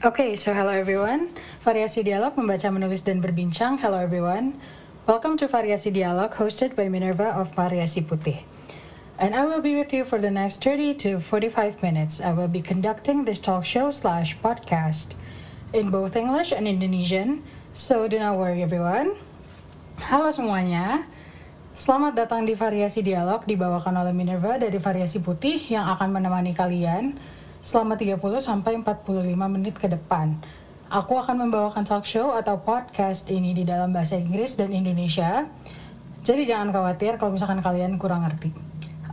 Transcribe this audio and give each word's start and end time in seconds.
Okay, 0.00 0.32
so 0.32 0.56
hello 0.56 0.72
everyone. 0.72 1.28
Variasi 1.60 2.00
Dialog 2.00 2.32
membaca, 2.32 2.72
menulis, 2.72 3.04
dan 3.04 3.20
berbincang. 3.20 3.76
Hello 3.76 4.00
everyone. 4.00 4.56
Welcome 5.04 5.36
to 5.36 5.44
Variasi 5.44 5.92
Dialog 5.92 6.32
hosted 6.40 6.72
by 6.72 6.88
Minerva 6.88 7.36
of 7.36 7.52
Variasi 7.52 8.00
Putih. 8.00 8.40
And 9.20 9.36
I 9.36 9.44
will 9.44 9.60
be 9.60 9.76
with 9.76 9.92
you 9.92 10.08
for 10.08 10.16
the 10.16 10.32
next 10.32 10.64
30 10.64 10.96
to 11.04 11.10
45 11.20 11.84
minutes. 11.84 12.16
I 12.16 12.32
will 12.32 12.48
be 12.48 12.64
conducting 12.64 13.28
this 13.28 13.44
talk 13.44 13.68
show 13.68 13.92
slash 13.92 14.40
podcast 14.40 15.12
in 15.76 15.92
both 15.92 16.16
English 16.16 16.48
and 16.48 16.64
Indonesian. 16.64 17.44
So 17.76 18.08
do 18.08 18.16
not 18.16 18.40
worry 18.40 18.64
everyone. 18.64 19.20
Halo 20.00 20.32
semuanya. 20.32 21.04
Selamat 21.76 22.16
datang 22.16 22.48
di 22.48 22.56
Variasi 22.56 23.04
Dialog 23.04 23.44
dibawakan 23.44 24.00
oleh 24.00 24.16
Minerva 24.16 24.56
dari 24.56 24.80
Variasi 24.80 25.20
Putih 25.20 25.60
yang 25.68 25.92
akan 25.92 26.08
menemani 26.08 26.56
kalian 26.56 27.20
selama 27.60 27.96
30 28.00 28.16
sampai 28.40 28.80
45 28.80 29.36
menit 29.52 29.76
ke 29.76 29.88
depan. 29.88 30.36
Aku 30.90 31.14
akan 31.14 31.46
membawakan 31.46 31.86
talk 31.86 32.02
show 32.02 32.34
atau 32.34 32.58
podcast 32.58 33.30
ini 33.30 33.54
di 33.54 33.62
dalam 33.62 33.94
bahasa 33.94 34.18
Inggris 34.18 34.58
dan 34.58 34.74
Indonesia. 34.74 35.46
Jadi 36.26 36.42
jangan 36.48 36.74
khawatir 36.74 37.14
kalau 37.20 37.36
misalkan 37.36 37.62
kalian 37.62 37.94
kurang 38.00 38.26
ngerti. 38.26 38.50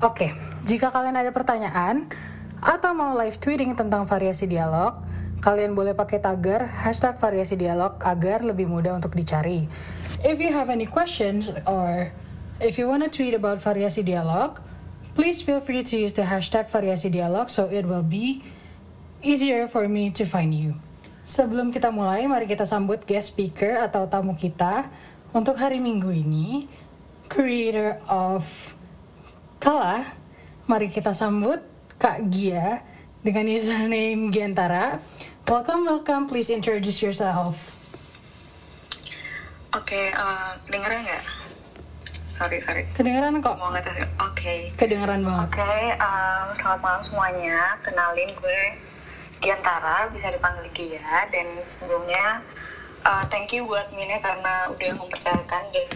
Oke, 0.01 0.33
jika 0.65 0.89
kalian 0.89 1.13
ada 1.13 1.29
pertanyaan 1.29 2.09
atau 2.57 2.97
mau 2.97 3.13
live 3.13 3.37
tweeting 3.37 3.77
tentang 3.77 4.09
variasi 4.09 4.49
dialog, 4.49 4.97
kalian 5.37 5.77
boleh 5.77 5.93
pakai 5.93 6.17
tagar 6.17 6.65
hashtag 6.65 7.13
variasi 7.21 7.53
dialog 7.53 8.01
agar 8.01 8.41
lebih 8.41 8.65
mudah 8.65 8.97
untuk 8.97 9.13
dicari. 9.13 9.69
If 10.25 10.41
you 10.41 10.49
have 10.49 10.73
any 10.73 10.89
questions 10.89 11.53
or 11.69 12.09
if 12.57 12.81
you 12.81 12.89
want 12.89 13.05
to 13.05 13.09
tweet 13.13 13.37
about 13.37 13.61
variasi 13.61 14.01
dialog, 14.01 14.57
Please 15.17 15.41
feel 15.41 15.57
free 15.57 15.81
to 15.81 15.97
use 15.97 16.13
the 16.13 16.29
hashtag 16.29 16.69
variasi 16.69 17.09
dialog 17.09 17.49
so 17.49 17.65
it 17.73 17.89
will 17.89 18.05
be 18.05 18.45
easier 19.25 19.65
for 19.65 19.89
me 19.89 20.13
to 20.13 20.29
find 20.29 20.53
you. 20.53 20.77
Sebelum 21.25 21.73
kita 21.73 21.89
mulai, 21.89 22.29
mari 22.29 22.45
kita 22.45 22.69
sambut 22.69 23.01
guest 23.01 23.33
speaker 23.33 23.81
atau 23.81 24.05
tamu 24.05 24.37
kita 24.37 24.85
untuk 25.33 25.57
hari 25.57 25.81
Minggu 25.81 26.13
ini, 26.13 26.69
creator 27.33 27.97
of 28.05 28.45
Kala. 29.57 30.05
Mari 30.69 30.93
kita 30.93 31.17
sambut 31.17 31.65
Kak 31.97 32.29
Gia 32.29 32.85
dengan 33.25 33.49
username 33.49 34.29
Giantara. 34.29 35.01
Welcome, 35.49 35.89
welcome. 35.89 36.29
Please 36.29 36.53
introduce 36.53 37.01
yourself. 37.01 37.57
Oke, 39.73 39.97
okay, 39.97 40.05
uh, 40.13 40.61
dengeran 40.69 41.01
nggak? 41.01 41.46
Sorry, 42.37 42.61
sorry. 42.61 42.85
Kedengeran 42.93 43.41
kok. 43.41 43.57
Mau 43.57 43.73
ngetes. 43.73 43.97
Oke. 43.97 44.37
Okay. 44.37 44.59
Kedengeran 44.77 45.25
banget. 45.25 45.49
Oke, 45.49 45.57
okay, 45.57 45.97
um, 45.97 46.53
selamat 46.53 46.79
malam 46.85 47.01
semuanya. 47.01 47.81
Kenalin 47.81 48.29
gue 48.37 48.61
Giantara, 49.41 50.05
bisa 50.13 50.29
dipanggil 50.29 50.69
Gia. 50.69 51.25
Dan 51.33 51.49
sebelumnya, 51.65 52.45
uh, 53.09 53.25
thank 53.33 53.49
you 53.57 53.65
buat 53.65 53.89
Mine 53.97 54.21
karena 54.21 54.69
udah 54.69 54.91
mempercayakan 55.01 55.63
dan 55.73 55.89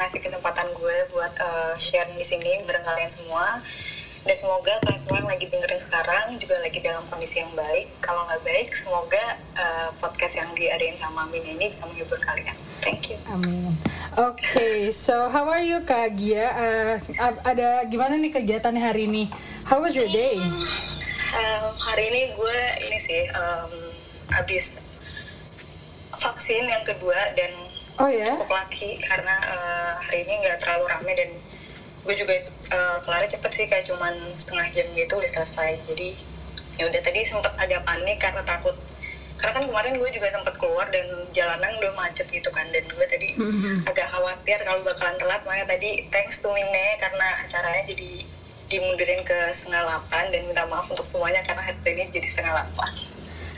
ngasih 0.00 0.24
kesempatan 0.24 0.64
gue 0.72 0.96
buat 1.12 1.32
uh, 1.36 1.76
share 1.76 2.08
di 2.16 2.24
sini 2.24 2.64
bareng 2.64 2.88
kalian 2.88 3.12
semua. 3.12 3.60
Dan 4.24 4.32
semoga 4.32 4.72
kalian 4.88 4.96
semua 4.96 5.16
yang 5.20 5.28
lagi 5.28 5.44
dengerin 5.52 5.82
sekarang 5.92 6.26
juga 6.40 6.56
lagi 6.64 6.80
dalam 6.80 7.04
kondisi 7.12 7.44
yang 7.44 7.52
baik. 7.52 7.92
Kalau 8.00 8.24
nggak 8.32 8.40
baik, 8.40 8.72
semoga 8.72 9.24
uh, 9.60 9.92
podcast 10.00 10.40
yang 10.40 10.48
diadain 10.56 10.96
sama 10.96 11.28
Mine 11.28 11.52
ini 11.52 11.68
bisa 11.68 11.84
menghibur 11.84 12.16
kalian. 12.24 12.56
Thank 12.80 13.12
you. 13.12 13.20
Amin. 13.28 13.76
Oke, 14.12 14.44
okay, 14.44 14.78
so 14.92 15.32
how 15.32 15.48
are 15.48 15.64
you 15.64 15.80
Kak 15.88 16.20
Gia? 16.20 16.52
Uh, 16.52 17.00
ada 17.48 17.80
gimana 17.88 18.20
nih 18.20 18.28
kegiatan 18.28 18.76
hari 18.76 19.08
ini? 19.08 19.24
How 19.64 19.80
was 19.80 19.96
your 19.96 20.04
day? 20.12 20.36
Um, 21.32 21.72
hari 21.80 22.12
ini 22.12 22.36
gue 22.36 22.58
ini 22.84 22.98
sih 23.00 23.24
um, 23.32 23.72
habis 24.28 24.84
vaksin 26.12 26.60
yang 26.68 26.84
kedua 26.84 27.16
dan 27.32 27.56
oh, 27.96 28.12
ya? 28.12 28.36
cukup 28.36 28.52
laki 28.52 29.00
karena 29.00 29.32
uh, 29.48 29.96
hari 30.04 30.28
ini 30.28 30.44
nggak 30.44 30.60
terlalu 30.60 30.92
rame 30.92 31.12
dan 31.16 31.30
gue 32.04 32.12
juga 32.12 32.36
uh, 32.68 33.00
kelar 33.08 33.24
cepet 33.24 33.48
sih 33.48 33.64
kayak 33.64 33.88
cuman 33.88 34.12
setengah 34.36 34.68
jam 34.76 34.92
gitu 34.92 35.24
udah 35.24 35.32
selesai 35.40 35.80
jadi 35.88 36.12
ya 36.76 36.84
udah 36.84 37.00
tadi 37.00 37.24
sempet 37.24 37.56
agak 37.56 37.80
panik 37.88 38.20
karena 38.20 38.44
takut 38.44 38.76
karena 39.42 39.58
kan 39.58 39.64
kemarin 39.66 39.98
gue 39.98 40.10
juga 40.14 40.30
sempat 40.30 40.54
keluar 40.54 40.86
dan 40.94 41.02
jalanan 41.34 41.74
udah 41.82 41.92
macet 41.98 42.30
gitu 42.30 42.46
kan 42.54 42.62
dan 42.70 42.86
gue 42.86 43.06
tadi 43.10 43.34
mm-hmm. 43.34 43.90
agak 43.90 44.06
khawatir 44.14 44.58
kalau 44.62 44.86
bakalan 44.86 45.18
telat. 45.18 45.42
Makanya 45.42 45.66
tadi 45.66 46.06
thanks 46.14 46.38
to 46.38 46.46
Mine 46.54 46.86
karena 47.02 47.26
acaranya 47.42 47.82
jadi 47.82 48.22
dimundurin 48.70 49.26
ke 49.26 49.38
setengah 49.50 49.82
delapan 49.82 50.24
dan 50.30 50.40
minta 50.46 50.62
maaf 50.70 50.86
untuk 50.86 51.02
semuanya 51.02 51.42
karena 51.42 51.58
hari 51.58 51.90
ini 51.90 52.14
jadi 52.14 52.26
setengah 52.30 52.52
delapan. 52.54 52.92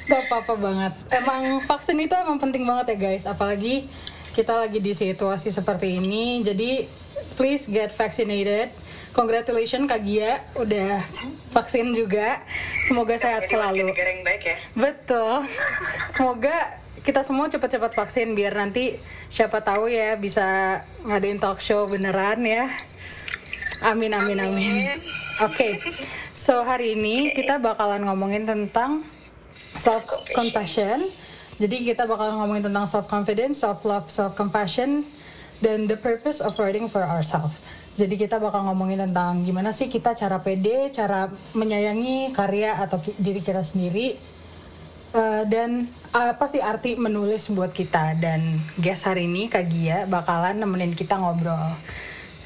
Gak 0.08 0.20
apa-apa 0.24 0.54
banget. 0.56 0.92
Emang 1.12 1.42
vaksin 1.68 2.00
itu 2.00 2.16
emang 2.16 2.40
penting 2.40 2.64
banget 2.64 2.96
ya 2.96 3.12
guys. 3.12 3.28
Apalagi 3.28 3.84
kita 4.32 4.56
lagi 4.56 4.80
di 4.80 4.96
situasi 4.96 5.52
seperti 5.52 6.00
ini. 6.00 6.40
Jadi 6.40 6.88
please 7.36 7.68
get 7.68 7.92
vaccinated 7.92 8.72
congratulations 9.14 9.86
Kak 9.86 10.02
Gia 10.02 10.42
udah 10.58 11.00
vaksin 11.54 11.94
juga. 11.94 12.42
Semoga 12.84 13.14
sehat 13.16 13.46
selalu. 13.46 13.94
Negara 13.94 14.10
yang 14.10 14.24
baik 14.26 14.42
ya. 14.42 14.56
Betul. 14.74 15.46
Semoga 16.10 16.82
kita 17.06 17.22
semua 17.22 17.46
cepat-cepat 17.48 17.94
vaksin 17.94 18.34
biar 18.34 18.58
nanti 18.58 18.98
siapa 19.30 19.62
tahu 19.62 19.88
ya 19.88 20.18
bisa 20.18 20.80
ngadain 21.06 21.38
talk 21.38 21.62
show 21.62 21.86
beneran 21.86 22.42
ya. 22.42 22.68
Amin 23.80 24.12
amin 24.12 24.42
amin. 24.42 24.98
Oke. 25.40 25.54
Okay. 25.54 25.72
So 26.34 26.66
hari 26.66 26.98
ini 26.98 27.30
kita 27.30 27.62
bakalan 27.62 28.04
ngomongin 28.10 28.44
tentang 28.44 29.06
self 29.78 30.04
compassion. 30.34 31.06
Jadi 31.62 31.86
kita 31.86 32.10
bakalan 32.10 32.42
ngomongin 32.42 32.66
tentang 32.66 32.90
self 32.90 33.06
confidence, 33.06 33.62
self 33.62 33.86
love, 33.86 34.10
self 34.10 34.34
compassion 34.34 35.06
dan 35.62 35.86
the 35.86 35.94
purpose 35.94 36.42
of 36.42 36.58
writing 36.58 36.90
for 36.90 37.04
ourselves. 37.04 37.62
Jadi 37.94 38.18
kita 38.18 38.42
bakal 38.42 38.66
ngomongin 38.66 39.06
tentang 39.06 39.46
gimana 39.46 39.70
sih 39.70 39.86
kita 39.86 40.18
cara 40.18 40.42
pede, 40.42 40.90
cara 40.90 41.30
menyayangi 41.54 42.34
karya 42.34 42.74
atau 42.82 42.98
diri 43.22 43.38
kita 43.38 43.62
sendiri, 43.62 44.18
uh, 45.14 45.46
dan 45.46 45.86
apa 46.10 46.50
sih 46.50 46.58
arti 46.58 46.98
menulis 46.98 47.46
buat 47.54 47.70
kita. 47.70 48.18
Dan 48.18 48.58
guest 48.82 49.06
hari 49.06 49.30
ini 49.30 49.46
Kak 49.46 49.70
Gia 49.70 50.10
bakalan 50.10 50.58
nemenin 50.58 50.98
kita 50.98 51.14
ngobrol. 51.22 51.78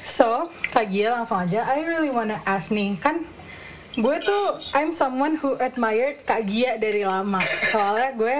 So, 0.05 0.53
Kak 0.69 0.93
Gia 0.93 1.17
langsung 1.17 1.41
aja, 1.41 1.65
I 1.65 1.81
really 1.81 2.13
wanna 2.13 2.37
ask 2.45 2.69
nih, 2.69 3.01
kan 3.01 3.25
gue 3.97 4.15
tuh 4.21 4.61
I'm 4.77 4.93
someone 4.93 5.41
who 5.41 5.57
admired 5.57 6.21
Kak 6.29 6.45
Gia 6.45 6.77
dari 6.77 7.09
lama. 7.09 7.41
Soalnya 7.73 8.13
gue 8.13 8.37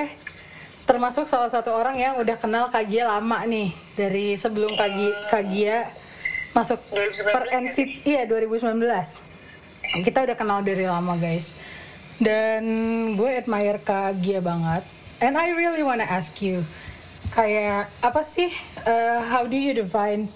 termasuk 0.85 1.25
salah 1.25 1.49
satu 1.49 1.73
orang 1.73 1.97
yang 1.97 2.21
udah 2.21 2.37
kenal 2.37 2.69
Kak 2.69 2.85
Gia 2.85 3.09
lama 3.09 3.41
nih 3.49 3.73
dari 3.97 4.37
sebelum 4.37 4.77
Kak 4.77 4.89
Gia, 4.93 5.13
Kak 5.33 5.45
Gia 5.49 5.77
masuk 6.59 6.79
2019 6.91 7.31
per 7.31 7.45
NCT 7.55 8.03
iya 8.03 8.27
2019 8.27 9.29
kita 10.05 10.21
udah 10.21 10.37
kenal 10.37 10.61
dari 10.61 10.85
lama 10.85 11.17
guys. 11.17 11.57
Dan 12.21 12.63
gue 13.17 13.29
admire 13.31 13.81
Kak 13.81 14.21
Gia 14.21 14.43
banget. 14.43 14.85
And 15.19 15.35
I 15.35 15.51
really 15.55 15.81
wanna 15.81 16.05
ask 16.05 16.39
you 16.39 16.63
kayak 17.29 17.91
apa 18.01 18.21
sih 18.25 18.49
uh, 18.89 19.21
how 19.21 19.45
do 19.45 19.53
you 19.53 19.75
define 19.75 20.31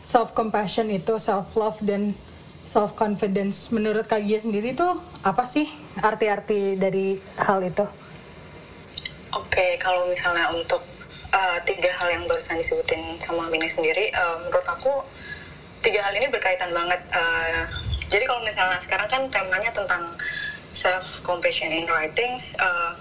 self 0.00 0.32
compassion 0.32 0.88
itu 0.88 1.20
self 1.20 1.52
love 1.52 1.76
dan 1.84 2.16
self 2.62 2.94
confidence 2.94 3.72
menurut 3.74 4.06
Kak 4.06 4.22
Gia 4.22 4.38
sendiri 4.38 4.76
tuh 4.76 5.00
apa 5.24 5.48
sih 5.48 5.66
arti-arti 5.98 6.76
dari 6.76 7.18
hal 7.40 7.64
itu? 7.64 7.86
Oke, 9.30 9.54
okay, 9.54 9.70
kalau 9.78 10.10
misalnya 10.10 10.50
untuk 10.50 10.82
uh, 11.30 11.58
tiga 11.62 11.90
hal 12.02 12.10
yang 12.10 12.26
barusan 12.26 12.58
disebutin 12.58 13.14
sama 13.22 13.46
Mini 13.46 13.70
sendiri, 13.70 14.10
uh, 14.10 14.42
menurut 14.42 14.66
aku 14.66 15.06
tiga 15.80 16.00
hal 16.04 16.14
ini 16.16 16.28
berkaitan 16.28 16.70
banget. 16.72 17.00
Uh, 17.12 17.64
jadi 18.10 18.24
kalau 18.26 18.42
misalnya 18.42 18.78
sekarang 18.82 19.08
kan 19.08 19.22
temanya 19.30 19.70
tentang 19.72 20.04
self 20.70 21.24
compassion 21.26 21.72
in 21.72 21.88
writing. 21.88 22.36
Uh, 22.60 22.92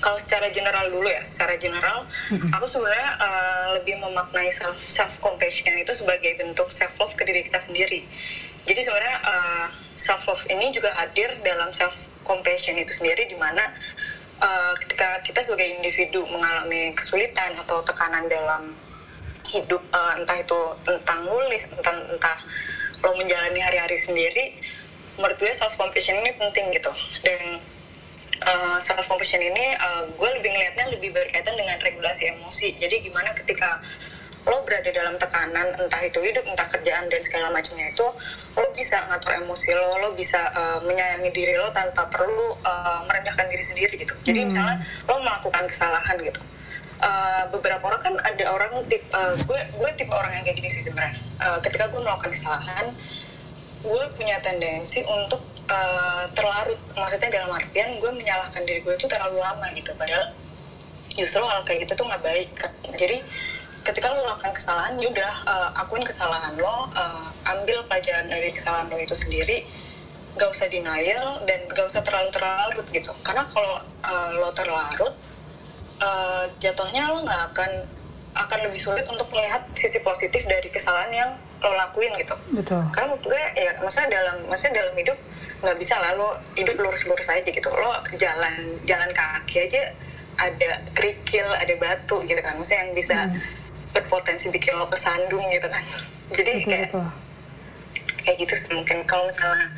kalau 0.00 0.16
secara 0.16 0.48
general 0.48 0.88
dulu 0.88 1.12
ya, 1.12 1.20
secara 1.28 1.60
general, 1.60 2.08
mm-hmm. 2.32 2.48
aku 2.56 2.64
sebenarnya 2.64 3.10
uh, 3.20 3.64
lebih 3.76 4.00
memaknai 4.00 4.48
self 4.48 4.80
self 4.88 5.12
compassion 5.20 5.76
itu 5.76 5.92
sebagai 5.92 6.40
bentuk 6.40 6.72
self 6.72 6.96
love 6.96 7.12
ke 7.12 7.22
diri 7.28 7.44
kita 7.44 7.60
sendiri. 7.60 8.00
Jadi 8.64 8.80
sebenarnya 8.80 9.16
uh, 9.20 9.66
self 10.00 10.24
love 10.24 10.40
ini 10.48 10.72
juga 10.72 10.88
hadir 10.96 11.36
dalam 11.44 11.68
self 11.76 12.08
compassion 12.24 12.80
itu 12.80 12.96
sendiri, 12.96 13.28
di 13.28 13.36
mana 13.36 13.60
uh, 14.40 14.72
ketika 14.80 15.20
kita 15.20 15.44
sebagai 15.44 15.68
individu 15.68 16.24
mengalami 16.32 16.96
kesulitan 16.96 17.52
atau 17.60 17.84
tekanan 17.84 18.24
dalam 18.24 18.72
hidup 19.50 19.82
uh, 19.90 20.12
entah 20.22 20.38
itu 20.38 20.60
tentang 20.86 21.20
nulis 21.26 21.62
entah 21.74 21.96
entah 22.14 22.38
lo 23.00 23.16
menjalani 23.16 23.60
hari-hari 23.60 23.96
sendiri 23.98 24.44
menurut 25.18 25.36
gue 25.36 25.52
self 25.58 25.74
compassion 25.76 26.16
ini 26.20 26.32
penting 26.38 26.70
gitu. 26.72 26.92
Dan 27.24 27.60
uh, 28.46 28.78
self 28.80 29.04
compassion 29.10 29.42
ini 29.42 29.74
uh, 29.76 30.06
gue 30.08 30.30
lebih 30.38 30.50
ngelihatnya 30.54 30.86
lebih 30.96 31.10
berkaitan 31.12 31.56
dengan 31.58 31.76
regulasi 31.82 32.30
emosi. 32.32 32.78
Jadi 32.78 33.04
gimana 33.04 33.34
ketika 33.34 33.82
lo 34.48 34.64
berada 34.64 34.88
dalam 34.88 35.20
tekanan 35.20 35.68
entah 35.76 36.00
itu 36.00 36.16
hidup 36.24 36.40
entah 36.48 36.64
kerjaan 36.72 37.12
dan 37.12 37.20
segala 37.20 37.52
macamnya 37.52 37.92
itu 37.92 38.06
lo 38.56 38.66
bisa 38.72 38.96
ngatur 39.12 39.36
emosi 39.36 39.68
lo 39.76 40.00
lo 40.00 40.08
bisa 40.16 40.40
uh, 40.56 40.80
menyayangi 40.88 41.28
diri 41.28 41.60
lo 41.60 41.68
tanpa 41.76 42.08
perlu 42.08 42.56
uh, 42.64 43.00
merendahkan 43.04 43.52
diri 43.52 43.64
sendiri 43.64 43.94
gitu. 44.00 44.14
Jadi 44.24 44.40
Hmm. 44.40 44.48
misalnya 44.48 44.76
lo 45.04 45.20
melakukan 45.20 45.64
kesalahan 45.68 46.16
gitu 46.24 46.40
Uh, 47.00 47.48
beberapa 47.48 47.80
orang 47.80 48.02
kan 48.04 48.14
ada 48.28 48.44
orang 48.52 48.84
tip 48.84 49.00
uh, 49.16 49.32
gue 49.32 49.60
gue 49.72 49.90
tipe 49.96 50.12
orang 50.12 50.36
yang 50.36 50.44
kayak 50.44 50.60
gini 50.60 50.68
sih 50.68 50.84
sebenarnya. 50.84 51.16
Uh, 51.40 51.56
ketika 51.64 51.88
gue 51.88 51.96
melakukan 51.96 52.28
kesalahan 52.36 52.92
gue 53.80 54.04
punya 54.20 54.36
tendensi 54.44 55.00
untuk 55.08 55.40
uh, 55.72 56.28
terlarut. 56.36 56.76
Maksudnya 56.92 57.40
dalam 57.40 57.56
artian 57.56 57.96
gue 57.96 58.12
menyalahkan 58.12 58.60
diri 58.68 58.84
gue 58.84 59.00
itu 59.00 59.08
terlalu 59.08 59.40
lama 59.40 59.64
gitu. 59.72 59.96
Padahal 59.96 60.36
justru 61.16 61.40
hal 61.40 61.64
kayak 61.64 61.88
gitu 61.88 61.96
tuh 61.96 62.04
nggak 62.04 62.20
baik. 62.20 62.52
Jadi 62.92 63.24
ketika 63.80 64.12
lo 64.12 64.20
melakukan 64.20 64.52
kesalahan 64.52 65.00
ya 65.00 65.08
udah 65.08 65.32
uh, 65.48 65.80
akuin 65.80 66.04
kesalahan 66.04 66.52
lo 66.60 66.92
uh, 66.92 67.32
ambil 67.48 67.80
pelajaran 67.88 68.28
dari 68.28 68.52
kesalahan 68.52 68.92
lo 68.92 69.00
itu 69.00 69.16
sendiri. 69.16 69.64
Gak 70.36 70.52
usah 70.52 70.68
denial 70.68 71.42
dan 71.48 71.64
gak 71.72 71.88
usah 71.88 72.04
terlalu 72.04 72.28
terlarut 72.28 72.86
gitu. 72.92 73.10
Karena 73.24 73.48
kalau 73.48 73.80
uh, 73.82 74.30
lo 74.36 74.52
terlarut 74.52 75.16
uh, 76.00 76.44
jatuhnya 76.58 77.08
lo 77.08 77.22
nggak 77.22 77.42
akan 77.52 77.70
akan 78.30 78.58
lebih 78.62 78.78
sulit 78.78 79.04
untuk 79.10 79.26
melihat 79.34 79.66
sisi 79.74 79.98
positif 80.00 80.46
dari 80.46 80.70
kesalahan 80.70 81.10
yang 81.10 81.30
lo 81.60 81.72
lakuin 81.76 82.14
gitu. 82.16 82.34
Betul. 82.54 82.80
Karena 82.94 83.12
menurut 83.12 83.24
gue 83.26 83.42
ya 83.58 83.70
maksudnya 83.82 84.08
dalam 84.08 84.36
maksudnya 84.48 84.74
dalam 84.80 84.94
hidup 84.96 85.18
nggak 85.60 85.76
bisa 85.76 85.94
lah 86.00 86.16
lo 86.16 86.28
hidup 86.56 86.76
lurus-lurus 86.78 87.28
aja 87.28 87.44
gitu. 87.44 87.68
Lo 87.68 87.92
jalan 88.16 88.54
jalan 88.86 89.10
kaki 89.12 89.68
aja 89.68 89.92
ada 90.40 90.70
kerikil 90.96 91.44
ada 91.52 91.74
batu 91.76 92.22
gitu 92.24 92.40
kan. 92.40 92.56
Maksudnya 92.56 92.80
yang 92.88 92.94
bisa 92.96 93.16
Hmm. 93.28 93.36
berpotensi 93.90 94.46
bikin 94.48 94.78
lo 94.78 94.86
kesandung 94.86 95.42
gitu 95.50 95.66
kan. 95.66 95.82
Jadi 96.38 96.62
betul 96.62 96.70
kayak 96.70 96.88
betul. 96.94 97.06
kayak 98.24 98.36
gitu 98.46 98.54
sih 98.56 98.70
mungkin. 98.72 99.02
Kalau 99.04 99.26
misalnya 99.26 99.68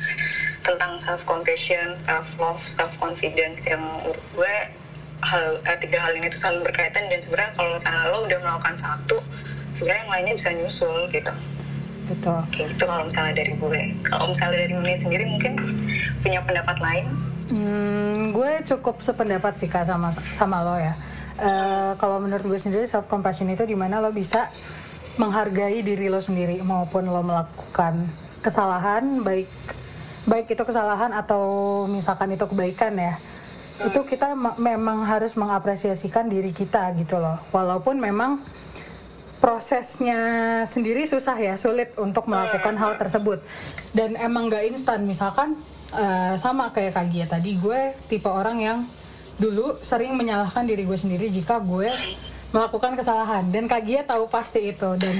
tentang 0.63 1.01
self 1.01 1.25
compassion 1.25 1.97
self 1.97 2.29
love 2.37 2.61
self 2.63 2.93
confidence 2.95 3.65
yang 3.67 3.81
menurut 3.81 4.21
gue 4.31 4.55
hal 5.23 5.59
eh, 5.63 5.77
tiga 5.79 5.99
hal 6.03 6.13
ini 6.15 6.27
tuh 6.29 6.39
selalu 6.39 6.69
berkaitan 6.71 7.07
dan 7.07 7.19
sebenarnya 7.23 7.51
kalau 7.55 7.69
misalnya 7.73 8.03
lo 8.11 8.17
udah 8.27 8.39
melakukan 8.43 8.75
satu 8.77 9.17
sebenarnya 9.73 10.01
yang 10.03 10.11
lainnya 10.11 10.33
bisa 10.35 10.49
nyusul 10.53 10.95
gitu 11.09 11.33
betul 12.11 12.39
kayak 12.51 12.67
gitu 12.75 12.83
kalau 12.83 13.03
misalnya 13.07 13.33
dari 13.39 13.53
gue 13.55 13.81
kalau 14.03 14.25
misalnya 14.29 14.57
dari 14.67 14.73
Muni 14.75 14.95
sendiri 14.99 15.23
mungkin 15.23 15.53
punya 16.19 16.39
pendapat 16.43 16.77
lain 16.83 17.07
Hmm, 17.53 18.31
gue 18.31 18.63
cukup 18.63 19.03
sependapat 19.03 19.59
sih 19.59 19.67
kak 19.67 19.83
sama 19.83 20.15
sama 20.15 20.63
lo 20.63 20.79
ya. 20.79 20.95
Eh, 21.37 21.91
kalau 21.99 22.17
menurut 22.23 22.45
gue 22.45 22.59
sendiri 22.61 22.87
self 22.87 23.05
compassion 23.11 23.49
itu 23.51 23.67
di 23.67 23.75
mana 23.75 23.99
lo 23.99 24.15
bisa 24.15 24.47
menghargai 25.19 25.83
diri 25.83 26.07
lo 26.07 26.23
sendiri 26.23 26.57
maupun 26.63 27.05
lo 27.05 27.21
melakukan 27.21 28.09
kesalahan 28.41 29.21
baik 29.21 29.45
baik 30.25 30.49
itu 30.49 30.63
kesalahan 30.65 31.13
atau 31.13 31.43
misalkan 31.85 32.31
itu 32.31 32.47
kebaikan 32.47 32.95
ya. 32.95 33.19
Itu 33.81 34.05
kita 34.05 34.37
ma- 34.37 34.57
memang 34.61 35.01
harus 35.07 35.33
mengapresiasikan 35.33 36.29
diri 36.29 36.53
kita 36.53 36.93
gitu 36.99 37.17
loh. 37.17 37.41
Walaupun 37.49 37.97
memang 37.97 38.37
prosesnya 39.41 40.19
sendiri 40.63 41.03
susah 41.03 41.35
ya, 41.35 41.57
sulit 41.57 41.91
untuk 41.97 42.29
melakukan 42.29 42.77
hal 42.77 42.95
tersebut. 43.01 43.41
Dan 43.91 44.13
emang 44.15 44.47
gak 44.47 44.69
instan, 44.69 45.03
misalkan 45.03 45.57
eh, 45.91 46.37
sama 46.37 46.69
kayak 46.71 46.93
Kak 46.95 47.07
Gia 47.11 47.25
tadi, 47.27 47.57
gue 47.57 47.97
tipe 48.07 48.29
orang 48.29 48.57
yang 48.61 48.79
dulu 49.41 49.81
sering 49.81 50.13
menyalahkan 50.13 50.63
diri 50.63 50.85
gue 50.85 50.95
sendiri 50.95 51.25
jika 51.25 51.57
gue 51.59 51.89
melakukan 52.53 52.93
kesalahan. 52.93 53.49
Dan 53.49 53.65
Kak 53.65 53.83
Gia 53.83 54.05
tahu 54.05 54.29
pasti 54.29 54.69
itu. 54.69 54.89
Dan 54.95 55.15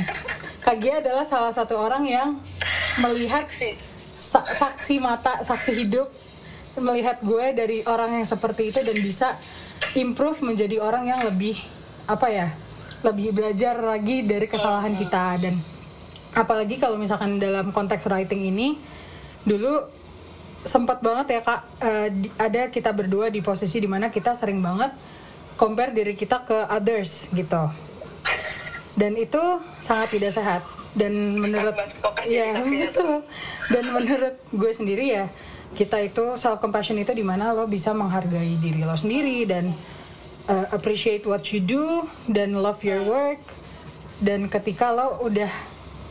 Kak 0.64 0.78
Gia 0.80 1.04
adalah 1.04 1.26
salah 1.28 1.52
satu 1.52 1.76
orang 1.76 2.08
yang 2.08 2.40
melihat 3.04 3.50
saksi 4.32 5.04
mata, 5.04 5.44
saksi 5.44 5.84
hidup 5.84 6.08
melihat 6.80 7.22
gue 7.22 7.46
dari 7.54 7.78
orang 7.86 8.22
yang 8.22 8.26
seperti 8.26 8.74
itu 8.74 8.80
dan 8.82 8.98
bisa 8.98 9.38
improve 9.94 10.42
menjadi 10.42 10.82
orang 10.82 11.06
yang 11.10 11.22
lebih 11.22 11.58
apa 12.10 12.28
ya 12.30 12.48
lebih 13.04 13.36
belajar 13.36 13.78
lagi 13.84 14.24
dari 14.26 14.48
kesalahan 14.50 14.96
kita 14.96 15.38
dan 15.38 15.56
apalagi 16.34 16.82
kalau 16.82 16.98
misalkan 16.98 17.38
dalam 17.38 17.70
konteks 17.70 18.10
writing 18.10 18.50
ini 18.50 18.80
dulu 19.46 19.86
sempat 20.64 21.04
banget 21.04 21.38
ya 21.38 21.42
kak 21.44 21.62
eh, 21.84 22.10
ada 22.40 22.62
kita 22.72 22.96
berdua 22.96 23.28
di 23.28 23.44
posisi 23.44 23.84
di 23.84 23.90
mana 23.92 24.08
kita 24.08 24.34
sering 24.34 24.64
banget 24.64 24.96
compare 25.60 25.92
diri 25.92 26.16
kita 26.16 26.48
ke 26.48 26.58
others 26.72 27.30
gitu 27.36 27.70
dan 28.98 29.14
itu 29.20 29.42
sangat 29.84 30.10
tidak 30.16 30.32
sehat 30.34 30.62
dan 30.94 31.42
menurut 31.42 31.74
tuh. 31.74 32.70
betul. 32.86 33.16
Dan 33.74 33.84
menurut 33.98 34.36
gue 34.54 34.72
sendiri 34.72 35.06
ya 35.10 35.26
kita 35.74 36.00
itu 36.00 36.38
self 36.38 36.62
compassion 36.62 36.96
itu 37.02 37.12
di 37.12 37.26
mana 37.26 37.52
lo 37.52 37.66
bisa 37.66 37.92
menghargai 37.92 38.62
diri 38.62 38.86
lo 38.86 38.96
sendiri 38.96 39.44
dan 39.50 39.74
uh, 40.48 40.66
appreciate 40.72 41.26
what 41.26 41.44
you 41.50 41.60
do 41.60 42.06
dan 42.30 42.54
love 42.56 42.80
your 42.86 43.02
work 43.10 43.42
dan 44.22 44.48
ketika 44.48 44.94
lo 44.94 45.20
udah 45.26 45.50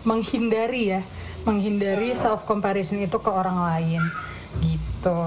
menghindari 0.02 0.98
ya 0.98 1.00
menghindari 1.42 2.14
self 2.14 2.46
comparison 2.46 3.02
itu 3.02 3.18
ke 3.18 3.30
orang 3.30 3.58
lain 3.58 4.02
gitu. 4.62 5.22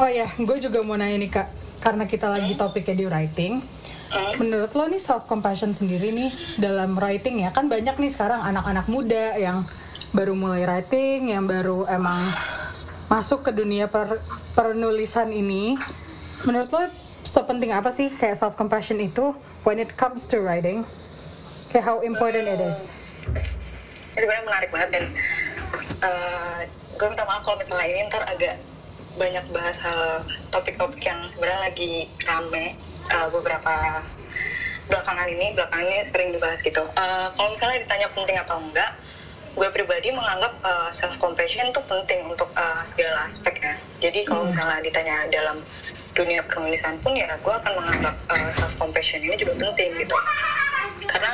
Oh 0.00 0.08
ya, 0.08 0.30
gue 0.38 0.56
juga 0.62 0.80
mau 0.80 0.96
nanya 0.96 1.18
nih 1.20 1.30
kak, 1.30 1.48
karena 1.82 2.08
kita 2.08 2.30
lagi 2.32 2.54
topiknya 2.56 2.94
di 2.96 3.04
writing. 3.10 3.52
Menurut 4.38 4.72
lo 4.74 4.86
nih 4.90 5.02
self 5.02 5.26
compassion 5.26 5.74
sendiri 5.74 6.10
nih 6.10 6.30
dalam 6.58 6.98
writing 6.98 7.46
ya 7.46 7.54
kan 7.54 7.70
banyak 7.70 7.94
nih 7.94 8.10
sekarang 8.10 8.42
anak-anak 8.42 8.86
muda 8.90 9.38
yang 9.38 9.62
baru 10.10 10.34
mulai 10.34 10.66
writing, 10.66 11.30
yang 11.30 11.46
baru 11.46 11.86
emang 11.86 12.18
masuk 13.10 13.42
ke 13.42 13.50
dunia 13.50 13.90
per- 13.90 14.22
penulisan 14.54 15.34
ini. 15.34 15.74
Menurut 16.46 16.70
lo 16.70 16.82
sepenting 17.26 17.74
apa 17.74 17.90
sih 17.90 18.08
kayak 18.08 18.38
self 18.38 18.54
compassion 18.54 19.02
itu 19.02 19.34
when 19.66 19.82
it 19.82 19.90
comes 19.98 20.24
to 20.30 20.38
writing? 20.38 20.86
Kayak 21.74 21.90
how 21.90 21.98
important 22.06 22.46
it 22.46 22.62
is? 22.62 22.88
Sebenarnya 24.14 24.46
menarik 24.46 24.70
banget 24.70 24.90
dan 24.94 25.04
eh, 26.06 26.60
gue 26.94 27.06
minta 27.10 27.26
maaf 27.26 27.42
kalau 27.42 27.58
misalnya 27.58 27.86
ini 27.90 28.00
ntar 28.06 28.22
agak 28.30 28.54
banyak 29.18 29.44
bahas 29.50 29.76
hal 29.82 30.22
topik-topik 30.54 31.02
yang 31.02 31.18
sebenarnya 31.26 31.66
lagi 31.66 32.06
rame 32.24 32.78
eh, 33.10 33.28
beberapa 33.34 34.06
belakangan 34.86 35.28
ini 35.30 35.54
belakangan 35.54 35.86
ini 35.86 35.98
sering 36.06 36.30
dibahas 36.30 36.62
gitu. 36.62 36.82
Eh, 36.94 37.26
kalau 37.34 37.50
misalnya 37.50 37.82
ditanya 37.82 38.08
penting 38.14 38.38
atau 38.38 38.56
enggak, 38.62 38.90
gue 39.56 39.68
pribadi 39.74 40.14
menganggap 40.14 40.54
self 40.94 41.18
compassion 41.18 41.70
itu 41.70 41.80
penting 41.86 42.22
untuk 42.26 42.50
eh, 42.54 42.82
segala 42.86 43.26
aspek 43.26 43.58
ya. 43.58 43.74
Jadi 44.08 44.22
kalau 44.26 44.46
misalnya 44.46 44.78
ditanya 44.82 45.16
dalam 45.30 45.58
dunia 46.14 46.42
penulisan 46.46 46.98
pun 47.02 47.14
ya 47.14 47.30
gue 47.38 47.54
akan 47.54 47.72
menganggap 47.78 48.14
self 48.58 48.74
compassion 48.78 49.22
ini 49.22 49.34
juga 49.34 49.58
penting 49.58 49.90
gitu. 49.98 50.16
Karena 51.06 51.32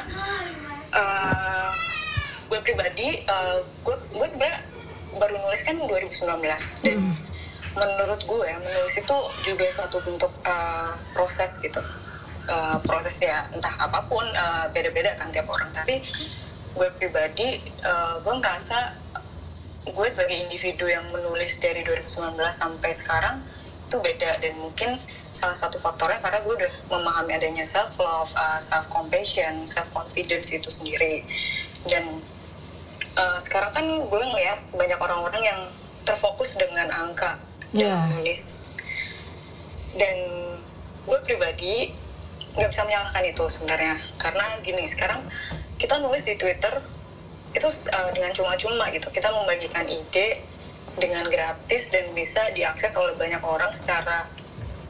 eh, 0.97 1.71
gue 2.49 2.61
pribadi 2.63 3.21
eh, 3.21 3.59
gue 3.85 3.97
gue 3.97 4.27
sebenarnya 4.27 4.61
baru 5.17 5.35
nulis 5.41 5.61
kan 5.65 5.77
2019 5.81 6.85
dan 6.85 6.99
menurut 7.77 8.21
gue 8.25 8.49
menulis 8.65 8.97
itu 8.97 9.17
juga 9.45 9.65
suatu 9.77 10.01
bentuk 10.05 10.33
eh, 10.45 10.93
proses 11.13 11.61
gitu. 11.61 11.81
Eh, 12.47 12.77
proses 12.87 13.19
ya 13.19 13.51
entah 13.53 13.75
apa 13.77 14.07
pun 14.09 14.25
eh, 14.25 14.65
beda-beda 14.73 15.13
kan 15.21 15.29
tiap 15.35 15.51
orang. 15.51 15.69
Tapi 15.75 16.01
gue 16.77 16.89
pribadi 16.95 17.59
eh, 17.63 18.15
gue 18.21 18.35
ngerasa 18.37 18.79
gue 19.87 20.07
sebagai 20.11 20.35
individu 20.37 20.85
yang 20.87 21.07
menulis 21.09 21.57
dari 21.57 21.81
2019 21.81 22.37
sampai 22.53 22.91
sekarang 22.93 23.37
itu 23.87 23.97
beda. 24.03 24.43
Dan 24.43 24.59
mungkin 24.59 24.99
salah 25.31 25.55
satu 25.55 25.79
faktornya 25.79 26.19
karena 26.19 26.43
gue 26.43 26.55
udah 26.59 26.73
memahami 26.91 27.39
adanya 27.39 27.63
self 27.63 27.95
love, 27.97 28.35
self 28.59 28.91
compassion, 28.91 29.63
self 29.71 29.87
confidence 29.95 30.51
itu 30.51 30.69
sendiri. 30.69 31.23
Dan 31.87 32.03
eh, 33.15 33.39
sekarang 33.41 33.71
kan 33.73 33.87
gue 33.87 34.23
ngeliat 34.27 34.59
banyak 34.75 34.99
orang-orang 34.99 35.43
yang 35.43 35.61
terfokus 36.03 36.55
dengan 36.55 36.91
angka 36.93 37.39
Iya. 37.75 37.91
dalam 37.95 38.11
menulis. 38.15 38.67
Dan 39.97 40.17
gue 41.07 41.19
pribadi 41.23 41.95
nggak 42.57 42.71
bisa 42.73 42.83
menyalahkan 42.85 43.25
itu 43.27 43.45
sebenarnya. 43.53 43.95
Karena 44.19 44.45
gini 44.63 44.85
sekarang 44.91 45.23
kita 45.77 46.01
nulis 46.01 46.25
di 46.25 46.35
Twitter 46.37 46.75
itu 47.57 47.69
uh, 47.69 48.11
dengan 48.13 48.33
cuma-cuma 48.37 48.89
gitu. 48.93 49.09
Kita 49.09 49.33
membagikan 49.33 49.89
ide 49.89 50.45
dengan 50.97 51.29
gratis 51.29 51.93
dan 51.93 52.13
bisa 52.17 52.41
diakses 52.57 52.97
oleh 52.97 53.17
banyak 53.17 53.41
orang 53.45 53.73
secara 53.77 54.29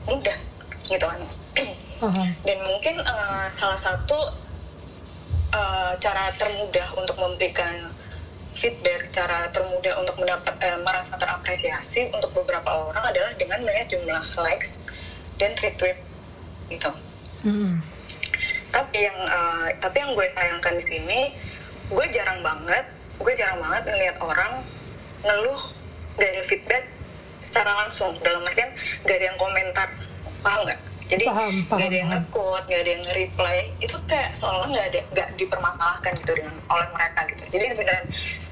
mudah 0.07 0.39
gitu 0.87 1.07
kan. 1.07 1.21
Dan 2.45 2.59
mungkin 2.67 3.01
uh, 3.03 3.47
salah 3.51 3.79
satu 3.79 4.19
uh, 5.55 5.93
cara 5.99 6.31
termudah 6.39 6.87
untuk 6.99 7.17
memberikan 7.19 7.91
feedback 8.57 9.13
cara 9.13 9.53
termudah 9.53 10.01
untuk 10.01 10.17
mendapat 10.17 10.57
eh, 10.65 10.81
merasa 10.81 11.13
terapresiasi 11.21 12.09
untuk 12.09 12.33
beberapa 12.33 12.89
orang 12.89 13.05
adalah 13.13 13.37
dengan 13.37 13.61
melihat 13.69 13.93
jumlah 13.93 14.25
likes 14.41 14.81
dan 15.37 15.53
retweet 15.61 16.01
gitu. 16.73 16.91
Mm. 17.45 17.85
Tapi 18.77 19.09
yang 19.09 19.17
uh, 19.25 19.67
tapi 19.81 19.97
yang 20.05 20.13
gue 20.13 20.27
sayangkan 20.37 20.77
di 20.77 20.85
sini 20.85 21.21
gue 21.89 22.07
jarang 22.13 22.45
banget 22.45 22.85
gue 23.17 23.33
jarang 23.33 23.57
banget 23.65 23.89
ngeliat 23.89 24.17
orang 24.21 24.61
ngeluh 25.25 25.61
gak 26.21 26.29
ada 26.33 26.43
feedback 26.45 26.85
secara 27.47 27.73
langsung. 27.87 28.13
Dalam 28.21 28.43
artian 28.45 28.71
gak 29.07 29.17
ada 29.17 29.27
yang 29.33 29.39
komentar. 29.39 29.89
Paham 30.43 30.61
nggak? 30.67 30.81
Jadi 31.07 31.25
paham, 31.31 31.55
paham, 31.71 31.79
gak 31.79 31.87
ada 31.87 31.97
yang 31.97 32.11
nge-quote 32.11 32.67
gak 32.67 32.81
ada 32.83 32.91
yang 32.91 33.03
nge-reply. 33.07 33.59
Itu 33.79 33.97
kayak 34.11 34.35
seolah-olah 34.35 34.69
gak 34.75 34.87
ada 34.93 35.01
gak 35.15 35.29
dipermasalahkan 35.39 36.13
gitu 36.21 36.33
dengan 36.35 36.55
oleh 36.69 36.89
mereka 36.93 37.21
gitu. 37.31 37.43
Jadi 37.57 37.65
beneran 37.79 38.07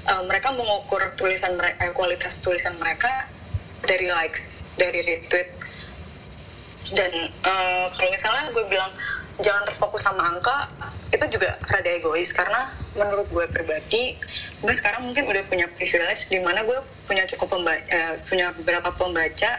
uh, 0.07 0.23
mereka 0.25 0.47
mengukur 0.55 1.01
tulisan 1.19 1.53
mereka 1.59 1.77
eh, 1.83 1.93
kualitas 1.93 2.39
tulisan 2.39 2.73
mereka 2.79 3.27
dari 3.83 4.07
likes 4.07 4.63
dari 4.79 5.03
retweet. 5.03 5.51
Dan 6.95 7.11
uh, 7.43 7.91
kalau 7.97 8.09
misalnya 8.13 8.53
gue 8.53 8.65
bilang 8.71 8.93
jangan 9.43 9.67
terfokus 9.67 10.03
sama 10.03 10.23
angka 10.23 10.71
itu 11.11 11.25
juga 11.39 11.59
rada 11.67 11.91
egois. 11.91 12.31
Karena 12.31 12.71
menurut 12.95 13.27
gue 13.31 13.45
pribadi 13.51 14.15
gue 14.63 14.73
sekarang 14.73 15.11
mungkin 15.11 15.27
udah 15.27 15.43
punya 15.51 15.67
privilege 15.75 16.31
di 16.31 16.39
mana 16.39 16.63
gue 16.63 16.79
punya 17.05 17.27
cukup 17.27 17.59
pembaca 17.59 17.83
eh, 17.91 18.15
punya 18.25 18.55
beberapa 18.55 18.89
pembaca 18.95 19.51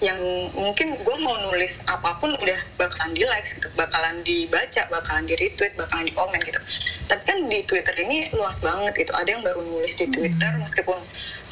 yang 0.00 0.16
mungkin 0.56 0.96
gue 0.96 1.16
mau 1.20 1.36
nulis 1.44 1.76
apa 1.84 2.16
pun 2.16 2.32
udah 2.32 2.56
bakalan 2.80 3.12
di 3.12 3.28
like 3.28 3.44
gitu 3.52 3.68
bakalan 3.76 4.24
dibaca 4.24 4.88
bakalan 4.88 5.28
di 5.28 5.36
retweet 5.36 5.76
bakalan 5.76 6.08
di 6.08 6.14
komen 6.16 6.40
gitu. 6.40 6.60
Tapi 7.04 7.22
kan 7.28 7.38
di 7.52 7.60
twitter 7.68 7.96
ini 8.00 8.32
luas 8.32 8.56
banget 8.64 8.96
gitu 8.96 9.12
ada 9.12 9.28
yang 9.28 9.44
baru 9.44 9.60
nulis 9.60 9.92
di 10.00 10.08
twitter 10.08 10.56
meskipun 10.56 10.96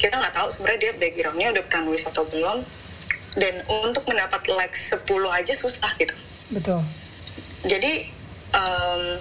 kita 0.01 0.17
nggak 0.17 0.33
tahu 0.33 0.49
sebenarnya 0.49 0.89
dia 0.89 0.93
backgroundnya 0.97 1.47
udah 1.53 1.63
pernah 1.69 1.83
nulis 1.93 2.03
atau 2.09 2.25
belum. 2.25 2.65
Dan 3.37 3.61
untuk 3.69 4.09
mendapat 4.09 4.49
like 4.49 4.73
10 4.73 5.05
aja 5.29 5.53
susah 5.61 5.93
gitu. 6.01 6.17
Betul 6.49 6.81
jadi 7.65 8.07
um, 8.55 9.19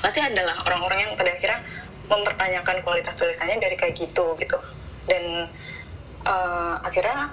pasti 0.00 0.20
adalah 0.22 0.64
orang-orang 0.66 1.06
yang 1.06 1.12
pada 1.14 1.30
akhirnya 1.34 1.60
mempertanyakan 2.10 2.82
kualitas 2.82 3.14
tulisannya 3.14 3.62
dari 3.62 3.76
kayak 3.78 3.94
gitu 3.94 4.34
gitu. 4.38 4.58
Dan 5.06 5.46
uh, 6.26 6.74
akhirnya 6.82 7.30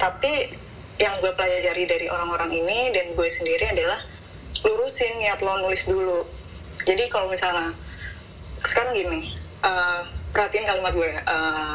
tapi 0.00 0.54
yang 1.00 1.16
gue 1.22 1.32
pelajari 1.32 1.84
dari 1.88 2.06
orang-orang 2.10 2.50
ini 2.52 2.92
dan 2.92 3.14
gue 3.14 3.28
sendiri 3.30 3.72
adalah 3.72 4.00
lurusin 4.66 5.22
niat 5.22 5.40
lo 5.40 5.62
nulis 5.62 5.86
dulu. 5.86 6.26
Jadi 6.84 7.08
kalau 7.12 7.30
misalnya 7.30 7.72
sekarang 8.64 8.92
gini 8.92 9.32
uh, 9.64 10.02
perhatiin 10.34 10.66
kalimat 10.68 10.92
gue 10.92 11.10
uh, 11.24 11.74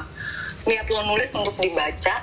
niat 0.67 0.87
lo 0.91 1.01
nulis 1.09 1.29
untuk 1.33 1.57
dibaca 1.57 2.15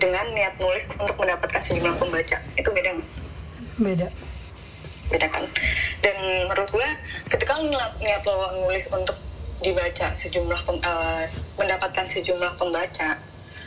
dengan 0.00 0.26
niat 0.34 0.58
nulis 0.58 0.88
untuk 0.98 1.14
mendapatkan 1.20 1.60
sejumlah 1.60 1.94
pembaca. 2.00 2.38
Itu 2.58 2.72
beda 2.72 2.98
nggak? 2.98 3.22
beda 3.80 4.08
beda 5.12 5.28
kan 5.28 5.44
dan 6.00 6.16
menurut 6.48 6.68
gue 6.72 6.88
ketika 7.28 7.60
lo 7.60 7.68
niat, 7.68 7.92
niat 8.00 8.22
lo 8.24 8.64
nulis 8.64 8.88
untuk 8.88 9.14
dibaca 9.62 10.10
sejumlah 10.16 10.60
pem, 10.66 10.76
uh, 10.82 11.24
mendapatkan 11.60 12.08
sejumlah 12.08 12.58
pembaca 12.58 13.20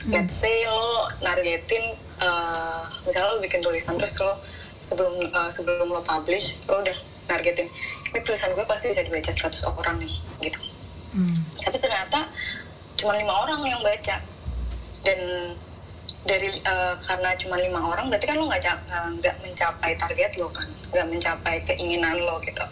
hmm. 0.04 0.12
let's 0.12 0.36
say 0.36 0.66
lo 0.68 1.08
nargetin 1.24 1.96
uh, 2.20 2.90
misalnya 3.06 3.32
lo 3.32 3.40
bikin 3.40 3.62
tulisan 3.62 3.96
terus 3.96 4.18
lo 4.20 4.36
sebelum 4.82 5.14
uh, 5.32 5.50
sebelum 5.54 5.88
lo 5.88 6.02
publish 6.04 6.58
lo 6.68 6.84
udah 6.84 6.98
nargetin 7.32 7.70
ini 8.12 8.20
tulisan 8.26 8.52
gue 8.58 8.66
pasti 8.68 8.92
bisa 8.92 9.06
dibaca 9.06 9.32
100 9.32 9.64
orang 9.70 9.96
nih 10.02 10.14
gitu 10.44 10.60
hmm. 11.16 11.38
tapi 11.64 11.78
ternyata 11.80 12.28
cuma 13.00 13.16
lima 13.16 13.32
orang 13.32 13.62
yang 13.64 13.82
baca 13.86 14.20
dan 15.06 15.20
dari 16.26 16.50
uh, 16.66 16.96
karena 17.06 17.38
cuma 17.38 17.56
lima 17.62 17.80
orang 17.86 18.10
berarti 18.10 18.26
kan 18.26 18.38
lo 18.42 18.50
nggak 18.50 18.62
nggak 19.22 19.36
mencapai 19.46 19.94
target 19.96 20.32
lo 20.42 20.50
kan? 20.50 20.68
Nggak 20.90 21.08
mencapai 21.14 21.56
keinginan 21.70 22.18
lo 22.26 22.42
gitu. 22.42 22.66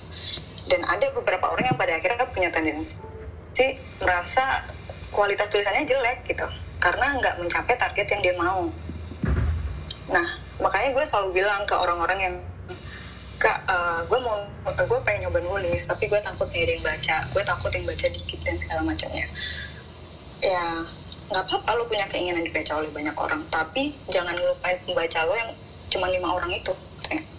Dan 0.66 0.82
ada 0.90 1.06
beberapa 1.14 1.54
orang 1.54 1.70
yang 1.70 1.78
pada 1.78 1.94
akhirnya 1.96 2.26
punya 2.34 2.50
tendensi 2.50 2.98
merasa 4.02 4.66
kualitas 5.14 5.54
tulisannya 5.54 5.86
jelek 5.86 6.26
gitu 6.26 6.50
karena 6.82 7.14
nggak 7.22 7.36
mencapai 7.38 7.78
target 7.78 8.08
yang 8.10 8.22
dia 8.26 8.36
mau. 8.36 8.74
Nah 10.10 10.28
makanya 10.58 10.90
gue 10.98 11.06
selalu 11.06 11.30
bilang 11.46 11.62
ke 11.70 11.78
orang-orang 11.78 12.20
yang 12.20 12.36
kak 13.38 13.62
uh, 13.70 14.02
gue 14.10 14.20
mau 14.26 14.38
gue 14.66 15.00
pengen 15.06 15.28
nyoba 15.30 15.44
nulis 15.46 15.84
tapi 15.86 16.08
gue 16.08 16.18
takut 16.22 16.48
nih 16.50 16.64
ada 16.64 16.72
yang 16.80 16.86
baca 16.86 17.18
gue 17.34 17.44
takut 17.44 17.72
yang 17.76 17.86
baca 17.86 18.06
dikit 18.10 18.40
dan 18.42 18.56
segala 18.58 18.82
macamnya. 18.82 19.30
Ya 20.42 20.66
nggak 21.34 21.50
apa-apa 21.50 21.72
lo 21.74 21.90
punya 21.90 22.06
keinginan 22.14 22.46
dibaca 22.46 22.78
oleh 22.78 22.94
banyak 22.94 23.18
orang. 23.18 23.42
Tapi 23.50 23.98
jangan 24.14 24.38
lupain 24.38 24.78
pembaca 24.86 25.26
lo 25.26 25.34
yang 25.34 25.52
cuma 25.90 26.06
lima 26.14 26.30
orang 26.30 26.54
itu 26.54 26.74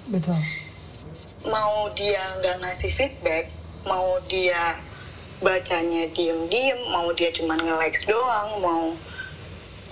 betul. 0.08 0.36
Mau 1.44 1.90
dia 1.92 2.22
nggak 2.40 2.56
ngasih 2.64 2.90
feedback 2.92 3.50
mau 3.84 4.16
dia 4.30 4.80
bacanya 5.44 6.08
diem-diem 6.16 6.78
mau 6.88 7.12
dia 7.12 7.28
cuma 7.34 7.58
nge-likes 7.58 8.08
doang 8.08 8.48
mau 8.64 8.84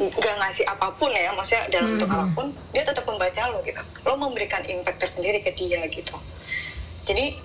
nggak 0.01 0.37
ngasih 0.41 0.65
apa 0.65 0.89
pun 0.97 1.13
ya 1.13 1.29
maksudnya 1.37 1.69
dalam 1.69 1.93
bentuk 1.95 2.09
mm 2.09 2.17
-hmm. 2.17 2.25
apa 2.25 2.37
pun 2.39 2.47
dia 2.73 2.83
tetap 2.87 3.05
membaca 3.05 3.43
lo 3.53 3.61
gitu. 3.61 3.83
Lo 4.09 4.15
memberikan 4.17 4.65
impact 4.65 4.99
tersendiri 5.03 5.45
ke 5.45 5.53
dia 5.53 5.85
gitu. 5.93 6.17
Jadi 7.05 7.37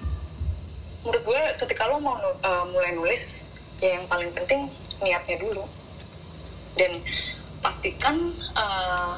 menurut 1.03 1.23
gue 1.23 1.41
ketika 1.65 1.87
lo 1.91 1.99
mau 1.99 2.15
uh, 2.15 2.65
mulai 2.71 2.95
nulis 2.95 3.43
ya 3.83 3.99
yang 3.99 4.05
paling 4.09 4.31
penting 4.33 4.71
niatnya 5.03 5.37
dulu 5.37 5.63
dan 6.77 7.01
pastikan 7.59 8.15
uh, 8.55 9.17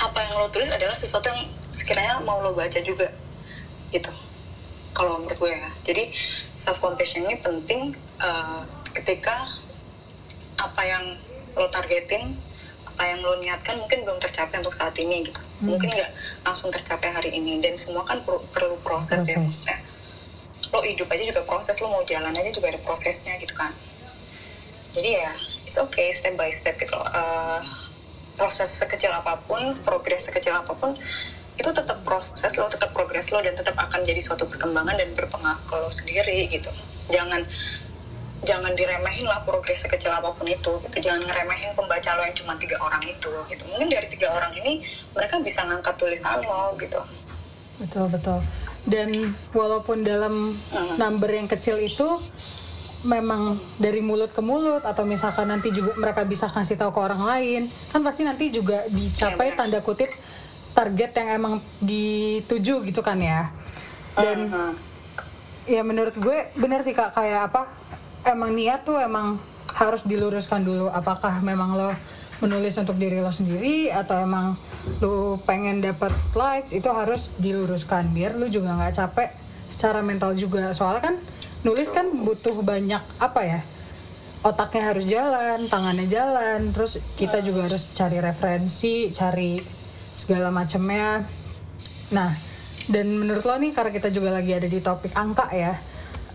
apa 0.00 0.18
yang 0.24 0.32
lo 0.40 0.48
tulis 0.48 0.70
adalah 0.72 0.96
sesuatu 0.96 1.28
yang 1.28 1.48
sekiranya 1.72 2.20
mau 2.24 2.40
lo 2.40 2.56
baca 2.56 2.80
juga 2.80 3.08
gitu. 3.92 4.12
Kalau 4.96 5.20
menurut 5.20 5.36
gue 5.36 5.52
ya. 5.52 5.70
Jadi 5.84 6.04
self 6.56 6.80
compassion 6.80 7.24
ini 7.26 7.36
penting 7.40 7.96
uh, 8.20 8.62
ketika 8.96 9.34
apa 10.60 10.82
yang 10.84 11.04
lo 11.56 11.66
targetin 11.72 12.36
apa 12.84 13.02
yang 13.16 13.18
lo 13.24 13.40
niatkan 13.40 13.80
mungkin 13.80 14.04
belum 14.04 14.20
tercapai 14.20 14.60
untuk 14.60 14.76
saat 14.76 14.92
ini 15.00 15.24
gitu. 15.24 15.40
Hmm. 15.40 15.76
mungkin 15.76 15.92
nggak 15.92 16.12
langsung 16.44 16.72
tercapai 16.72 17.12
hari 17.12 17.30
ini. 17.36 17.60
Dan 17.60 17.76
semua 17.76 18.04
kan 18.04 18.24
perlu, 18.24 18.40
perlu 18.52 18.76
proses, 18.80 19.24
ya, 19.28 19.36
proses. 19.36 19.64
ya 19.68 19.76
maksudnya. 19.76 19.78
Lo 20.70 20.80
hidup 20.84 21.08
aja 21.10 21.24
juga 21.28 21.42
proses 21.44 21.76
lo 21.80 21.92
mau 21.92 22.04
jalan 22.06 22.32
aja 22.32 22.50
juga 22.52 22.72
ada 22.72 22.80
prosesnya 22.80 23.36
gitu 23.40 23.52
kan. 23.52 23.72
Jadi 24.90 25.16
ya 25.16 25.32
it's 25.70 25.78
okay 25.78 26.10
step 26.10 26.34
by 26.34 26.50
step 26.50 26.74
gitu 26.82 26.98
uh, 26.98 27.62
proses 28.34 28.74
sekecil 28.74 29.14
apa 29.14 29.38
pun 29.46 29.78
progres 29.86 30.26
sekecil 30.26 30.50
apa 30.50 30.74
pun 30.74 30.98
itu 31.60 31.70
tetap 31.76 32.00
proses 32.02 32.56
lo 32.56 32.66
tetap 32.72 32.90
progres 32.96 33.28
lo 33.28 33.38
dan 33.44 33.52
tetap 33.52 33.76
akan 33.76 34.00
jadi 34.02 34.18
suatu 34.18 34.48
perkembangan 34.48 34.96
dan 34.96 35.12
berpengaruh 35.12 35.60
ke 35.68 35.74
lo 35.76 35.92
sendiri 35.92 36.48
gitu. 36.48 36.72
Jangan 37.12 37.44
jangan 38.48 38.72
diremehin 38.72 39.28
lah 39.28 39.44
progres 39.44 39.84
sekecil 39.84 40.08
apa 40.08 40.32
pun 40.32 40.48
itu 40.48 40.72
gitu. 40.88 40.96
Jangan 41.04 41.28
ngeremehin 41.28 41.76
pembaca 41.76 42.16
lo 42.16 42.24
yang 42.24 42.32
cuma 42.32 42.56
tiga 42.56 42.80
orang 42.80 43.04
itu 43.04 43.28
gitu. 43.52 43.62
Mungkin 43.76 43.92
dari 43.92 44.08
tiga 44.08 44.32
orang 44.32 44.56
ini 44.56 44.80
mereka 45.12 45.36
bisa 45.44 45.60
ngangkat 45.68 45.94
tulisan 46.00 46.40
lo 46.48 46.72
gitu. 46.80 47.00
Betul 47.76 48.08
betul. 48.08 48.40
Dan 48.88 49.36
walaupun 49.52 50.00
dalam 50.00 50.56
hmm. 50.56 50.96
number 50.96 51.28
yang 51.28 51.44
kecil 51.44 51.76
itu 51.76 52.24
memang 53.00 53.56
dari 53.80 54.04
mulut 54.04 54.28
ke 54.28 54.44
mulut 54.44 54.84
atau 54.84 55.08
misalkan 55.08 55.48
nanti 55.48 55.72
juga 55.72 55.96
mereka 55.96 56.20
bisa 56.28 56.52
kasih 56.52 56.76
tahu 56.76 56.92
ke 56.92 57.00
orang 57.00 57.22
lain 57.24 57.62
kan 57.88 58.04
pasti 58.04 58.28
nanti 58.28 58.52
juga 58.52 58.84
dicapai 58.92 59.52
iya, 59.52 59.56
tanda 59.56 59.80
kutip 59.80 60.12
target 60.76 61.10
yang 61.16 61.28
emang 61.40 61.54
dituju 61.82 62.84
gitu 62.86 63.00
kan 63.00 63.18
ya. 63.18 63.50
Dan 64.14 64.38
uh-huh. 64.46 64.72
ya 65.66 65.82
menurut 65.82 66.14
gue 66.16 66.48
bener 66.60 66.84
sih 66.84 66.92
kak 66.92 67.16
kayak 67.16 67.50
apa 67.50 67.66
emang 68.28 68.52
niat 68.52 68.84
tuh 68.84 69.00
emang 69.00 69.40
harus 69.74 70.04
diluruskan 70.04 70.60
dulu 70.60 70.90
apakah 70.92 71.40
memang 71.40 71.78
lo 71.78 71.90
menulis 72.40 72.76
untuk 72.80 72.96
diri 72.96 73.20
lo 73.20 73.32
sendiri 73.32 73.92
atau 73.92 74.24
emang 74.24 74.56
lo 75.04 75.36
pengen 75.44 75.84
dapat 75.84 76.12
likes 76.32 76.72
itu 76.72 76.88
harus 76.88 77.32
diluruskan 77.36 78.08
biar 78.12 78.36
lo 78.36 78.48
juga 78.48 78.76
nggak 78.76 78.94
capek 78.96 79.30
secara 79.70 80.00
mental 80.02 80.34
juga. 80.34 80.72
Soalnya 80.74 81.12
kan 81.12 81.14
nulis 81.60 81.92
kan 81.92 82.08
butuh 82.24 82.56
banyak 82.64 83.02
apa 83.20 83.40
ya 83.44 83.60
otaknya 84.40 84.82
harus 84.88 85.04
jalan 85.04 85.68
tangannya 85.68 86.08
jalan 86.08 86.72
terus 86.72 86.96
kita 87.20 87.44
juga 87.44 87.68
harus 87.68 87.92
cari 87.92 88.16
referensi 88.24 89.12
cari 89.12 89.60
segala 90.16 90.48
macamnya. 90.48 91.24
Nah 92.12 92.32
dan 92.88 93.06
menurut 93.20 93.44
lo 93.44 93.54
nih 93.60 93.76
karena 93.76 93.92
kita 93.92 94.08
juga 94.08 94.32
lagi 94.32 94.56
ada 94.56 94.66
di 94.66 94.80
topik 94.80 95.12
angka 95.12 95.52
ya 95.52 95.76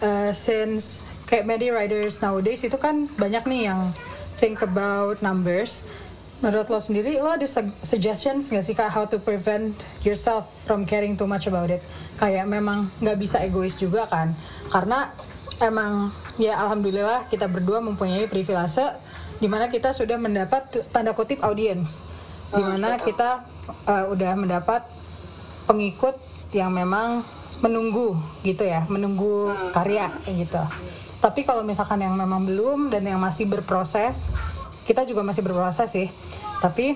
uh, 0.06 0.32
since 0.32 1.10
kayak 1.26 1.50
many 1.50 1.74
riders 1.74 2.22
nowadays 2.22 2.62
itu 2.62 2.78
kan 2.78 3.10
banyak 3.18 3.42
nih 3.50 3.62
yang 3.74 3.90
think 4.38 4.62
about 4.62 5.18
numbers. 5.26 5.82
Menurut 6.46 6.70
lo 6.70 6.78
sendiri 6.78 7.18
lo 7.18 7.34
ada 7.34 7.48
suggestions 7.82 8.54
nggak 8.54 8.66
sih 8.66 8.78
kak 8.78 8.94
how 8.94 9.10
to 9.10 9.18
prevent 9.18 9.74
yourself 10.06 10.46
from 10.70 10.86
caring 10.86 11.18
too 11.18 11.26
much 11.26 11.50
about 11.50 11.74
it 11.74 11.82
kayak 12.16 12.46
memang 12.48 12.88
nggak 13.00 13.18
bisa 13.20 13.42
egois 13.44 13.76
juga 13.80 14.08
kan. 14.08 14.32
Karena 14.72 15.12
emang 15.64 16.12
ya 16.36 16.60
alhamdulillah 16.60 17.28
kita 17.32 17.48
berdua 17.48 17.80
mempunyai 17.80 18.28
privilege 18.28 18.82
di 19.40 19.48
mana 19.52 19.68
kita 19.68 19.92
sudah 19.92 20.16
mendapat 20.16 20.88
tanda 20.92 21.12
kutip 21.12 21.44
audiens. 21.44 22.04
Di 22.52 22.62
mana 22.62 22.96
kita 22.96 23.44
uh, 23.90 24.06
udah 24.14 24.34
mendapat 24.38 24.86
pengikut 25.66 26.16
yang 26.54 26.72
memang 26.72 27.26
menunggu 27.64 28.16
gitu 28.44 28.68
ya 28.68 28.84
menunggu 28.88 29.52
karya 29.72 30.12
kayak 30.24 30.48
gitu. 30.48 30.64
Tapi 31.24 31.42
kalau 31.48 31.64
misalkan 31.66 32.04
yang 32.04 32.14
memang 32.14 32.46
belum 32.46 32.94
dan 32.94 33.08
yang 33.08 33.18
masih 33.18 33.48
berproses 33.50 34.30
kita 34.86 35.04
juga 35.04 35.26
masih 35.26 35.42
berproses 35.42 35.90
sih. 35.90 36.08
Tapi 36.62 36.96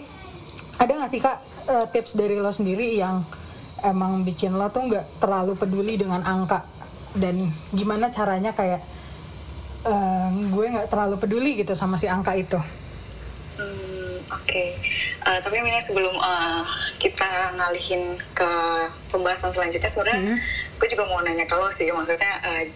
ada 0.78 0.92
nggak 0.96 1.12
sih 1.12 1.20
kak 1.20 1.38
eh, 1.68 1.86
tips 1.92 2.16
dari 2.16 2.38
lo 2.38 2.54
sendiri 2.54 2.96
yang 2.96 3.26
emang 3.84 4.24
bikin 4.24 4.56
lo 4.56 4.68
tuh 4.70 4.88
nggak 4.88 5.24
terlalu 5.24 5.54
peduli 5.56 5.96
dengan 6.00 6.24
angka. 6.24 6.64
Dan 7.16 7.50
gimana 7.74 8.08
caranya 8.14 8.54
kayak 8.54 8.82
eh, 9.86 10.28
gue 10.50 10.66
nggak 10.70 10.90
terlalu 10.92 11.16
peduli 11.18 11.52
gitu 11.60 11.74
sama 11.74 11.96
si 11.98 12.06
angka 12.06 12.36
itu. 12.36 12.60
Hmm, 13.60 14.24
Oke, 14.30 14.78
Eh, 15.20 15.40
tapi 15.44 15.60
ini 15.60 15.82
sebelum 15.84 16.16
eh, 16.16 16.62
kita 16.98 17.54
ngalihin 17.60 18.18
ke 18.32 18.52
pembahasan 19.12 19.52
selanjutnya, 19.52 19.92
sebenarnya 19.92 20.40
gue 20.80 20.88
juga 20.88 21.04
mau 21.12 21.20
nanya 21.22 21.44
ke 21.44 21.56
lo 21.60 21.68
sih, 21.76 21.92
maksudnya 21.92 22.40
eh, 22.40 22.72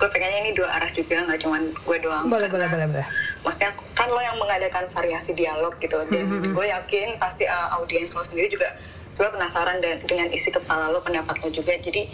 gue 0.00 0.08
pengennya 0.08 0.40
ini 0.40 0.50
dua 0.56 0.72
arah 0.72 0.90
juga, 0.90 1.20
nggak 1.28 1.40
cuma 1.44 1.60
gue 1.60 1.98
doang. 2.00 2.32
boleh 2.32 2.48
boleh 2.48 2.66
karena 2.66 2.88
boleh 2.88 3.04
boleh 3.04 3.06
Maksudnya 3.42 3.70
kan 3.92 4.08
lo 4.08 4.22
yang 4.22 4.38
mengadakan 4.38 4.86
variasi 4.88 5.36
dialog 5.36 5.74
gitu, 5.78 5.98
dan 6.08 6.26
gue 6.48 6.66
yakin 6.66 7.20
pasti 7.20 7.44
eh, 7.44 7.68
audiens 7.76 8.16
lo 8.16 8.24
sendiri 8.24 8.48
juga 8.48 8.72
sebenarnya 9.22 9.38
penasaran 9.38 9.78
dan 9.78 9.96
dengan 10.02 10.28
isi 10.34 10.50
kepala 10.50 10.90
lo, 10.90 10.98
pendapat 10.98 11.38
lo 11.38 11.48
juga. 11.54 11.78
Jadi 11.78 12.10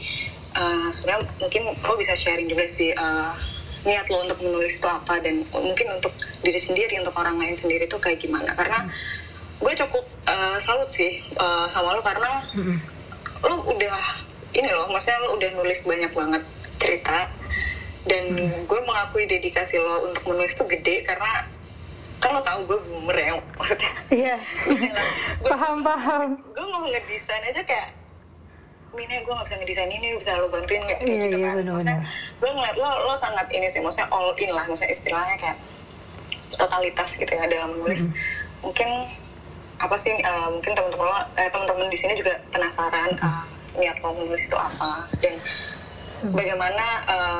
eh, 0.53 0.89
sebenarnya 0.93 1.25
mungkin 1.41 1.63
lo 1.81 1.95
bisa 1.97 2.13
sharing 2.13 2.53
juga 2.53 2.69
sih. 2.69 2.93
eh, 2.93 3.33
niat 3.87 4.11
lo 4.11 4.27
untuk 4.27 4.43
menulis 4.43 4.75
itu 4.77 4.89
apa 4.91 5.23
dan 5.23 5.47
mungkin 5.55 5.87
untuk 5.97 6.11
diri 6.43 6.59
sendiri 6.59 6.99
untuk 6.99 7.15
orang 7.15 7.39
lain 7.39 7.55
sendiri 7.55 7.87
itu 7.87 7.95
kayak 7.97 8.19
gimana 8.19 8.51
karena 8.59 8.91
gue 9.63 9.73
cukup 9.87 10.03
uh, 10.27 10.59
salut 10.59 10.91
sih 10.91 11.23
uh, 11.39 11.71
sama 11.71 11.95
lo 11.95 12.03
karena 12.03 12.43
lo 13.47 13.55
udah 13.71 13.97
ini 14.51 14.67
loh 14.67 14.91
maksudnya 14.91 15.23
lo 15.23 15.39
udah 15.39 15.51
nulis 15.63 15.87
banyak 15.87 16.11
banget 16.11 16.43
cerita 16.83 17.31
dan 18.03 18.25
gue 18.67 18.81
mengakui 18.83 19.31
dedikasi 19.31 19.79
lo 19.79 20.11
untuk 20.11 20.27
menulis 20.27 20.59
itu 20.59 20.65
gede 20.67 21.07
karena 21.07 21.47
kan 22.19 22.35
lo 22.35 22.43
tau 22.43 22.59
gue 22.67 22.79
boomer 22.83 23.17
ya 23.17 23.33
maksudnya. 23.55 23.91
Iya. 24.11 24.37
Paham 25.51 25.81
paham. 25.81 26.29
gue 26.43 26.67
mau 26.67 26.83
ngedesain 26.87 27.45
aja 27.47 27.63
kayak 27.63 27.95
Mina 28.89 29.21
gue 29.21 29.31
gak 29.31 29.47
bisa 29.47 29.57
ngedesain 29.61 29.93
ini 29.93 30.17
bisa 30.17 30.33
lo 30.41 30.49
bantuin 30.49 30.81
gak 30.83 30.99
kayak 30.99 31.13
Iya, 31.13 31.25
gitu 31.29 31.39
iya, 31.39 31.49
kan. 31.53 31.63
maksudnya 31.63 31.99
gue 32.41 32.51
ngeliat 32.51 32.77
lo 32.81 32.91
lo 33.07 33.15
sangat 33.15 33.47
ini 33.53 33.69
sih 33.71 33.79
maksudnya 33.79 34.09
all 34.11 34.33
in 34.35 34.51
lah. 34.51 34.65
Maksudnya 34.67 34.91
istilahnya 34.91 35.37
kayak 35.39 35.57
totalitas 36.57 37.15
gitu 37.15 37.29
ya 37.29 37.45
dalam 37.47 37.77
menulis. 37.77 38.11
Mungkin 38.65 38.89
apa 39.79 39.95
sih 39.95 40.11
eh, 40.11 40.49
mungkin 40.51 40.75
teman-teman 40.75 41.07
lo 41.07 41.21
eh, 41.39 41.47
teman-teman 41.53 41.87
di 41.87 41.99
sini 42.01 42.19
juga 42.19 42.35
penasaran 42.51 43.15
eh, 43.15 43.45
niat 43.79 44.03
lo 44.03 44.11
menulis 44.17 44.49
itu 44.49 44.57
apa. 44.59 45.07
Dan 45.23 45.35
bagaimana 46.35 46.83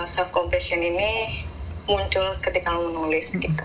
self 0.07 0.31
compassion 0.31 0.79
ini 0.79 1.43
muncul 1.89 2.37
ketika 2.39 2.71
lo 2.71 2.93
menulis 2.93 3.35
gitu 3.35 3.65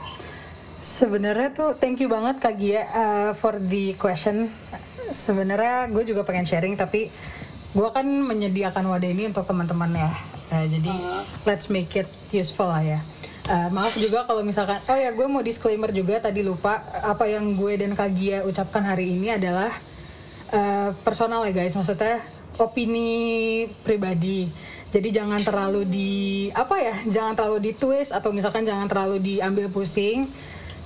Sebenarnya 0.84 1.56
tuh 1.56 1.80
thank 1.80 2.04
you 2.04 2.12
banget 2.12 2.44
Kak 2.44 2.60
Gia 2.60 2.84
uh, 2.92 3.32
for 3.32 3.56
the 3.56 3.96
question. 3.96 4.52
Sebenarnya 5.16 5.88
gue 5.88 6.04
juga 6.04 6.28
pengen 6.28 6.44
sharing 6.44 6.75
tapi 6.75 7.08
gue 7.72 7.90
kan 7.96 8.04
menyediakan 8.04 8.92
wadah 8.92 9.08
ini 9.08 9.32
untuk 9.32 9.48
teman-teman 9.48 9.96
ya. 9.96 10.12
Uh, 10.52 10.68
jadi 10.68 10.92
let's 11.48 11.72
make 11.72 11.96
it 11.96 12.12
useful 12.36 12.68
lah 12.68 12.84
ya. 12.84 13.00
Uh, 13.48 13.72
maaf 13.72 13.96
juga 13.96 14.28
kalau 14.28 14.44
misalkan 14.44 14.84
oh 14.84 15.00
ya 15.00 15.16
gue 15.16 15.24
mau 15.24 15.40
disclaimer 15.40 15.88
juga 15.96 16.20
tadi 16.20 16.44
lupa 16.44 16.84
apa 17.00 17.32
yang 17.32 17.56
gue 17.56 17.80
dan 17.80 17.96
Kak 17.96 18.12
Gia 18.20 18.44
ucapkan 18.44 18.84
hari 18.84 19.16
ini 19.16 19.40
adalah 19.40 19.72
uh, 20.52 20.92
personal 21.08 21.48
ya 21.48 21.63
guys 21.63 21.80
maksudnya 21.80 22.20
opini 22.60 23.68
pribadi 23.88 24.52
jadi 24.92 25.24
jangan 25.24 25.44
terlalu 25.44 25.88
di 25.88 26.12
apa 26.56 26.75
ya 26.80 26.96
jangan 27.04 27.36
terlalu 27.36 27.60
di 27.68 27.72
twist 27.75 28.16
atau 28.16 28.32
misalkan 28.36 28.63
jangan 28.68 28.88
terlalu 28.88 29.20
diambil 29.20 29.68
pusing 29.68 30.28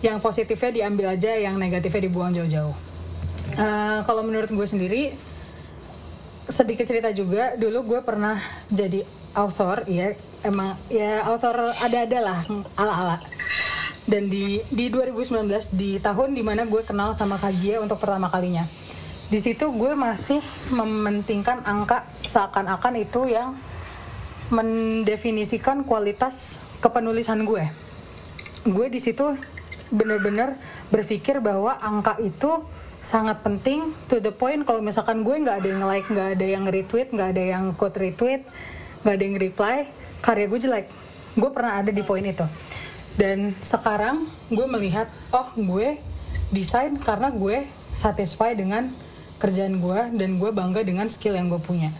yang 0.05 0.21
positifnya 0.21 0.83
diambil 0.83 1.17
aja 1.17 1.33
yang 1.33 1.57
negatifnya 1.57 2.05
dibuang 2.05 2.31
jauh-jauh. 2.33 2.75
Uh, 3.57 4.03
kalau 4.05 4.21
menurut 4.21 4.51
gue 4.51 4.67
sendiri 4.67 5.17
sedikit 6.47 6.87
cerita 6.87 7.09
juga. 7.11 7.55
Dulu 7.59 7.95
gue 7.95 7.99
pernah 8.01 8.39
jadi 8.71 9.03
author 9.35 9.83
ya 9.85 10.15
emang 10.41 10.79
ya 10.87 11.25
author 11.27 11.75
ada-ada 11.81 12.19
lah 12.23 12.39
ala-ala. 12.79 13.17
Dan 14.07 14.31
di 14.31 14.63
di 14.71 14.87
2019 14.87 15.75
di 15.75 15.99
tahun 15.99 16.31
di 16.31 16.39
mana 16.39 16.63
gue 16.63 16.79
kenal 16.87 17.11
sama 17.11 17.35
Kak 17.35 17.59
untuk 17.83 17.99
pertama 17.99 18.31
kalinya. 18.31 18.63
Di 19.27 19.35
situ 19.43 19.67
gue 19.75 19.91
masih 19.91 20.39
mementingkan 20.71 21.59
angka 21.67 22.07
seakan-akan 22.23 23.03
itu 23.03 23.27
yang 23.27 23.59
mendefinisikan 24.47 25.83
kualitas 25.83 26.55
kepenulisan 26.79 27.43
gue. 27.43 27.59
Gue 28.63 28.87
di 28.87 29.03
situ 29.03 29.35
bener-bener 29.93 30.59
berpikir 30.91 31.39
bahwa 31.39 31.75
angka 31.79 32.19
itu 32.23 32.63
sangat 32.99 33.39
penting 33.45 33.93
to 34.11 34.19
the 34.19 34.33
point 34.33 34.65
kalau 34.67 34.81
misalkan 34.81 35.21
gue 35.21 35.35
nggak 35.37 35.63
ada 35.63 35.67
yang 35.69 35.83
like 35.85 36.07
nggak 36.09 36.29
ada 36.35 36.45
yang 36.45 36.63
retweet 36.67 37.07
nggak 37.13 37.29
ada 37.37 37.43
yang 37.55 37.63
quote 37.77 37.95
retweet 37.95 38.43
nggak 39.05 39.15
ada 39.15 39.23
yang 39.23 39.37
reply 39.37 39.77
karya 40.21 40.45
gue 40.49 40.59
jelek. 40.59 40.85
Gue 41.37 41.49
pernah 41.53 41.79
ada 41.79 41.91
di 41.93 42.01
poin 42.01 42.25
itu. 42.25 42.45
Dan 43.17 43.53
sekarang 43.63 44.29
gue 44.49 44.67
melihat 44.69 45.09
oh 45.33 45.49
gue 45.57 45.97
desain 46.53 46.93
karena 47.01 47.33
gue 47.33 47.65
satisfied 47.93 48.61
dengan 48.61 48.93
kerjaan 49.37 49.77
gue 49.81 49.99
dan 50.17 50.37
gue 50.37 50.49
bangga 50.53 50.81
dengan 50.85 51.09
skill 51.09 51.37
yang 51.37 51.49
gue 51.49 51.61
punya. 51.61 51.93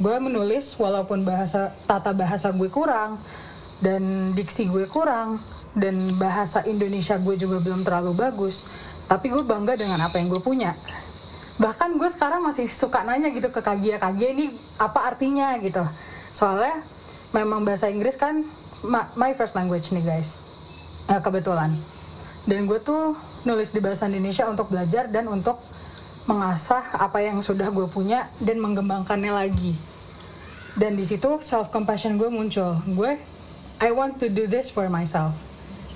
Gue 0.00 0.16
menulis 0.16 0.72
walaupun 0.80 1.24
bahasa 1.24 1.76
tata 1.84 2.12
bahasa 2.16 2.48
gue 2.52 2.68
kurang 2.72 3.20
dan 3.80 4.32
diksi 4.36 4.68
gue 4.68 4.86
kurang. 4.86 5.40
Dan 5.70 6.18
bahasa 6.18 6.66
Indonesia 6.66 7.14
gue 7.20 7.38
juga 7.38 7.62
belum 7.62 7.86
terlalu 7.86 8.16
bagus. 8.16 8.66
Tapi 9.06 9.30
gue 9.30 9.42
bangga 9.42 9.74
dengan 9.74 9.98
apa 10.02 10.18
yang 10.18 10.30
gue 10.30 10.42
punya. 10.42 10.74
Bahkan 11.60 12.00
gue 12.00 12.08
sekarang 12.08 12.40
masih 12.40 12.72
suka 12.72 13.04
nanya 13.04 13.28
gitu 13.28 13.52
ke 13.52 13.60
Kagia 13.60 14.00
Kagia 14.00 14.32
ini 14.32 14.46
apa 14.80 15.12
artinya? 15.12 15.52
gitu. 15.60 15.84
Soalnya 16.32 16.80
memang 17.36 17.62
bahasa 17.62 17.92
Inggris 17.92 18.16
kan 18.16 18.42
my 19.14 19.36
first 19.36 19.54
language 19.54 19.92
nih 19.92 20.02
guys. 20.02 20.40
Eh, 21.10 21.20
kebetulan. 21.20 21.74
Dan 22.48 22.64
gue 22.64 22.80
tuh 22.80 23.14
nulis 23.44 23.70
di 23.70 23.80
bahasa 23.84 24.08
Indonesia 24.08 24.48
untuk 24.48 24.72
belajar 24.72 25.06
dan 25.12 25.28
untuk 25.28 25.60
mengasah 26.24 26.96
apa 26.96 27.20
yang 27.20 27.42
sudah 27.42 27.68
gue 27.68 27.86
punya 27.90 28.30
dan 28.40 28.56
mengembangkannya 28.62 29.32
lagi. 29.32 29.76
Dan 30.78 30.94
di 30.96 31.04
situ 31.04 31.42
self 31.42 31.68
compassion 31.68 32.16
gue 32.16 32.30
muncul. 32.30 32.78
Gue 32.94 33.20
I 33.80 33.90
want 33.96 34.20
to 34.20 34.28
do 34.28 34.44
this 34.44 34.68
for 34.68 34.86
myself. 34.92 35.32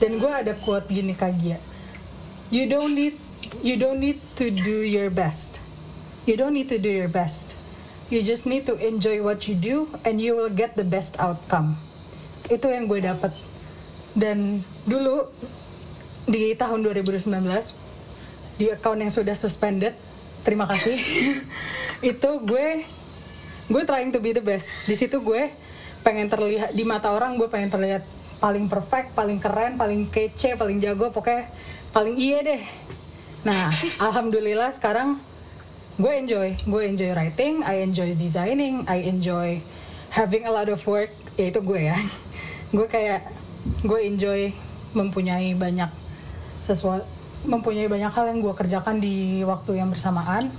Dan 0.00 0.18
gue 0.18 0.32
ada 0.32 0.56
quote 0.58 0.90
gini 0.90 1.14
Kagia 1.14 1.60
you 2.54 2.70
don't 2.70 2.94
need 2.94 3.18
you 3.66 3.76
don't 3.76 3.98
need 3.98 4.22
to 4.36 4.50
do 4.50 4.86
your 4.86 5.10
best. 5.10 5.60
You 6.24 6.36
don't 6.36 6.54
need 6.54 6.68
to 6.70 6.78
do 6.78 6.88
your 6.88 7.08
best. 7.08 7.52
You 8.08 8.22
just 8.22 8.46
need 8.46 8.64
to 8.70 8.76
enjoy 8.78 9.20
what 9.24 9.48
you 9.48 9.58
do 9.58 9.88
and 10.04 10.20
you 10.20 10.36
will 10.36 10.52
get 10.52 10.76
the 10.76 10.84
best 10.84 11.16
outcome. 11.18 11.80
Itu 12.46 12.68
yang 12.68 12.86
gue 12.86 13.00
dapat 13.00 13.32
dan 14.14 14.62
dulu 14.86 15.26
di 16.28 16.54
tahun 16.54 16.86
2019 16.86 17.26
di 18.54 18.70
account 18.70 19.02
yang 19.02 19.10
sudah 19.10 19.34
suspended 19.34 19.98
terima 20.46 20.70
kasih 20.70 20.94
itu 22.14 22.30
gue 22.46 22.86
gue 23.66 23.82
trying 23.82 24.12
to 24.12 24.20
be 24.20 24.30
the 24.30 24.44
best. 24.44 24.70
Di 24.84 24.94
situ 24.94 25.18
gue 25.18 25.50
pengen 26.04 26.28
terlihat 26.28 26.76
di 26.76 26.84
mata 26.84 27.10
orang 27.16 27.40
gue 27.40 27.48
pengen 27.48 27.72
terlihat 27.72 28.04
paling 28.36 28.68
perfect 28.68 29.16
paling 29.16 29.40
keren 29.40 29.80
paling 29.80 30.04
kece 30.12 30.52
paling 30.60 30.76
jago 30.76 31.08
pokoknya 31.08 31.48
paling 31.96 32.14
iya 32.20 32.44
deh. 32.44 32.62
Nah 33.48 33.72
alhamdulillah 34.04 34.68
sekarang 34.76 35.16
gue 35.96 36.12
enjoy. 36.12 36.60
Gue 36.68 36.82
enjoy 36.84 37.16
writing 37.16 37.64
I 37.64 37.80
enjoy 37.80 38.12
designing 38.20 38.84
I 38.84 39.08
enjoy 39.08 39.64
having 40.12 40.44
a 40.44 40.52
lot 40.52 40.68
of 40.68 40.84
work. 40.84 41.10
Yaitu 41.40 41.64
gue 41.64 41.88
ya. 41.88 41.96
Gue 42.68 42.84
kayak 42.94 43.24
gue 43.80 44.00
enjoy 44.04 44.52
mempunyai 44.92 45.56
banyak 45.56 45.88
sesuatu 46.60 47.08
mempunyai 47.44 47.88
banyak 47.92 48.08
hal 48.08 48.24
yang 48.32 48.40
gue 48.40 48.54
kerjakan 48.56 49.00
di 49.00 49.40
waktu 49.44 49.80
yang 49.80 49.88
bersamaan. 49.88 50.52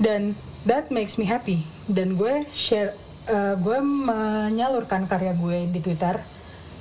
Dan 0.00 0.36
that 0.64 0.88
makes 0.88 1.20
me 1.20 1.28
happy. 1.28 1.64
Dan 1.88 2.16
gue 2.16 2.44
share 2.52 2.96
eh, 3.28 3.54
gue 3.58 3.78
menyalurkan 3.82 5.06
karya 5.06 5.36
gue 5.36 5.68
di 5.70 5.80
Twitter 5.82 6.18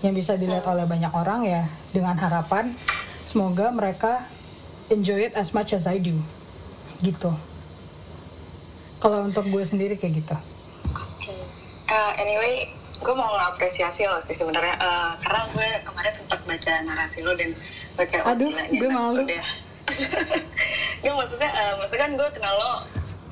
yang 0.01 0.17
bisa 0.17 0.33
dilihat 0.33 0.65
oleh 0.65 0.89
banyak 0.89 1.13
orang 1.13 1.45
ya 1.45 1.63
dengan 1.93 2.17
harapan 2.17 2.73
semoga 3.21 3.69
mereka 3.69 4.25
enjoy 4.89 5.29
it 5.29 5.33
as 5.37 5.53
much 5.53 5.71
as 5.77 5.85
I 5.85 6.01
do 6.01 6.17
gitu. 7.01 7.33
Kalau 9.01 9.25
untuk 9.25 9.49
gue 9.49 9.63
sendiri 9.65 9.97
kayak 9.97 10.21
gitu. 10.21 10.37
Uh, 11.89 12.11
anyway, 12.21 12.69
gue 13.01 13.15
mau 13.17 13.33
ngapresiasi 13.33 14.05
lo 14.05 14.21
sih 14.21 14.37
sebenarnya. 14.37 14.77
Uh, 14.77 15.17
karena 15.25 15.41
gue 15.49 15.69
kemarin 15.81 16.13
sempat 16.13 16.39
baca 16.45 16.71
narasi 16.85 17.19
lo 17.25 17.33
dan 17.33 17.49
gue 17.97 18.05
kayak 18.05 18.25
Aduh, 18.29 18.53
gue 18.53 18.89
malu. 18.93 19.25
udah. 19.25 19.45
Gak 21.03 21.13
maksudnya, 21.17 21.49
uh, 21.49 21.73
maksudnya 21.81 22.03
kan 22.05 22.13
gue 22.13 22.29
kenal 22.37 22.53
lo. 22.55 22.73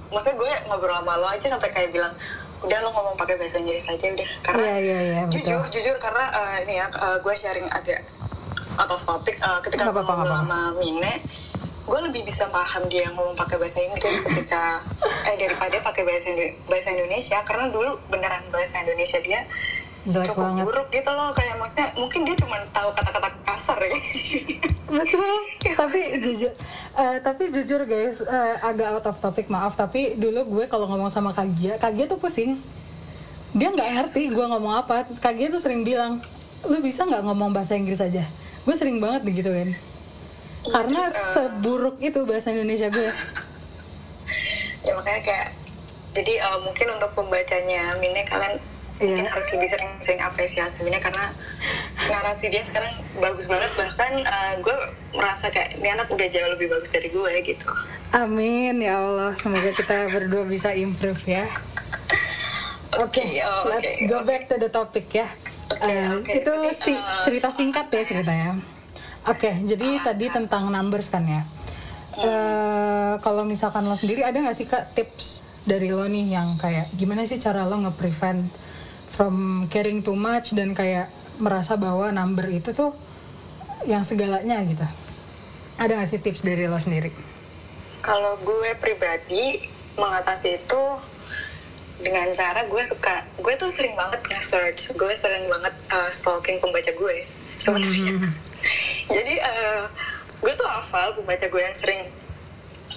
Maksudnya 0.09 0.37
gue 0.41 0.51
ngobrol 0.65 0.97
sama 0.97 1.13
lo 1.21 1.27
aja 1.29 1.47
sampai 1.53 1.69
kayak 1.69 1.89
bilang 1.93 2.13
udah 2.61 2.77
lo 2.77 2.89
ngomong 2.89 3.15
pakai 3.15 3.35
bahasa 3.35 3.57
Inggris 3.57 3.85
aja 3.85 4.05
udah 4.09 4.29
karena 4.41 4.65
Iya, 4.65 4.77
iya, 4.77 4.99
iya, 5.01 5.19
betul. 5.23 5.39
jujur 5.39 5.61
jujur 5.69 5.95
karena 5.97 6.25
eh, 6.27 6.55
ini 6.63 6.73
ya 6.75 6.85
gue 7.17 7.33
sharing 7.33 7.67
agak 7.69 8.03
out 8.75 8.89
of 8.89 8.99
topic 8.99 9.35
Eh, 9.35 9.59
ketika 9.63 9.87
gue 9.87 9.95
ngobrol 9.95 10.17
nggak 10.25 10.35
sama 10.37 10.59
Mine 10.77 11.13
gue 11.83 11.99
lebih 12.03 12.21
bisa 12.21 12.45
paham 12.47 12.85
dia 12.85 13.09
ngomong 13.09 13.33
pakai 13.33 13.57
bahasa 13.57 13.79
Inggris 13.81 14.21
ketika 14.21 14.77
eh 15.27 15.35
daripada 15.35 15.77
pakai 15.81 16.03
bahasa 16.03 16.29
bahasa 16.65 16.89
Indonesia 16.91 17.39
karena 17.41 17.65
dulu 17.67 17.91
beneran 18.07 18.43
bahasa 18.49 18.77
Indonesia 18.79 19.17
dia 19.19 19.41
Jelek 20.01 20.31
cukup 20.31 20.43
banget. 20.45 20.63
buruk 20.63 20.87
gitu 20.89 21.09
loh 21.09 21.33
kayak 21.33 21.55
maksudnya 21.57 21.87
mungkin 21.93 22.23
dia 22.23 22.35
cuma 22.35 22.55
tahu 22.69 22.89
kata-kata 22.93 23.29
kasar 23.43 23.79
ya 23.81 23.91
Betul. 24.89 25.37
tapi 25.79 25.99
jujur, 26.17 26.51
eh, 26.97 27.17
tapi 27.21 27.43
jujur 27.53 27.81
guys, 27.85 28.17
eh, 28.25 28.55
agak 28.65 28.87
out 28.99 29.05
of 29.13 29.17
topic 29.21 29.45
maaf. 29.47 29.77
Tapi 29.77 30.17
dulu 30.17 30.59
gue 30.59 30.65
kalau 30.65 30.89
ngomong 30.89 31.13
sama 31.13 31.29
Kak 31.31 31.47
Gia, 31.61 31.77
Kak 31.77 31.93
Gia 31.93 32.09
tuh 32.09 32.17
pusing. 32.17 32.57
Dia 33.53 33.69
nggak 33.69 33.89
ngerti 34.01 34.33
gue 34.33 34.45
ngomong 34.45 34.81
apa. 34.81 35.05
Terus 35.05 35.21
Kak 35.21 35.37
Gia 35.37 35.53
tuh 35.53 35.61
sering 35.61 35.85
bilang, 35.85 36.21
lu 36.65 36.81
bisa 36.81 37.05
nggak 37.05 37.21
ngomong 37.21 37.53
bahasa 37.53 37.77
Inggris 37.77 38.01
aja? 38.01 38.25
Gue 38.65 38.75
sering 38.75 38.97
banget 38.97 39.21
begitu 39.23 39.53
kan. 39.53 39.69
Karena 40.67 41.07
terus, 41.07 41.15
eh, 41.15 41.31
seburuk 41.33 41.97
itu 42.03 42.19
bahasa 42.27 42.51
Indonesia 42.51 42.91
gue. 42.91 43.09
ya 44.85 44.91
makanya 44.95 45.21
kayak 45.21 45.47
jadi 46.17 46.33
eh, 46.41 46.59
mungkin 46.65 46.87
untuk 46.97 47.11
pembacanya 47.13 47.95
Mine 48.01 48.25
kalian 48.25 48.57
Iya. 48.99 49.15
mungkin 49.15 49.31
harus 49.31 49.47
lebih 49.49 49.69
sering-sering 49.69 50.19
apresiasi 50.19 50.83
Mine 50.83 50.99
karena 50.99 51.31
narasi 52.03 52.51
dia 52.51 52.59
sekarang 52.61 52.91
bagus 53.15 53.47
banget 53.47 53.71
bahkan 53.73 54.11
eh, 54.13 54.53
gue 54.59 54.77
merasa 55.11 55.47
kayak 55.47 55.79
ini 55.79 55.87
anak 55.89 56.11
udah 56.11 56.27
jauh 56.27 56.49
lebih 56.51 56.67
bagus 56.67 56.89
dari 56.89 57.07
gue 57.07 57.31
gitu 57.41 57.67
Amin 58.09 58.81
ya 58.81 58.99
Allah, 58.99 59.37
semoga 59.37 59.69
kita 59.69 60.09
berdua 60.09 60.41
bisa 60.43 60.73
improve 60.73 61.21
ya. 61.23 61.45
Oke, 62.97 63.21
Oke, 63.21 63.37
oh, 63.39 63.61
let's 63.69 64.01
go 64.03 64.17
oke. 64.17 64.25
back 64.25 64.49
to 64.49 64.57
the 64.57 64.65
topic 64.67 65.05
ya. 65.13 65.29
Oke, 65.69 65.85
Eh, 65.85 66.09
oke. 66.17 66.31
Itu 66.33 66.49
Jadi, 66.49 66.73
si 66.73 66.93
cerita 67.21 67.53
singkat 67.53 67.85
ya 67.87 68.01
ceritanya. 68.01 68.57
Oke, 69.23 69.53
jadi 69.61 70.01
tadi 70.01 70.25
tentang 70.25 70.67
numbers 70.67 71.07
kan 71.07 71.21
ya. 71.21 71.45
Eh, 72.17 73.13
kalau 73.21 73.45
misalkan 73.45 73.85
lo 73.85 73.93
sendiri 73.93 74.25
ada 74.25 74.35
nggak 74.35 74.57
sih 74.57 74.65
kak 74.65 74.91
tips 74.91 75.45
dari 75.63 75.93
lo 75.93 76.03
nih 76.03 76.33
yang 76.33 76.57
kayak 76.57 76.89
gimana 76.97 77.23
sih 77.23 77.37
cara 77.37 77.63
lo 77.63 77.77
nge-prevent 77.77 78.49
from 79.19 79.67
caring 79.67 79.99
too 79.99 80.15
much 80.15 80.55
dan 80.55 80.71
kayak 80.71 81.11
merasa 81.43 81.75
bahwa 81.75 82.07
number 82.15 82.47
itu 82.47 82.71
tuh 82.71 82.95
yang 83.83 84.07
segalanya 84.07 84.63
gitu. 84.63 84.87
Ada 85.75 85.99
nggak 85.99 86.07
sih 86.07 86.23
tips 86.23 86.47
dari 86.47 86.71
lo 86.71 86.79
sendiri? 86.79 87.11
kalau 87.99 88.39
gue 88.41 88.69
pribadi 88.79 89.59
mengatasi 89.99 90.59
itu 90.59 90.81
dengan 91.99 92.31
cara 92.31 92.63
gue 92.63 92.83
suka 92.87 93.27
gue 93.43 93.53
tuh 93.59 93.67
sering 93.67 93.91
banget 93.93 94.23
nge-search 94.23 94.95
gue 94.95 95.13
sering 95.19 95.45
banget 95.51 95.75
uh, 95.91 96.09
stalking 96.15 96.57
pembaca 96.63 96.91
gue 96.95 97.17
sebenarnya 97.59 98.15
Hmm. 98.15 98.33
jadi 99.15 99.35
uh, 99.43 99.83
gue 100.39 100.53
tuh 100.55 100.67
hafal 100.67 101.11
pembaca 101.19 101.45
gue 101.45 101.61
yang 101.61 101.75
sering 101.75 102.07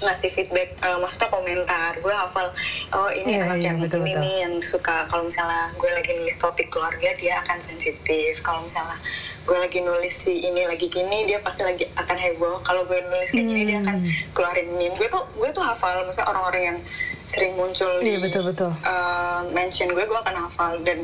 ngasih 0.03 0.29
feedback 0.29 0.75
uh, 0.81 0.99
maksudnya 0.99 1.29
komentar 1.29 1.93
gue 1.97 2.11
hafal 2.13 2.51
oh 2.93 3.11
ini 3.11 3.33
Iya, 3.33 3.45
anak 3.45 3.57
iya, 3.57 3.67
yang 3.67 3.79
betul, 3.79 4.01
ini 4.01 4.11
betul. 4.11 4.23
nih 4.23 4.37
yang 4.41 4.55
suka 4.61 4.97
kalau 5.07 5.25
misalnya 5.25 5.63
gue 5.73 5.91
lagi 5.91 6.11
nulis 6.13 6.37
topik 6.37 6.69
keluarga 6.69 7.09
dia 7.15 7.35
akan 7.41 7.59
sensitif 7.61 8.39
kalau 8.41 8.61
misalnya 8.61 8.99
gue 9.43 9.57
lagi 9.57 9.79
nulis 9.81 10.15
si 10.15 10.39
ini 10.41 10.63
lagi 10.63 10.87
gini 10.87 11.25
dia 11.25 11.39
pasti 11.39 11.63
lagi 11.63 11.83
akan 11.93 12.15
heboh 12.15 12.63
kalau 12.63 12.83
gue 12.85 12.99
nulis 13.01 13.29
kayak 13.29 13.43
gini 13.45 13.63
dia 13.65 13.79
akan 13.81 13.97
Hmm. 13.99 14.11
keluarin 14.33 14.69
meme 14.73 14.95
gue 14.95 15.07
tuh 15.07 15.23
gue 15.33 15.51
tuh 15.51 15.61
hafal 15.61 16.03
maksudnya 16.03 16.27
orang-orang 16.27 16.63
yang 16.65 16.79
sering 17.27 17.55
muncul 17.55 17.89
Iya, 17.99 18.19
di 18.19 18.23
betul, 18.23 18.43
betul. 18.45 18.71
uh, 18.83 19.41
mention 19.51 19.89
gue 19.89 20.05
gue 20.05 20.19
akan 20.21 20.37
hafal 20.39 20.77
dan 20.83 21.03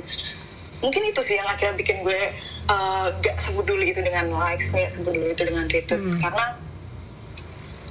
mungkin 0.78 1.02
itu 1.04 1.18
sih 1.20 1.34
yang 1.34 1.46
akhirnya 1.46 1.74
bikin 1.74 2.02
gue 2.02 2.20
uh, 2.66 3.06
gak 3.18 3.34
sebeduli 3.40 3.90
itu 3.90 3.98
dengan 3.98 4.30
likes 4.30 4.70
gak 4.70 4.92
sebeduli 4.92 5.32
itu 5.32 5.42
dengan 5.42 5.66
retweet 5.66 5.98
Hmm. 5.98 6.20
karena 6.20 6.44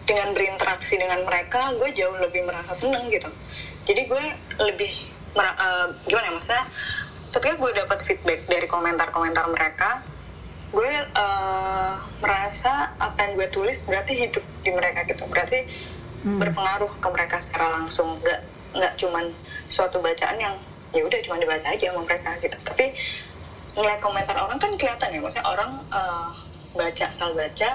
dengan 0.07 0.31
berinteraksi 0.31 0.95
dengan 0.95 1.19
mereka 1.27 1.75
gue 1.75 1.91
jauh 1.91 2.15
lebih 2.23 2.47
merasa 2.47 2.71
seneng 2.73 3.11
gitu. 3.11 3.27
Jadi 3.83 4.07
gue 4.07 4.25
lebih 4.63 4.91
uh, 5.35 5.91
gimana 6.07 6.31
ya 6.31 6.33
maksudnya 6.33 6.65
ketika 7.35 7.59
gue 7.59 7.71
dapat 7.75 7.99
feedback 8.07 8.39
dari 8.47 8.65
komentar-komentar 8.71 9.45
mereka 9.51 10.01
gue 10.71 10.91
uh, 11.15 11.93
merasa 12.23 12.95
apa 12.99 13.19
yang 13.27 13.31
gue 13.35 13.47
tulis 13.51 13.83
berarti 13.83 14.15
hidup 14.15 14.43
di 14.63 14.71
mereka 14.71 15.03
gitu. 15.03 15.27
Berarti 15.27 15.67
berpengaruh 16.27 16.91
ke 16.99 17.07
mereka 17.11 17.37
secara 17.43 17.71
langsung. 17.75 18.19
Nggak 18.23 18.41
nggak 18.79 18.93
cuman 18.99 19.25
suatu 19.67 19.99
bacaan 19.99 20.39
yang 20.39 20.55
ya 20.95 21.03
udah 21.03 21.19
cuma 21.23 21.35
dibaca 21.39 21.67
aja 21.67 21.91
sama 21.91 22.03
mereka 22.07 22.31
gitu. 22.39 22.57
Tapi 22.63 22.95
ngeliat 23.75 23.99
komentar 23.99 24.35
orang 24.39 24.57
kan 24.57 24.71
kelihatan 24.79 25.11
ya 25.13 25.19
maksudnya 25.19 25.47
orang 25.47 25.71
uh, 25.91 26.31
baca 26.75 27.05
asal 27.11 27.31
baca 27.35 27.69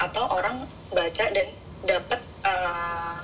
atau 0.00 0.24
orang 0.32 0.66
baca 0.92 1.24
dan 1.30 1.46
dapat 1.82 2.20
uh, 2.42 3.16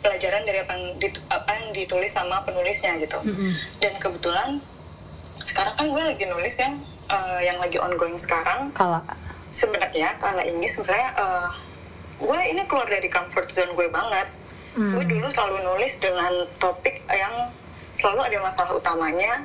pelajaran 0.00 0.42
dari 0.42 0.58
apa 0.58 0.72
yang, 0.72 0.86
dit- 0.98 1.22
apa 1.28 1.50
yang 1.52 1.66
ditulis 1.70 2.10
sama 2.10 2.42
penulisnya 2.42 2.98
gitu 2.98 3.18
Mm-mm. 3.22 3.52
dan 3.78 3.94
kebetulan 3.96 4.58
sekarang 5.42 5.74
kan 5.74 5.86
gue 5.86 6.02
lagi 6.04 6.24
nulis 6.26 6.54
yang 6.56 6.74
uh, 7.06 7.40
yang 7.40 7.58
lagi 7.58 7.78
ongoing 7.78 8.16
sekarang 8.16 8.70
Kala. 8.72 9.02
sebenarnya 9.50 10.14
karena 10.16 10.42
ini 10.42 10.66
sebenarnya 10.66 11.10
uh, 11.14 11.48
gue 12.18 12.40
ini 12.48 12.62
keluar 12.64 12.86
dari 12.86 13.06
comfort 13.06 13.48
zone 13.48 13.72
gue 13.72 13.88
banget 13.88 14.28
Hmm. 14.72 14.96
gue 14.96 15.04
dulu 15.04 15.28
selalu 15.28 15.68
nulis 15.68 16.00
dengan 16.00 16.32
topik 16.56 17.04
yang 17.06 17.52
selalu 17.92 18.24
ada 18.24 18.40
masalah 18.40 18.72
utamanya 18.72 19.44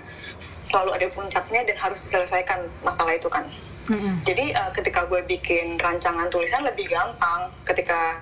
selalu 0.63 0.95
ada 0.95 1.03
puncaknya 1.11 1.67
dan 1.67 1.75
harus 1.75 1.99
diselesaikan 1.99 2.63
masalah 2.79 3.11
itu 3.11 3.27
kan 3.27 3.43
Mm-mm. 3.87 4.15
jadi 4.23 4.45
uh, 4.53 4.71
ketika 4.71 5.05
gue 5.05 5.23
bikin 5.23 5.75
rancangan 5.77 6.27
tulisan 6.27 6.61
lebih 6.61 6.87
gampang 6.87 7.47
ketika 7.63 8.19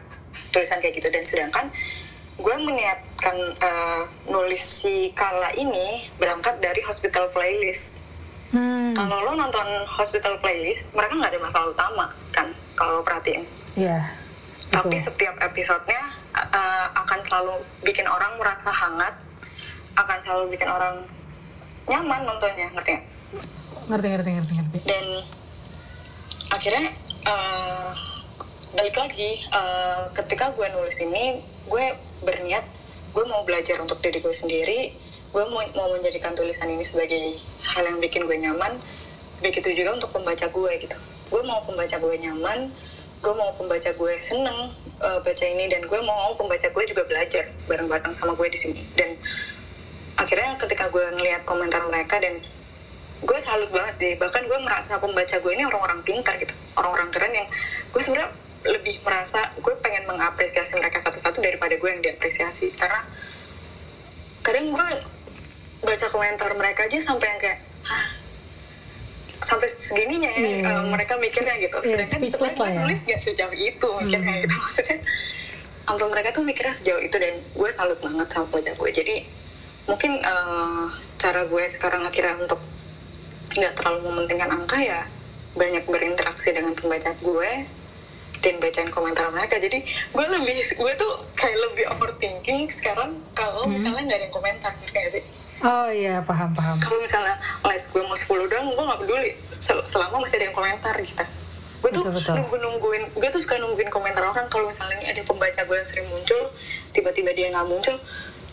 tulisan 0.49 0.77
kayak 0.77 0.95
gitu 0.95 1.09
dan 1.09 1.23
sedangkan 1.23 1.65
gue 2.35 2.55
meniatkan 2.61 3.33
uh, 3.59 4.01
nulis 4.27 4.59
si 4.83 5.09
kala 5.11 5.49
ini 5.53 6.05
berangkat 6.15 6.59
dari 6.59 6.81
hospital 6.81 7.29
playlist 7.29 8.01
Hmm. 8.45 8.95
kalau 8.95 9.19
lo 9.19 9.35
nonton 9.35 9.67
hospital 9.91 10.39
playlist 10.39 10.93
mereka 10.95 11.17
nggak 11.17 11.33
ada 11.33 11.41
masalah 11.43 11.67
utama 11.67 12.05
kan 12.31 12.47
kalau 12.73 12.95
lo 12.95 13.03
perhatiin 13.03 13.43
Iya. 13.75 13.99
tapi 14.71 14.95
Betul. 14.95 15.11
setiap 15.11 15.35
episodenya 15.43 15.99
uh, 16.31 16.87
akan 16.95 17.19
selalu 17.25 17.51
bikin 17.83 18.07
orang 18.07 18.31
merasa 18.39 18.71
hangat 18.71 19.11
akan 19.93 20.17
selalu 20.23 20.55
bikin 20.55 20.69
orang 20.69 21.03
nyaman 21.85 22.21
nontonnya 22.23 22.69
ngerti 22.71 22.91
nggak? 22.95 23.05
Ngerti 23.85 24.07
ngerti 24.13 24.29
ngerti 24.31 24.53
ngerti. 24.55 24.77
dan 24.87 25.05
akhirnya 26.55 26.87
uh, 27.27 27.91
balik 28.79 28.95
lagi 28.95 29.43
uh, 29.51 30.07
ketika 30.15 30.55
gue 30.55 30.67
nulis 30.71 30.95
ini 31.03 31.43
gue 31.67 31.85
berniat 32.23 32.63
gue 33.11 33.23
mau 33.27 33.43
belajar 33.43 33.79
untuk 33.83 33.99
diri 33.99 34.23
gue 34.23 34.31
sendiri 34.31 34.95
gue 35.35 35.43
mau, 35.51 35.59
mau 35.75 35.87
menjadikan 35.91 36.31
tulisan 36.31 36.71
ini 36.71 36.87
sebagai 36.87 37.35
hal 37.59 37.83
yang 37.83 37.99
bikin 37.99 38.23
gue 38.23 38.39
nyaman 38.39 38.79
begitu 39.43 39.75
juga 39.75 39.99
untuk 39.99 40.15
pembaca 40.15 40.47
gue 40.47 40.71
gitu. 40.79 40.97
Gue 41.27 41.43
mau 41.43 41.59
pembaca 41.67 41.99
gue 41.99 42.15
nyaman 42.23 42.71
gue 43.19 43.33
mau 43.35 43.51
pembaca 43.57 43.89
gue 43.91 44.13
seneng 44.23 44.71
uh, 45.03 45.19
baca 45.25 45.45
ini 45.45 45.67
dan 45.67 45.83
gue 45.83 45.99
mau 46.07 46.31
pembaca 46.39 46.71
gue 46.71 46.83
juga 46.87 47.03
belajar 47.09 47.51
bareng-bareng 47.67 48.15
sama 48.15 48.31
gue 48.39 48.47
di 48.47 48.59
sini. 48.59 48.81
Dan 48.95 49.19
akhirnya 50.15 50.55
ketika 50.55 50.87
gue 50.87 51.03
ngelihat 51.19 51.43
komentar 51.43 51.83
mereka 51.91 52.15
dan 52.23 52.39
gue 53.25 53.39
salut 53.41 53.69
banget 53.69 53.95
sih 53.97 54.11
bahkan 54.15 54.45
gue 54.45 54.59
merasa 54.59 54.95
pembaca 54.95 55.35
gue 55.35 55.51
ini 55.51 55.63
orang-orang 55.63 55.99
pintar 56.01 56.37
gitu. 56.37 56.53
Orang-orang 56.73 57.09
keren 57.09 57.33
yang 57.33 57.47
gue 57.89 58.01
sebenarnya 58.01 58.29
lebih 58.65 59.01
merasa 59.01 59.51
gue 59.55 59.73
pengen 59.79 60.05
mengapresiasi 60.05 60.73
mereka 60.75 61.01
satu-satu 61.01 61.37
daripada 61.39 61.73
gue 61.73 61.89
yang 61.89 62.01
diapresiasi. 62.01 62.69
Karena 62.71 63.01
kadang 64.41 64.69
gue 64.71 64.89
baca 65.81 66.07
komentar 66.07 66.49
mereka 66.53 66.85
aja 66.85 66.97
sampai 66.99 67.27
yang 67.27 67.39
kayak 67.39 67.59
Hah, 67.81 68.05
sampai 69.39 69.69
segininya 69.69 70.25
ya 70.27 70.41
Yes. 70.41 70.65
eh, 70.65 70.83
mereka 70.87 71.13
mikirnya 71.17 71.55
gitu. 71.59 71.77
Yes, 71.79 71.89
sedangkan 71.91 72.17
speechless 72.19 72.53
sebenarnya 72.55 72.73
ya. 72.73 72.81
nulis 72.81 72.99
gak 73.03 73.21
sejauh 73.21 73.53
itu 73.53 73.89
mikirnya 73.99 74.31
Hmm. 74.31 74.41
gitu. 74.41 74.55
Maksudnya 74.63 74.97
sampai 75.85 76.07
mereka 76.09 76.29
tuh 76.31 76.41
mikirnya 76.41 76.73
sejauh 76.73 76.97
itu 76.99 77.15
dan 77.15 77.33
gue 77.37 77.69
salut 77.69 77.99
banget 77.99 78.27
sama 78.27 78.45
pembaca 78.47 78.71
gue. 78.73 78.89
Jadi 78.91 79.15
mungkin 79.85 80.11
eh, 80.17 80.85
cara 81.15 81.41
gue 81.45 81.63
sekarang 81.69 82.01
akhirnya 82.03 82.35
untuk 82.39 82.57
nggak 83.55 83.73
terlalu 83.73 83.99
mementingkan 84.05 84.51
angka 84.53 84.77
ya 84.77 85.01
banyak 85.53 85.83
berinteraksi 85.85 86.51
dengan 86.51 86.73
pembaca 86.73 87.15
gue 87.15 87.51
dan 88.37 88.53
bacain 88.59 88.91
komentar 88.91 89.31
mereka 89.31 89.55
jadi 89.57 89.79
gue 89.81 90.25
lebih 90.29 90.57
gue 90.69 90.93
tuh 90.95 91.11
kayak 91.33 91.57
lebih 91.63 91.87
overthinking 91.89 92.67
sekarang 92.69 93.15
kalau 93.31 93.63
Hmm. 93.63 93.73
misalnya 93.73 94.03
nggak 94.05 94.17
ada 94.17 94.25
yang 94.25 94.35
komentar 94.35 94.71
nggak 94.75 95.07
sih 95.11 95.23
Oh 95.57 95.87
iya 95.87 96.19
paham 96.21 96.51
paham. 96.51 96.75
kalau 96.77 96.99
misalnya 96.99 97.31
live 97.63 97.87
gue 97.87 98.03
mau 98.03 98.13
10 98.13 98.27
doang 98.45 98.67
gue 98.69 98.85
nggak 98.85 98.99
peduli 99.01 99.31
sel- 99.55 99.85
selama 99.85 100.19
masih 100.19 100.35
ada 100.35 100.45
yang 100.45 100.53
komentar 100.53 100.95
gitu 100.99 101.23
gue 101.81 101.89
tuh 101.91 102.03
Betul, 102.03 102.11
betul. 102.13 102.33
nunggu 102.35 102.55
nungguin 102.59 103.03
gue 103.13 103.29
tuh 103.29 103.39
suka 103.39 103.55
nungguin 103.57 103.87
komentar 103.87 104.21
orang 104.21 104.45
kalau 104.45 104.67
misalnya 104.67 104.99
ada 105.01 105.21
pembaca 105.21 105.61
gue 105.61 105.75
yang 105.75 105.87
sering 105.87 106.07
muncul 106.07 106.51
tiba-tiba 106.91 107.31
dia 107.31 107.47
nggak 107.49 107.65
muncul 107.65 107.95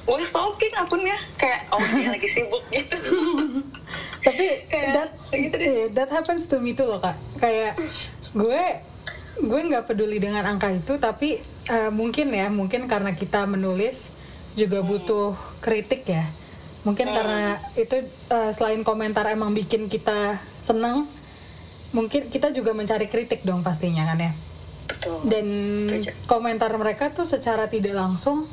gue 0.03 0.23
stalking 0.25 0.75
akunnya? 0.75 1.17
Kayak 1.37 1.61
oh 1.71 1.83
dia 1.95 2.09
lagi 2.11 2.29
sibuk 2.29 2.65
gitu. 2.69 2.97
Tapi 4.27 4.47
Kayak 4.67 4.89
that 4.93 5.11
gitu 5.31 5.55
deh. 5.55 5.67
eh, 5.67 5.87
that 5.91 6.11
happens 6.11 6.47
to 6.47 6.59
me 6.59 6.73
tuh 6.73 6.87
loh 6.87 6.99
kak. 6.99 7.15
Kayak 7.39 7.79
gue 8.33 8.63
gue 9.43 9.61
nggak 9.65 9.87
peduli 9.87 10.19
dengan 10.19 10.45
angka 10.45 10.71
itu 10.71 10.99
tapi 10.99 11.39
eh, 11.67 11.91
mungkin 11.91 12.31
ya 12.31 12.47
mungkin 12.49 12.87
karena 12.87 13.13
kita 13.13 13.47
menulis 13.47 14.15
juga 14.53 14.83
butuh 14.83 15.33
kritik 15.59 16.05
ya. 16.05 16.27
Mungkin 16.83 17.07
karena 17.09 17.63
itu 17.75 18.03
eh, 18.29 18.51
selain 18.51 18.83
komentar 18.83 19.27
emang 19.31 19.55
bikin 19.55 19.87
kita 19.87 20.39
seneng 20.59 21.07
mungkin 21.93 22.27
kita 22.27 22.51
juga 22.51 22.73
mencari 22.73 23.07
kritik 23.07 23.45
dong 23.45 23.63
pastinya 23.63 24.03
kan 24.09 24.19
ya. 24.19 24.33
Betul. 24.83 25.19
Dan 25.31 25.47
Setuju. 25.79 26.11
komentar 26.27 26.73
mereka 26.75 27.15
tuh 27.15 27.23
secara 27.23 27.71
tidak 27.71 27.95
langsung 27.95 28.51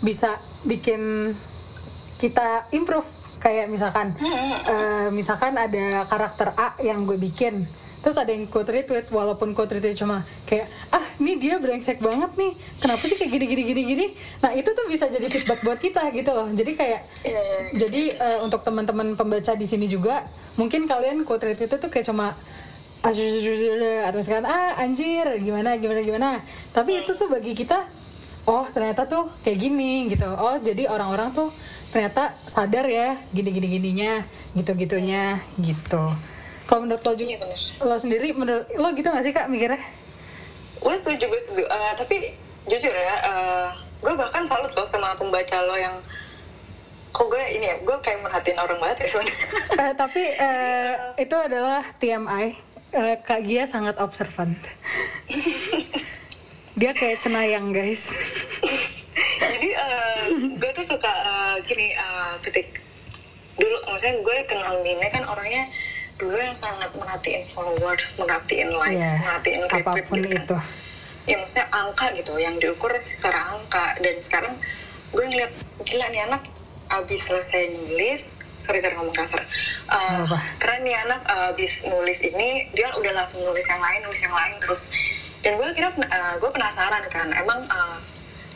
bisa 0.00 0.36
bikin 0.64 1.32
kita 2.18 2.68
improve. 2.72 3.08
Kayak 3.40 3.72
misalkan 3.72 4.12
eh, 4.68 5.08
misalkan 5.08 5.56
ada 5.56 6.04
karakter 6.04 6.52
A 6.60 6.76
yang 6.84 7.08
gue 7.08 7.16
bikin 7.16 7.64
terus 8.00 8.16
ada 8.16 8.32
yang 8.32 8.48
quote 8.48 8.72
retweet 8.72 9.12
walaupun 9.12 9.52
quote 9.52 9.76
retweet 9.76 9.92
cuma 9.92 10.24
kayak 10.48 10.68
ah 10.88 11.04
ini 11.20 11.36
dia 11.36 11.56
brengsek 11.60 12.00
banget 12.00 12.32
nih. 12.36 12.52
Kenapa 12.80 13.04
sih 13.04 13.16
kayak 13.16 13.32
gini 13.32 13.44
gini 13.48 13.62
gini 13.64 13.82
gini? 13.84 14.06
Nah 14.40 14.52
itu 14.56 14.72
tuh 14.72 14.88
bisa 14.88 15.04
jadi 15.08 15.24
feedback 15.28 15.60
buat 15.60 15.80
kita 15.80 16.08
gitu 16.12 16.32
loh. 16.32 16.48
Jadi 16.52 16.72
kayak 16.76 17.00
Iya, 17.24 17.28
iya, 17.28 17.40
iya. 17.44 17.60
jadi 17.76 18.02
eh, 18.12 18.38
untuk 18.44 18.60
teman-teman 18.60 19.16
pembaca 19.16 19.52
di 19.52 19.64
sini 19.68 19.84
juga 19.88 20.24
mungkin 20.56 20.88
kalian 20.88 21.24
quote 21.28 21.44
retweet 21.48 21.76
itu 21.76 21.88
kayak 21.92 22.06
cuma 22.08 22.36
"Ah, 23.00 23.12
atau 23.12 24.16
misalkan 24.20 24.44
ah 24.44 24.76
anjir 24.76 25.24
gimana 25.40 25.76
gimana 25.80 26.00
gimana. 26.04 26.28
Tapi 26.76 27.04
itu 27.04 27.16
tuh 27.16 27.28
bagi 27.32 27.56
kita 27.56 27.84
oh 28.50 28.66
ternyata 28.66 29.06
tuh 29.06 29.30
kayak 29.46 29.58
gini 29.62 30.10
gitu. 30.10 30.26
Oh 30.26 30.58
jadi 30.58 30.90
orang-orang 30.90 31.30
tuh 31.30 31.54
ternyata 31.94 32.34
sadar 32.46 32.86
ya 32.86 33.14
gini 33.30 33.50
gini 33.54 33.68
gininya 33.70 34.12
gitu 34.58 34.74
gitunya 34.74 35.38
gitu. 35.56 36.02
Kalau 36.66 36.82
menurut 36.82 37.02
lo 37.02 37.12
juga 37.14 37.30
Iya, 37.30 37.46
lo 37.82 37.94
sendiri 37.98 38.34
menurut 38.34 38.66
lo 38.74 38.90
gitu 38.90 39.06
gak 39.06 39.22
sih 39.22 39.30
kak 39.30 39.46
mikirnya? 39.46 39.78
Gue 40.82 40.94
setuju 40.98 41.30
gue 41.30 41.40
setuju. 41.46 41.64
Eh, 41.66 41.92
tapi 41.94 42.16
jujur 42.66 42.94
ya 42.94 43.14
eh, 43.26 43.66
gue 44.02 44.14
bahkan 44.14 44.42
salut 44.46 44.70
loh 44.74 44.86
sama 44.86 45.14
pembaca 45.14 45.56
lo 45.66 45.74
yang 45.74 45.94
kok 47.10 47.26
gue 47.26 47.42
ini 47.58 47.66
ya 47.66 47.76
gue 47.82 47.96
kayak 48.02 48.22
merhatiin 48.22 48.58
orang 48.58 48.78
banget 48.78 48.96
ya 49.02 49.06
sebenarnya 49.10 49.36
Eh, 49.82 49.92
tapi 49.98 50.22
eh, 50.22 50.92
itu 51.18 51.36
adalah 51.38 51.82
TMI 51.98 52.46
Eh, 52.90 53.22
Kak 53.22 53.46
Gia 53.46 53.70
sangat 53.70 54.02
observant 54.02 54.58
dia 56.78 56.90
kayak 56.94 57.18
cenayang 57.22 57.74
guys. 57.74 58.06
Jadi 59.40 59.68
eh, 59.74 60.20
gue 60.54 60.70
tuh 60.76 60.86
suka 60.86 61.10
eh, 61.10 61.56
gini 61.66 61.96
eh, 61.96 62.34
ketik 62.44 62.78
dulu 63.60 63.76
maksudnya 63.92 64.16
gue 64.24 64.36
kenal 64.48 64.80
Mine 64.80 65.04
kan 65.12 65.24
orangnya 65.28 65.68
dulu 66.16 66.36
yang 66.36 66.56
sangat 66.56 66.88
merhatiin 66.96 67.44
followers 67.52 68.04
merhatiin 68.16 68.72
likes 68.72 69.08
Iya, 69.08 69.20
merhatiin 69.20 69.60
retweet 69.68 69.84
apa 69.84 70.08
pun 70.08 70.16
gitu 70.20 70.28
kan. 70.28 70.44
itu. 70.44 70.56
Ya 71.28 71.36
maksudnya 71.36 71.66
angka 71.68 72.06
gitu 72.16 72.32
yang 72.40 72.56
diukur 72.56 72.92
secara 73.12 73.52
angka. 73.52 74.00
Dan 74.00 74.16
sekarang 74.24 74.54
gue 75.12 75.24
ngeliat 75.26 75.52
gila 75.84 76.06
nih 76.12 76.22
anak 76.30 76.42
abis 76.90 77.20
selesai 77.28 77.70
nulis 77.76 78.30
sorry 78.60 78.80
sorry 78.84 78.96
ngomong 78.96 79.16
kasar. 79.16 79.40
Uh, 79.90 80.22
karena 80.62 80.76
nih 80.86 80.96
anak 81.08 81.20
uh, 81.26 81.50
abis 81.52 81.82
nulis 81.84 82.20
ini 82.22 82.68
dia 82.76 82.92
udah 82.94 83.12
langsung 83.16 83.42
nulis 83.42 83.66
yang 83.66 83.82
lain 83.82 84.00
nulis 84.06 84.20
yang 84.22 84.36
lain 84.36 84.54
terus 84.62 84.86
dan 85.40 85.56
gue 85.56 85.68
kira 85.72 85.88
uh, 85.96 86.34
gue 86.36 86.50
penasaran 86.52 87.04
kan 87.08 87.32
emang 87.32 87.64
uh, 87.72 87.98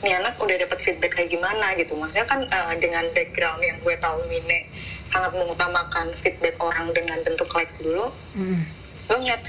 nih 0.05 0.21
anak 0.21 0.37
udah 0.37 0.57
dapat 0.61 0.79
feedback 0.85 1.17
kayak 1.17 1.33
gimana 1.33 1.73
gitu? 1.81 1.97
Maksudnya 1.97 2.29
kan 2.29 2.45
uh, 2.45 2.75
dengan 2.77 3.09
background 3.17 3.65
yang 3.65 3.81
gue 3.81 3.97
tahu 4.05 4.21
Mine 4.29 4.69
sangat 5.09 5.33
mengutamakan 5.33 6.13
feedback 6.21 6.61
orang 6.61 6.93
dengan 6.93 7.19
bentuk 7.25 7.49
likes 7.57 7.81
dulu 7.81 8.13
Mm. 8.35 8.67
gue 9.07 9.19
ngeliat 9.21 9.43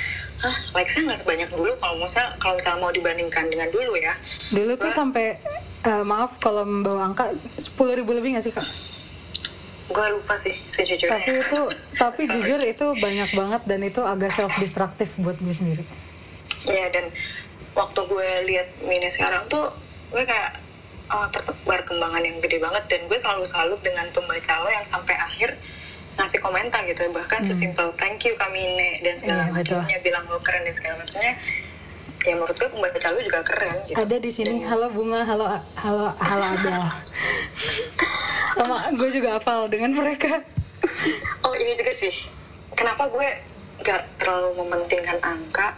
hah 0.45 0.55
likesnya 0.77 1.09
nggak 1.09 1.19
sebanyak 1.25 1.49
dulu 1.49 1.73
kalau 1.81 1.95
misalnya 1.97 2.37
kalau 2.37 2.53
misalnya 2.53 2.79
mau 2.85 2.91
dibandingkan 2.93 3.45
dengan 3.49 3.69
dulu 3.73 3.97
ya? 3.97 4.13
Dulu 4.53 4.71
tuh 4.77 4.91
sampai 4.93 5.41
eh, 5.81 6.03
maaf 6.05 6.37
kalau 6.37 6.61
membawa 6.61 7.09
angka 7.09 7.33
10.000 7.57 7.97
ribu 7.97 8.13
lebih 8.13 8.37
gak 8.37 8.45
sih 8.45 8.53
kak? 8.53 8.67
Gue 9.89 10.05
lupa 10.11 10.37
sih 10.37 10.53
sejujurnya. 10.69 11.17
Tapi 11.17 11.31
itu 11.39 11.61
tapi 11.97 12.21
jujur 12.35 12.59
itu 12.61 12.85
banyak 12.99 13.29
banget 13.33 13.61
dan 13.65 13.79
itu 13.81 14.01
agak 14.05 14.29
self 14.37 14.53
destructive 14.61 15.09
buat 15.17 15.39
gue 15.41 15.55
sendiri 15.55 15.85
Iya 16.65 16.85
dan 16.91 17.05
waktu 17.73 17.99
gue 18.05 18.29
lihat 18.49 18.67
Mini 18.85 19.09
sekarang 19.09 19.45
tuh 19.47 19.71
gue 20.09 20.23
kayak 20.23 20.61
oh, 21.11 21.27
per- 21.29 21.57
perkembangan 21.65 22.21
yang 22.21 22.37
gede 22.41 22.57
banget. 22.57 22.83
Dan 22.89 23.01
gue 23.05 23.17
selalu 23.17 23.45
salut 23.45 23.79
dengan 23.81 24.09
pembaca 24.11 24.53
lo 24.65 24.69
yang 24.69 24.85
sampai 24.85 25.15
akhir 25.15 25.57
ngasih 26.15 26.39
komentar 26.39 26.81
gitu. 26.85 27.05
Bahkan 27.11 27.45
sesimpel 27.45 27.91
thank 27.99 28.23
you 28.25 28.33
Kamine 28.35 28.99
dan 29.03 29.15
segala 29.19 29.47
Hmm. 29.47 29.57
Iya, 29.61 29.77
macamnya 29.81 29.97
bilang 30.01 30.25
lo 30.27 30.39
keren 30.41 30.63
dan 30.65 30.75
segala 30.75 30.95
macamnya. 31.01 31.35
Ya 32.25 32.33
menurut 32.33 32.57
gue 32.57 32.69
pembaca 32.73 33.07
lo 33.13 33.19
juga 33.21 33.39
keren 33.45 33.77
gitu. 33.85 33.97
Ada 34.01 34.17
di 34.17 34.31
sini. 34.33 34.65
Halo 34.65 34.89
bunga. 34.89 35.21
Halo 35.21 35.45
halo 35.77 36.09
halo 36.17 36.45
Adel 36.57 36.81
sama 38.55 38.87
gue 38.95 39.09
juga 39.11 39.35
hafal 39.35 39.67
dengan 39.67 39.91
mereka. 39.91 40.39
Oh 41.43 41.53
ini 41.53 41.75
juga 41.75 41.91
sih, 41.91 42.13
kenapa 42.73 43.11
gue 43.11 43.27
gak 43.83 44.15
terlalu 44.17 44.63
mementingkan 44.63 45.19
angka? 45.19 45.75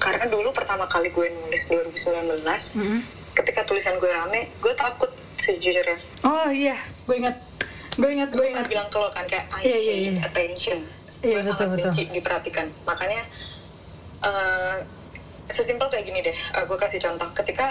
Karena 0.00 0.24
dulu 0.26 0.48
pertama 0.50 0.88
kali 0.88 1.12
gue 1.12 1.28
nulis 1.28 1.68
2019, 1.68 2.40
Mm-mm. 2.80 3.00
ketika 3.36 3.62
tulisan 3.62 3.94
gue 3.96 4.08
rame, 4.08 4.48
gue 4.58 4.72
takut 4.72 5.12
sejujurnya. 5.36 5.96
oh 6.20 6.48
iya 6.48 6.76
gue 7.04 7.16
ingat 7.16 7.32
gue 7.96 8.10
ingat 8.12 8.28
gue 8.28 8.44
ingat 8.46 8.66
bilang 8.66 8.88
ke 8.88 8.96
lo 8.96 9.08
kan 9.10 9.24
kayak 9.24 9.48
I 9.56 9.64
iya, 9.64 9.76
need 9.76 10.16
iya. 10.16 10.22
attention. 10.24 10.78
Iya, 11.20 11.36
gue 11.36 11.42
betul, 11.42 11.52
sangat 11.52 11.68
betul. 11.70 11.84
benci 11.84 12.02
diperhatikan. 12.10 12.66
Makanya 12.84 13.22
eh, 14.20 14.76
sesimpel 15.46 15.88
kayak 15.88 16.04
gini 16.04 16.20
deh, 16.20 16.32
eh, 16.32 16.64
gue 16.64 16.76
kasih 16.76 17.00
contoh. 17.00 17.28
Ketika 17.34 17.66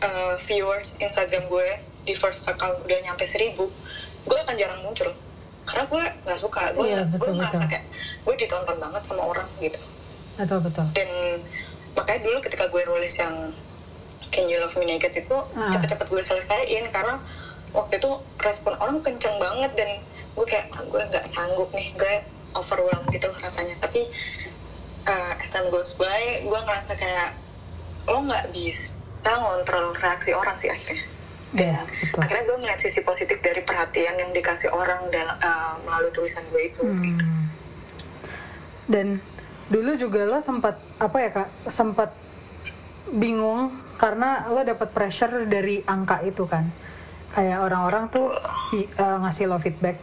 eh, 0.00 0.34
viewers 0.44 0.96
Instagram 0.96 1.44
gue 1.46 1.68
di 2.04 2.14
first 2.14 2.44
account 2.44 2.84
udah 2.84 2.98
nyampe 3.02 3.24
seribu, 3.24 3.68
gue 4.22 4.38
akan 4.38 4.54
jarang 4.56 4.80
muncul. 4.80 5.08
Karena 5.66 5.84
gue 5.84 6.02
nggak 6.24 6.38
suka, 6.38 6.62
gue 6.72 6.86
Iya, 6.86 7.04
gue 7.10 7.30
merasa 7.32 7.58
betul. 7.58 7.68
kayak 7.74 7.84
gue 8.22 8.34
ditonton 8.38 8.76
banget 8.76 9.02
sama 9.04 9.22
orang 9.24 9.48
gitu. 9.58 9.80
betul 10.36 10.60
betul 10.60 10.84
Dan 10.92 11.08
makanya 11.96 12.20
dulu 12.22 12.38
ketika 12.40 12.68
gue 12.68 12.82
nulis 12.84 13.16
yang 13.16 13.34
Can 14.28 14.44
You 14.46 14.60
Love 14.60 14.76
Me 14.76 14.86
Naked 14.86 15.16
itu 15.16 15.36
Ah. 15.54 15.72
cepet-cepet 15.72 16.06
gue 16.06 16.22
selesaiin 16.22 16.84
karena 16.90 17.16
waktu 17.72 17.96
itu 17.96 18.10
respon 18.38 18.76
orang 18.76 19.00
kenceng 19.00 19.32
banget 19.36 19.72
dan 19.74 19.90
gue 20.32 20.44
kayak 20.44 20.68
"Ah, 20.70 20.84
gue 20.84 21.00
nggak 21.02 21.24
sanggup 21.24 21.72
nih 21.72 21.90
gue 21.92 22.14
overwhelmed 22.52 23.08
gitu 23.08 23.28
rasanya 23.34 23.76
tapi 23.78 24.04
uh, 25.04 25.32
as 25.36 25.48
time 25.48 25.68
goes 25.68 25.92
by 25.94 26.20
gue 26.42 26.58
ngerasa 26.58 26.92
kayak 26.94 27.32
lo 28.04 28.20
nggak 28.20 28.52
bisa 28.52 28.92
ngontrol 29.26 29.90
reaksi 29.96 30.30
orang 30.30 30.54
sih 30.56 30.68
akhirnya 30.68 31.02
Iya, 31.56 31.78
betul. 31.82 32.20
akhirnya 32.20 32.44
gue 32.44 32.56
ngeliat 32.58 32.80
sisi 32.80 33.00
positif 33.00 33.38
dari 33.38 33.62
perhatian 33.62 34.14
yang 34.14 34.30
dikasih 34.30 34.68
orang 34.68 35.08
dan 35.08 35.24
uh, 35.30 35.78
melalui 35.80 36.10
tulisan 36.10 36.42
gue 36.46 36.68
itu 36.68 36.82
gitu. 36.82 37.24
Hmm. 37.24 37.44
Dan 38.86 39.06
dulu 39.66 39.98
juga 39.98 40.22
lo 40.26 40.38
sempat 40.38 40.78
apa 41.02 41.16
ya 41.18 41.30
kak 41.34 41.48
sempat 41.70 42.10
bingung 43.14 43.70
karena 43.96 44.46
lo 44.50 44.62
dapat 44.62 44.90
pressure 44.92 45.46
dari 45.46 45.82
angka 45.86 46.22
itu 46.22 46.46
kan. 46.46 46.66
Kayak 47.36 47.68
orang-orang 47.68 48.08
tuh 48.08 48.32
eh, 48.74 48.88
ngasih 48.96 49.50
lo 49.50 49.60
feedback 49.60 50.00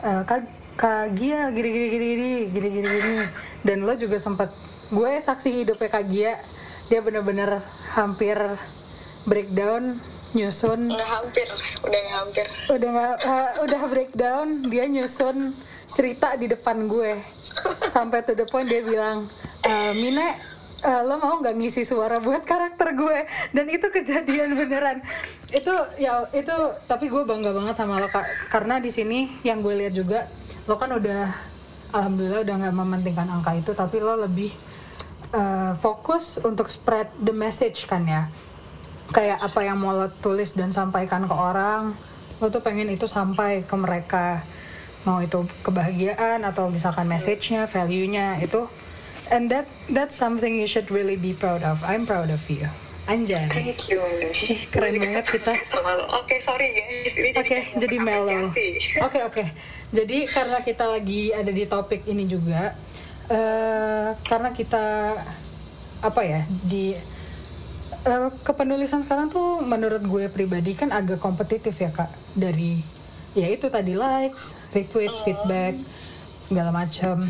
Eh, 0.00 0.22
kak 0.24 0.48
kak 0.80 1.12
Gia 1.12 1.52
gini 1.52 1.68
gini 1.68 1.86
gini 1.92 2.04
gini 2.08 2.28
gini 2.48 2.68
gini 2.72 2.88
gini. 2.88 3.24
Dan 3.60 3.84
lo 3.84 3.92
juga 4.00 4.16
sempat 4.16 4.48
gue 4.88 5.12
saksi 5.20 5.60
hidupnya 5.60 5.88
kak 5.92 6.08
Gia 6.08 6.40
dia 6.88 7.00
bener-bener 7.04 7.60
hampir 7.92 8.40
breakdown 9.28 10.00
nyusun. 10.32 10.86
Nggak 10.86 11.10
hampir 11.10 11.46
udah 11.82 12.00
nggak 12.00 12.16
hampir. 12.22 12.46
Udah 12.70 12.88
nggak 12.94 13.14
eh, 13.26 13.50
udah 13.66 13.80
breakdown 13.90 14.46
dia 14.66 14.84
nyusun 14.86 15.54
cerita 15.90 16.38
di 16.38 16.46
depan 16.46 16.86
gue. 16.86 17.18
Sampai 17.94 18.22
to 18.22 18.38
the 18.38 18.46
point 18.46 18.70
dia 18.70 18.82
bilang 18.84 19.26
"Eh, 19.66 19.92
Mine 19.98 20.38
eh, 20.80 21.00
lo 21.02 21.18
mau 21.18 21.42
nggak 21.42 21.56
ngisi 21.58 21.82
suara 21.82 22.22
buat 22.22 22.46
karakter 22.46 22.94
gue? 22.94 23.26
Dan 23.50 23.66
itu 23.68 23.90
kejadian 23.90 24.54
beneran. 24.54 25.02
Itu 25.50 25.72
ya 25.98 26.30
itu 26.30 26.54
tapi 26.86 27.10
gue 27.10 27.26
bangga 27.26 27.50
banget 27.50 27.74
sama 27.74 27.98
lo 27.98 28.06
kak. 28.06 28.26
Karena 28.54 28.78
di 28.78 28.94
sini 28.94 29.26
yang 29.42 29.60
gue 29.60 29.74
lihat 29.74 29.94
juga 29.94 30.30
lo 30.70 30.78
kan 30.78 30.94
udah 30.94 31.50
alhamdulillah 31.90 32.46
udah 32.46 32.54
nggak 32.54 32.74
mementingkan 32.74 33.26
angka 33.26 33.52
itu 33.58 33.74
tapi 33.74 33.98
lo 33.98 34.14
lebih 34.14 34.54
eh, 35.34 35.72
fokus 35.82 36.38
untuk 36.38 36.70
spread 36.70 37.10
the 37.18 37.34
message 37.34 37.90
kan 37.90 38.06
ya 38.06 38.30
kayak 39.10 39.38
apa 39.42 39.60
yang 39.66 39.78
mau 39.78 39.94
lo 39.94 40.08
tulis 40.22 40.54
dan 40.54 40.70
sampaikan 40.70 41.26
ke 41.26 41.34
orang 41.34 41.94
lo 42.40 42.46
tuh 42.48 42.62
pengen 42.64 42.88
itu 42.88 43.04
sampai 43.04 43.66
ke 43.66 43.76
mereka 43.76 44.40
mau 45.04 45.20
itu 45.20 45.44
kebahagiaan 45.64 46.44
atau 46.44 46.68
misalkan 46.68 47.08
message-nya 47.08 47.64
value-nya 47.68 48.40
itu 48.40 48.68
and 49.32 49.48
that 49.48 49.64
that's 49.92 50.16
something 50.16 50.56
you 50.60 50.68
should 50.68 50.88
really 50.92 51.16
be 51.16 51.32
proud 51.32 51.64
of 51.64 51.80
I'm 51.84 52.04
proud 52.04 52.28
of 52.28 52.42
you 52.48 52.68
Anjay. 53.10 53.50
Thank 53.50 53.90
you. 53.90 53.98
Keren 54.72 55.02
banget 55.02 55.26
kita. 55.26 55.50
Oke, 56.22 56.38
sorry 56.46 56.78
guys. 56.78 57.10
Ini 57.10 57.34
Oke, 57.34 57.42
kayak 57.42 57.64
jadi 57.82 57.96
mellow. 57.98 58.46
Oke, 59.08 59.18
oke. 59.26 59.44
Jadi 59.90 60.30
karena 60.30 60.62
kita 60.62 60.84
lagi 60.86 61.34
ada 61.34 61.50
di 61.50 61.66
topik 61.66 62.06
ini 62.06 62.30
juga, 62.30 62.78
eh 63.26 64.14
karena 64.30 64.54
kita 64.54 65.16
apa 66.06 66.22
ya 66.22 66.46
di 66.62 66.94
eh, 68.02 68.30
kepenulisan 68.40 69.00
sekarang 69.00 69.28
tuh 69.28 69.60
menurut 69.60 70.00
gue 70.00 70.24
pribadi 70.26 70.72
kan 70.72 70.90
agak 70.90 71.18
kompetitif 71.18 71.74
ya 71.74 71.90
kak 71.90 72.08
dari 72.32 72.80
ya 73.32 73.46
itu 73.46 73.66
tadi 73.66 73.94
likes, 73.94 74.58
retweets, 74.70 75.20
feedback 75.20 75.78
segala 76.36 76.70
macam 76.70 77.22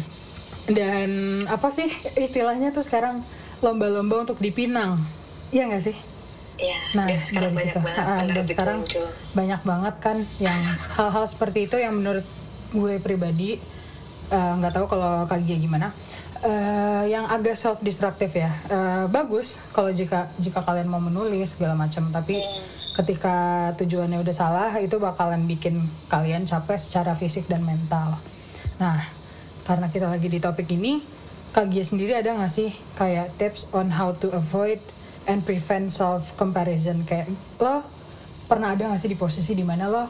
dan 0.67 1.11
apa 1.47 1.69
sih 1.69 1.89
istilahnya 2.17 2.71
tuh 2.71 2.81
sekarang 2.81 3.21
lomba-lomba 3.59 4.23
untuk 4.23 4.39
dipinang, 4.39 4.97
iya 5.51 5.67
nggak 5.67 5.83
sih? 5.83 5.97
Iya, 6.57 6.77
Nah, 6.95 7.07
dan 7.07 7.21
sekarang 7.21 7.53
banyak 7.53 7.67
situ. 7.67 7.81
banget 7.81 8.05
Ah, 8.07 8.21
dan 8.23 8.45
sekarang 8.47 8.79
muncul. 8.81 9.07
banyak 9.33 9.61
banget 9.63 9.95
kan 9.99 10.17
yang 10.39 10.61
hal-hal 10.97 11.25
seperti 11.25 11.65
itu 11.65 11.77
yang 11.77 11.93
menurut 11.95 12.25
gue 12.71 12.95
pribadi 12.99 13.61
eh, 14.31 14.53
nggak 14.57 14.73
tahu 14.73 14.87
kalau 14.87 15.25
Kak 15.25 15.41
Gia 15.43 15.57
gimana 15.57 15.93
eh, 16.45 17.05
yang 17.13 17.29
agak 17.29 17.57
self 17.57 17.81
destructive 17.81 18.33
ya. 18.33 18.51
Eh, 18.69 19.05
bagus 19.09 19.61
kalau 19.73 19.93
jika 19.93 20.29
jika 20.41 20.61
kalian 20.65 20.89
mau 20.89 21.01
menulis 21.01 21.57
segala 21.57 21.77
macam. 21.77 22.09
Tapi 22.13 22.41
ketika 22.97 23.71
tujuannya 23.79 24.21
udah 24.21 24.35
salah 24.35 24.71
itu 24.83 24.99
bakalan 25.01 25.47
bikin 25.47 25.89
kalian 26.11 26.45
capek 26.45 26.77
secara 26.77 27.17
fisik 27.17 27.49
dan 27.49 27.65
mental. 27.65 28.19
Nah 28.81 29.21
karena 29.65 29.87
kita 29.87 30.11
lagi 30.11 30.27
di 30.27 30.43
topik 30.43 30.67
ini 30.73 30.99
Kak 31.51 31.67
Gia 31.71 31.83
sendiri 31.83 32.15
ada 32.15 32.35
nggak 32.35 32.53
sih 32.53 32.71
kayak 32.95 33.35
tips 33.35 33.71
on 33.75 33.91
how 33.91 34.15
to 34.15 34.31
avoid 34.31 34.79
and 35.27 35.43
prevent 35.43 35.91
self 35.91 36.35
comparison 36.39 37.03
kayak 37.03 37.31
lo 37.59 37.83
pernah 38.47 38.75
ada 38.75 38.91
nggak 38.91 39.01
sih 39.03 39.11
di 39.11 39.19
posisi 39.19 39.55
di 39.55 39.67
mana 39.67 39.91
lo 39.91 40.05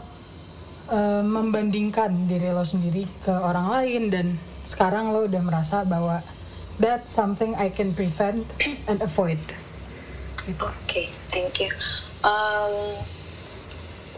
eh, 0.92 1.22
membandingkan 1.24 2.28
diri 2.28 2.52
lo 2.52 2.64
sendiri 2.64 3.04
ke 3.24 3.32
orang 3.32 3.72
lain 3.72 4.02
dan 4.12 4.26
sekarang 4.70 5.10
lo 5.10 5.26
udah 5.26 5.42
merasa 5.42 5.82
bahwa 5.82 6.22
that's 6.78 7.10
something 7.10 7.58
I 7.58 7.74
can 7.74 7.90
prevent 7.90 8.46
and 8.86 9.02
avoid 9.02 9.42
gitu. 10.46 10.62
Oke, 10.62 11.10
thank 11.28 11.58
you. 11.58 11.68
Em, 12.22 12.74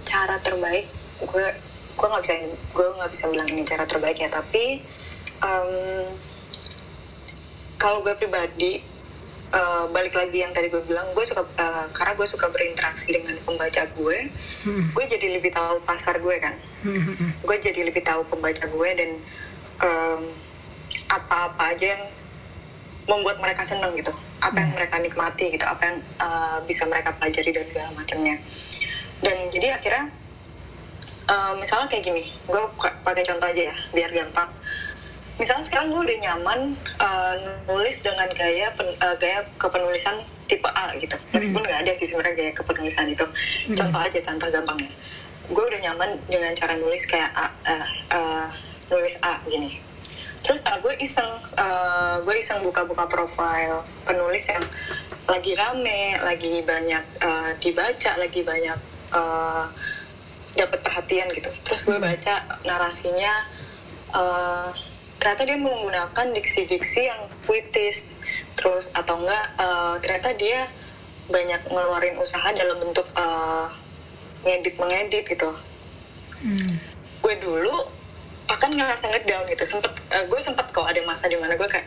cara 0.04 0.36
terbaik, 0.44 0.86
gue 1.24 1.46
gue 1.92 2.06
nggak 2.08 2.22
bisa 2.24 2.34
gue 2.72 2.86
nggak 3.00 3.10
bisa 3.10 3.24
bilang 3.32 3.48
ini 3.48 3.62
cara 3.64 3.84
terbaik 3.88 4.20
ya, 4.20 4.28
tapi 4.28 4.84
em, 5.40 5.70
kalau 7.76 8.04
gue 8.04 8.14
pribadi 8.14 8.84
eh, 9.52 9.84
balik 9.90 10.14
lagi 10.14 10.40
yang 10.40 10.52
tadi 10.54 10.70
gue 10.70 10.80
bilang, 10.86 11.04
gue 11.12 11.24
suka 11.26 11.42
eh, 11.58 11.86
karena 11.92 12.12
gue 12.14 12.28
suka 12.28 12.46
berinteraksi 12.48 13.08
dengan 13.10 13.34
pembaca 13.42 13.82
gue, 13.96 14.18
Hmm. 14.62 14.94
gue 14.94 15.04
jadi 15.10 15.42
lebih 15.42 15.50
tahu 15.50 15.82
pasar 15.82 16.22
gue 16.22 16.36
kan. 16.38 16.54
Hmm, 16.86 17.02
hmm, 17.02 17.14
hmm. 17.18 17.30
gue 17.42 17.56
jadi 17.58 17.82
lebih 17.82 18.06
tahu 18.06 18.22
pembaca 18.30 18.62
gue 18.62 18.90
dan 18.94 19.10
apa-apa 21.12 21.76
aja 21.76 21.86
yang 21.98 22.04
membuat 23.10 23.42
mereka 23.42 23.66
seneng 23.66 23.92
gitu. 23.98 24.14
Apa 24.42 24.58
yang 24.58 24.72
mereka 24.74 24.98
nikmati 24.98 25.54
gitu 25.54 25.62
apa 25.62 25.82
yang 25.86 25.96
eh, 26.02 26.58
bisa 26.66 26.86
mereka 26.86 27.14
pelajari 27.14 27.50
dan 27.54 27.66
segala 27.70 27.90
macamnya. 27.94 28.36
Dan 29.22 29.50
jadi 29.54 29.78
akhirnya 29.78 30.10
eh, 31.30 31.52
misalnya 31.58 31.86
kayak 31.90 32.04
gini 32.06 32.30
gue 32.46 32.62
pakai 32.78 33.22
contoh 33.26 33.46
aja 33.50 33.62
ya 33.70 33.76
biar 33.94 34.10
gampang. 34.10 34.50
Misalnya 35.40 35.64
sekarang 35.64 35.90
gue 35.90 36.02
udah 36.10 36.18
nyaman 36.30 36.60
eh, 36.78 37.34
nulis 37.70 37.98
dengan 38.02 38.28
gaya 38.34 38.70
pen- 38.74 38.98
eh, 38.98 39.16
gaya 39.18 39.46
kepenulisan 39.58 40.22
tipe 40.50 40.68
A 40.68 40.90
gitu. 40.98 41.16
Meskipun 41.30 41.62
nggak 41.62 41.86
ada 41.86 41.92
sih 41.96 42.06
sebenarnya 42.10 42.34
gaya 42.38 42.52
kepenulisan 42.54 43.06
itu. 43.10 43.26
Contoh 43.72 44.00
aja 44.02 44.18
contoh 44.26 44.48
gampangnya. 44.50 44.90
Gue 45.50 45.64
udah 45.66 45.80
nyaman 45.90 46.18
dengan 46.30 46.54
cara 46.54 46.74
nulis 46.78 47.02
kayak 47.06 47.30
A, 47.34 47.46
eh, 47.66 47.86
eh, 48.14 48.46
nulis 48.92 49.16
A 49.24 49.40
gini 49.48 49.80
terus 50.42 50.58
ah, 50.66 50.76
gue 50.82 50.94
iseng 50.98 51.30
eh, 51.54 52.16
gue 52.26 52.34
iseng 52.34 52.60
buka-buka 52.66 53.06
profil 53.06 53.86
penulis 54.04 54.42
yang 54.50 54.62
lagi 55.30 55.54
rame 55.54 56.18
lagi 56.18 56.60
banyak 56.66 57.04
eh, 57.22 57.50
dibaca 57.62 58.12
lagi 58.18 58.42
banyak 58.42 58.78
eh, 59.14 59.64
dapat 60.52 60.84
perhatian 60.84 61.32
gitu. 61.32 61.48
Terus 61.64 61.80
gue 61.88 61.96
baca 61.96 62.58
narasinya 62.66 63.32
eh, 64.12 64.68
ternyata 65.22 65.42
dia 65.46 65.58
menggunakan 65.62 66.26
diksi-diksi 66.34 67.08
yang 67.08 67.22
puitis. 67.46 68.12
Terus 68.58 68.90
atau 68.92 69.22
enggak 69.22 69.46
eh, 69.62 69.94
ternyata 70.02 70.28
dia 70.36 70.66
banyak 71.30 71.70
ngeluarin 71.70 72.18
usaha 72.18 72.50
dalam 72.50 72.82
bentuk 72.82 73.06
eh, 73.14 73.66
ngedit 74.42 74.74
mengedit 74.76 75.24
gitu. 75.30 75.50
Hmm. 76.42 76.74
gue 77.22 77.38
dulu 77.38 78.01
akan 78.52 78.70
ngerasa 78.76 79.04
ngedown 79.08 79.44
gitu. 79.48 79.64
Sempet 79.64 79.92
eh, 80.12 80.24
gue 80.28 80.40
sempet 80.40 80.66
kok 80.70 80.86
ada 80.86 81.00
masa 81.08 81.26
di 81.28 81.36
mana 81.40 81.56
gue 81.56 81.68
kayak 81.68 81.86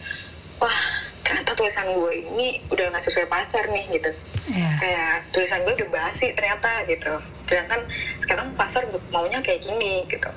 wah 0.57 0.77
ternyata 1.25 1.57
tulisan 1.57 1.89
gue 1.89 2.13
ini 2.21 2.61
udah 2.69 2.93
nggak 2.93 3.03
sesuai 3.03 3.27
pasar 3.29 3.65
nih 3.69 3.85
gitu. 3.93 4.11
Iya. 4.45 4.77
kayak 4.77 5.15
tulisan 5.33 5.65
gue 5.65 5.73
udah 5.73 5.89
basi 5.89 6.33
ternyata 6.37 6.85
gitu. 6.85 7.13
Sedangkan 7.49 7.81
sekarang 8.21 8.47
pasar 8.53 8.85
maunya 9.09 9.41
kayak 9.41 9.65
gini 9.65 10.05
gitu. 10.05 10.29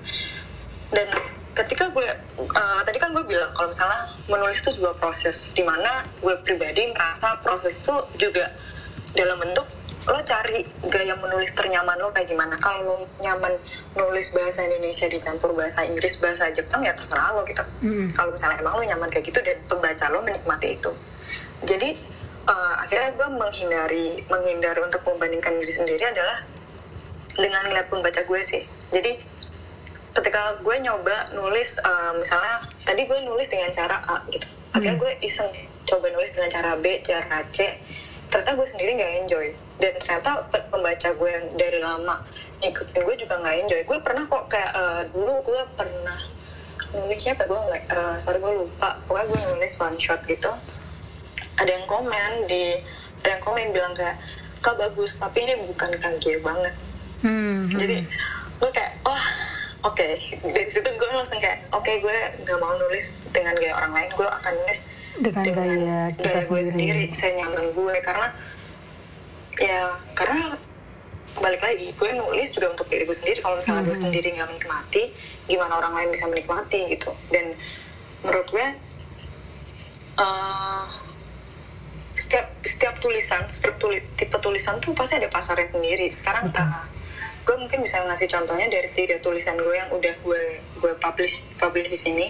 Dan 0.92 1.08
ketika 1.52 1.90
gue 1.92 2.08
eh, 2.40 2.80
tadi 2.86 2.98
kan 3.00 3.10
gue 3.12 3.24
bilang 3.26 3.50
kalau 3.52 3.68
misalnya 3.68 4.12
menulis 4.30 4.62
itu 4.62 4.70
sebuah 4.78 4.96
proses 4.96 5.52
di 5.52 5.64
mana 5.66 6.06
gue 6.22 6.34
pribadi 6.46 6.88
merasa 6.92 7.36
proses 7.42 7.74
itu 7.76 7.94
juga 8.16 8.52
dalam 9.16 9.40
bentuk 9.40 9.66
lo 10.08 10.24
cari 10.24 10.64
gaya 10.88 11.12
menulis 11.20 11.52
ternyaman 11.52 12.00
lo 12.00 12.08
kayak 12.16 12.32
gimana? 12.32 12.56
Kalau 12.56 12.80
lo 12.80 12.94
nyaman 13.20 13.52
nulis 13.92 14.32
bahasa 14.32 14.64
Indonesia 14.64 15.04
dicampur 15.04 15.52
bahasa 15.52 15.84
Inggris 15.84 16.16
bahasa 16.16 16.48
Jepang 16.48 16.80
ya 16.80 16.96
terserah 16.96 17.36
lo 17.36 17.44
gitu. 17.44 17.60
Mm. 17.84 18.16
kalau 18.16 18.32
misalnya 18.32 18.56
emang 18.64 18.80
lo 18.80 18.82
nyaman 18.88 19.08
kayak 19.12 19.28
gitu 19.28 19.40
dan 19.44 19.60
pembaca 19.68 20.08
lo 20.08 20.24
menikmati 20.24 20.80
itu. 20.80 20.90
Jadi 21.68 21.90
eh, 22.48 22.74
akhirnya 22.80 23.10
gue 23.20 23.28
menghindari 23.36 24.06
menghindari 24.32 24.80
untuk 24.80 25.04
membandingkan 25.04 25.52
diri 25.60 25.72
sendiri 25.76 26.04
adalah 26.08 26.40
dengan 27.36 27.68
ngeliat 27.68 27.92
pembaca 27.92 28.20
gue 28.24 28.40
sih. 28.48 28.64
Jadi 28.88 29.12
ketika 30.16 30.56
gue 30.64 30.76
nyoba 30.80 31.36
nulis 31.36 31.76
eh, 31.76 32.12
misalnya 32.16 32.64
tadi 32.88 33.04
gue 33.04 33.18
nulis 33.28 33.52
dengan 33.52 33.68
cara 33.76 34.00
A 34.08 34.24
gitu. 34.32 34.48
Akhirnya 34.72 34.96
gue 34.96 35.12
iseng 35.20 35.52
coba 35.84 36.08
nulis 36.16 36.32
dengan 36.32 36.48
cara 36.48 36.80
B 36.80 37.04
cara 37.04 37.44
C. 37.52 37.76
Ternyata 38.32 38.56
gue 38.56 38.68
sendiri 38.68 38.96
nggak 38.96 39.14
enjoy 39.28 39.67
dan 39.78 39.92
ternyata 39.96 40.42
pe- 40.46 40.66
pembaca 40.68 41.08
gue 41.08 41.30
yang 41.30 41.46
dari 41.54 41.78
lama 41.78 42.16
ngikutin 42.58 43.00
gue 43.00 43.16
juga 43.16 43.34
nggak 43.38 43.56
enjoy. 43.62 43.80
Gue 43.84 43.98
pernah 44.02 44.24
kok 44.26 44.44
kayak 44.46 44.70
eh, 44.72 45.02
dulu 45.10 45.32
gue 45.44 45.60
pernah 45.72 46.18
nulisnya 46.90 47.32
apa? 47.34 47.44
Gue 47.46 47.60
nggak 47.60 47.82
eh, 47.88 48.16
sorry 48.18 48.38
gue 48.38 48.52
lupa. 48.56 48.98
Pokoknya 49.06 49.26
gue 49.28 49.40
nulis 49.52 49.72
one 49.78 49.98
shot 49.98 50.20
gitu. 50.26 50.50
Ada 51.56 51.70
yang 51.70 51.86
komen 51.86 52.46
di 52.46 52.82
ada 53.18 53.28
yang 53.32 53.42
komen 53.42 53.70
bilang 53.70 53.94
kayak 53.94 54.18
kak 54.58 54.74
bagus 54.74 55.14
tapi 55.14 55.42
ini 55.42 55.54
bukan 55.64 55.90
KG 55.92 56.42
banget. 56.42 56.74
Hmm, 57.18 57.66
hmm. 57.66 57.78
jadi 57.78 57.96
gue 58.58 58.70
kayak 58.70 58.92
wah 59.02 59.24
oke. 59.84 60.08
Dari 60.42 60.70
situ 60.70 60.86
gue 60.88 61.08
langsung 61.08 61.38
kayak 61.38 61.62
oke 61.70 61.86
gue 61.88 62.16
nggak 62.42 62.58
mau 62.58 62.74
nulis 62.76 63.22
dengan 63.30 63.54
gaya 63.54 63.74
orang 63.74 63.94
lain. 63.94 64.10
Gue 64.14 64.26
akan 64.26 64.54
nulis 64.56 64.80
Dengan 65.18 65.46
gaya 65.46 65.98
kita 66.14 66.26
gaya 66.26 66.42
gue 66.42 66.60
sendiri. 66.66 66.70
sendiri 66.74 67.02
saya 67.14 67.32
nyaman 67.38 67.66
gue. 67.70 67.94
Karena 68.02 68.28
ya 69.58 69.82
karena 70.14 70.54
balik 71.38 71.62
lagi 71.62 71.90
gue 71.92 72.10
nulis 72.14 72.50
juga 72.50 72.72
untuk 72.72 72.86
diri 72.86 73.04
gue 73.04 73.14
sendiri. 73.14 73.38
Kalau 73.38 73.58
misalnya 73.58 73.82
gue 73.84 73.94
Mhm. 73.94 74.04
sendiri 74.04 74.28
nggak 74.32 74.48
menikmati 74.48 75.02
gimana 75.46 75.72
orang 75.76 75.92
lain 75.94 76.08
bisa 76.10 76.26
menikmati 76.26 76.80
gitu. 76.88 77.10
Dan 77.28 77.54
menurut 78.22 78.48
gue 78.48 78.66
eh, 80.18 80.84
setiap 82.18 82.50
setiap 82.64 82.94
tulisan 82.98 83.46
setiap 83.46 83.78
tuli- 83.78 84.02
tipe 84.14 84.34
tulisan 84.36 84.78
tuh 84.78 84.90
pasti 84.90 85.14
ada 85.14 85.30
pasarnya 85.30 85.68
sendiri. 85.68 86.10
Sekarang 86.10 86.50
eh, 86.50 86.84
gue 87.46 87.56
mungkin 87.56 87.80
bisa 87.80 88.02
ngasih 88.02 88.28
contohnya 88.28 88.66
dari 88.66 88.90
tiga 88.90 89.16
tulisan 89.18 89.54
gue 89.56 89.72
yang 89.72 89.88
udah 89.88 90.14
gue 90.18 90.42
gue 90.76 90.92
publish 90.98 91.40
publish 91.56 91.88
di 91.88 91.98
sini 91.98 92.26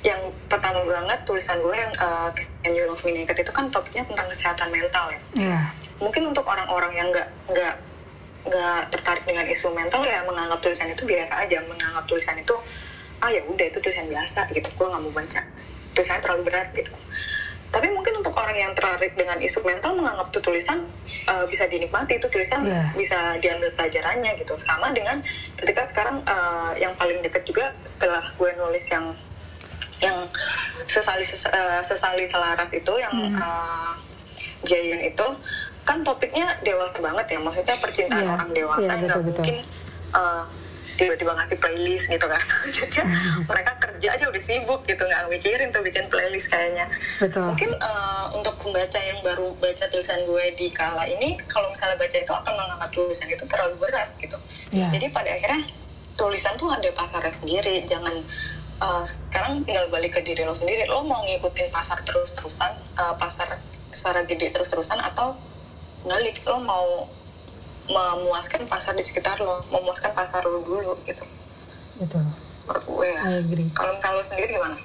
yang 0.00 0.20
pertama 0.48 0.80
banget 0.80 1.20
tulisan 1.28 1.60
gue 1.60 1.76
yang 1.76 1.92
uh, 2.00 2.32
Can 2.32 2.72
You 2.72 2.88
Love 2.88 3.04
Me 3.04 3.12
Naked 3.12 3.36
itu 3.44 3.52
kan 3.52 3.68
topiknya 3.68 4.08
tentang 4.08 4.28
kesehatan 4.32 4.68
mental 4.72 5.12
ya. 5.12 5.20
Iya. 5.36 5.60
mungkin 6.00 6.32
untuk 6.32 6.48
orang-orang 6.48 6.96
yang 6.96 7.08
nggak 7.12 7.28
nggak 7.52 7.74
nggak 8.48 8.80
tertarik 8.88 9.24
dengan 9.28 9.44
isu 9.44 9.68
mental 9.76 10.00
ya 10.00 10.24
menganggap 10.24 10.64
tulisan 10.64 10.88
itu 10.88 11.04
biasa 11.04 11.44
aja. 11.44 11.60
Menganggap 11.68 12.08
tulisan 12.08 12.40
itu 12.40 12.56
ah 13.20 13.28
ya 13.28 13.44
udah 13.44 13.66
itu 13.68 13.76
tulisan 13.84 14.08
biasa 14.08 14.48
gitu. 14.56 14.72
Gue 14.80 14.88
nggak 14.88 15.02
mau 15.04 15.12
baca. 15.12 15.40
Tulisannya 15.92 16.22
terlalu 16.24 16.42
berat 16.48 16.72
gitu. 16.72 16.88
Tapi 17.70 17.86
mungkin 17.92 18.18
untuk 18.18 18.32
orang 18.34 18.56
yang 18.56 18.72
tertarik 18.72 19.12
dengan 19.14 19.36
isu 19.38 19.60
mental 19.62 19.92
menganggap 19.94 20.32
tuh 20.32 20.40
tulisan 20.40 20.88
uh, 21.28 21.44
bisa 21.44 21.68
dinikmati. 21.68 22.16
Itu 22.16 22.32
tulisan 22.32 22.64
Iya. 22.64 22.96
bisa 22.96 23.36
diambil 23.36 23.68
pelajarannya 23.76 24.40
gitu. 24.40 24.56
Sama 24.64 24.96
dengan 24.96 25.20
ketika 25.60 25.84
sekarang 25.84 26.24
uh, 26.24 26.72
yang 26.80 26.96
paling 26.96 27.20
dekat 27.20 27.44
juga 27.44 27.76
setelah 27.84 28.24
gue 28.40 28.50
nulis 28.56 28.88
yang 28.88 29.12
yang 30.00 30.16
sesali 30.84 31.22
ses- 31.22 31.46
uh, 31.46 31.80
sesali 31.82 32.24
selaras 32.26 32.70
itu 32.70 32.92
yang 32.96 33.12
Hmm. 33.12 33.36
uh, 33.36 33.92
Giant 34.60 35.00
itu 35.02 35.26
kan 35.82 36.00
topiknya 36.00 36.44
dewasa 36.60 37.00
banget 37.00 37.26
ya 37.30 37.38
maksudnya 37.38 37.76
percintaan 37.76 38.22
Iya, 38.22 38.30
orang 38.30 38.50
dewasa 38.50 38.90
yang 38.90 39.04
nggak 39.06 39.24
mungkin 39.24 39.56
uh, 40.12 40.44
tiba-tiba 40.94 41.32
ngasih 41.32 41.56
playlist 41.56 42.06
gitu 42.06 42.22
kan 42.22 42.42
jadi 42.76 43.00
mereka 43.42 43.72
kerja 43.80 44.08
aja 44.12 44.24
udah 44.28 44.36
sibuk 44.38 44.84
gitu 44.84 45.00
nggak 45.00 45.28
mikirin 45.28 45.68
tuh 45.70 45.80
bikin 45.80 46.04
playlist 46.06 46.46
kayaknya 46.46 46.92
Betul. 47.16 47.48
mungkin 47.48 47.72
uh, 47.74 48.28
untuk 48.30 48.52
pembaca 48.54 49.00
yang 49.00 49.16
baru 49.20 49.56
baca 49.56 49.84
tulisan 49.88 50.20
gue 50.22 50.44
di 50.54 50.68
kala 50.68 51.08
ini 51.08 51.40
kalau 51.46 51.72
misalnya 51.72 51.96
baca 51.96 52.14
itu 52.14 52.28
akan 52.30 52.52
menganggap 52.52 52.90
tulisan 52.90 53.26
itu 53.26 53.44
terlalu 53.46 53.74
berat 53.80 54.12
gitu 54.18 54.36
Iya. 54.70 54.92
jadi 54.92 55.06
pada 55.08 55.32
akhirnya 55.32 55.64
tulisan 56.14 56.52
tuh 56.54 56.68
ada 56.68 56.92
pasarnya 56.92 57.32
sendiri 57.32 57.80
jangan 57.82 58.12
uh, 58.80 59.02
sekarang 59.04 59.62
tinggal 59.68 59.86
balik 59.92 60.16
ke 60.16 60.20
diri 60.24 60.42
lo 60.42 60.56
sendiri 60.56 60.88
lo 60.88 61.04
mau 61.04 61.22
ngikutin 61.24 61.68
pasar 61.70 62.00
terus 62.02 62.34
terusan 62.34 62.72
pasar 63.16 63.60
secara 63.92 64.24
gede 64.24 64.52
terus 64.52 64.68
terusan 64.68 64.98
atau 65.00 65.36
balik 66.04 66.40
lo 66.48 66.60
mau 66.64 67.08
memuaskan 67.90 68.64
pasar 68.68 68.96
di 68.96 69.04
sekitar 69.04 69.40
lo 69.40 69.64
memuaskan 69.72 70.12
pasar 70.12 70.44
lo 70.44 70.62
dulu 70.62 70.96
gitu 71.04 71.24
Betul. 72.00 72.24
menurut 72.68 72.84
gue 72.86 73.08
ya 73.08 73.22
kalau 73.76 73.94
kalau 74.00 74.20
sendiri 74.24 74.56
gimana 74.56 74.78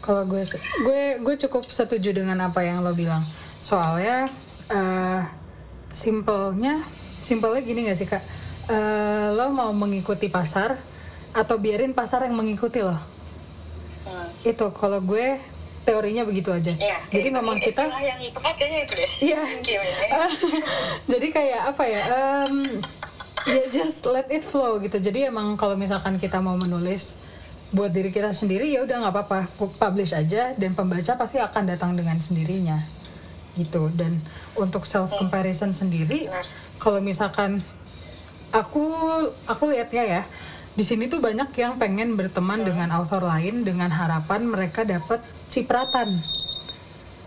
Kalau 0.00 0.24
gue 0.24 0.40
gue 0.80 1.02
gue 1.20 1.34
cukup 1.46 1.68
setuju 1.68 2.16
dengan 2.16 2.40
apa 2.40 2.64
yang 2.64 2.80
lo 2.80 2.96
bilang. 2.96 3.20
Soalnya 3.60 4.32
eh 4.72 5.22
simpelnya 5.92 6.80
simpelnya 7.20 7.60
gini 7.60 7.84
gak 7.84 7.98
sih 8.00 8.08
kak? 8.08 8.24
Eh, 8.72 9.28
lo 9.36 9.52
mau 9.52 9.68
mengikuti 9.76 10.32
pasar 10.32 10.80
atau 11.36 11.60
biarin 11.60 11.92
pasar 11.92 12.24
yang 12.24 12.32
mengikuti 12.32 12.80
lo? 12.80 12.96
Itu 14.42 14.70
kalau 14.70 15.00
gue 15.00 15.36
teorinya 15.80 16.22
begitu 16.22 16.48
aja. 16.48 16.70
Iya, 16.70 16.96
Jadi 17.08 17.26
itu 17.26 17.34
memang 17.34 17.56
kita 17.56 17.82
yang 17.82 18.20
tepat 18.30 18.54
kayaknya 18.54 18.78
itu 18.80 18.94
deh 18.94 19.10
Iya. 19.18 19.40
Ini. 19.40 19.74
jadi 21.12 21.26
kayak 21.30 21.60
apa 21.66 21.84
ya 21.84 22.00
em, 22.46 22.54
ya 23.42 23.62
just 23.68 24.04
let 24.04 24.28
it 24.28 24.42
flow 24.42 24.76
gitu 24.78 24.96
jadi 24.98 25.28
emang 25.28 25.56
kalau 25.56 25.74
misalkan 25.74 26.16
kita 26.16 26.38
mau 26.38 26.54
menulis 26.54 27.16
buat 27.70 27.88
diri 27.88 28.10
kita 28.10 28.30
sendiri 28.30 28.68
ya 28.68 28.82
udah 28.82 28.96
nggak 29.00 29.14
apa-apa 29.14 29.38
pu- 29.54 29.72
publish 29.72 30.12
aja 30.12 30.52
dan 30.52 30.74
pembaca 30.74 31.14
pasti 31.14 31.38
akan 31.38 31.64
datang 31.66 31.94
dengan 31.94 32.18
sendirinya 32.18 32.76
gitu 33.54 33.88
dan 33.90 34.20
untuk 34.54 34.84
self 34.84 35.10
comparison 35.12 35.70
sendiri 35.70 36.26
kalau 36.76 36.98
misalkan 36.98 37.64
aku 38.50 38.84
aku 39.44 39.64
lihatnya 39.66 40.04
ya 40.04 40.22
di 40.74 40.84
sini 40.86 41.10
tuh 41.10 41.18
banyak 41.18 41.50
yang 41.58 41.76
pengen 41.76 42.14
berteman 42.14 42.62
dengan 42.62 42.94
author 42.94 43.20
lain 43.20 43.66
dengan 43.66 43.90
harapan 43.90 44.46
mereka 44.46 44.86
dapat 44.86 45.20
cipratan. 45.50 46.18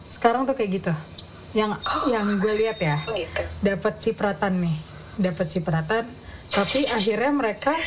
Sekarang 0.07 0.47
tuh 0.47 0.55
kayak 0.55 0.71
gitu. 0.83 0.93
Yang 1.53 1.77
yang 2.09 2.25
gue 2.41 2.53
lihat 2.65 2.81
ya 2.81 2.97
Oh, 3.05 3.13
gitu. 3.13 3.41
dapat 3.61 4.01
cipratan 4.01 4.57
nih 4.57 4.77
dapat 5.21 5.45
cipratan 5.53 6.09
tapi 6.49 6.81
akhirnya 6.89 7.29
mereka 7.29 7.77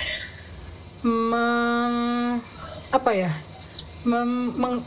meng 1.03 2.39
apa 2.95 3.11
ya 3.11 3.31
mem, 4.07 4.55
meng, 4.55 4.79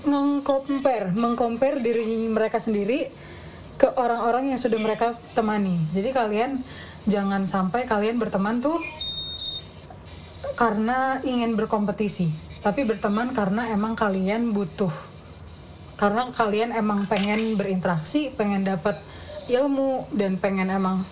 mengcompare 1.11 1.83
diri 1.83 2.31
mereka 2.31 2.57
sendiri 2.63 3.11
ke 3.75 3.87
orang-orang 3.99 4.51
yang 4.55 4.59
sudah 4.59 4.79
mereka 4.79 5.15
temani. 5.35 5.79
Jadi 5.91 6.11
kalian 6.15 6.59
jangan 7.07 7.47
sampai 7.47 7.83
kalian 7.87 8.19
berteman 8.19 8.63
tuh 8.63 8.79
karena 10.59 11.23
ingin 11.23 11.55
berkompetisi 11.55 12.49
tapi 12.59 12.83
berteman 12.83 13.31
karena 13.31 13.71
emang 13.71 13.95
kalian 13.95 14.51
butuh. 14.51 14.91
Karena 15.95 16.31
kalian 16.31 16.75
emang 16.75 17.07
pengen 17.07 17.55
berinteraksi 17.55 18.31
pengen 18.35 18.67
dapat 18.67 18.99
ilmu 19.47 20.07
dan 20.15 20.35
pengen 20.39 20.67
emang 20.67 21.03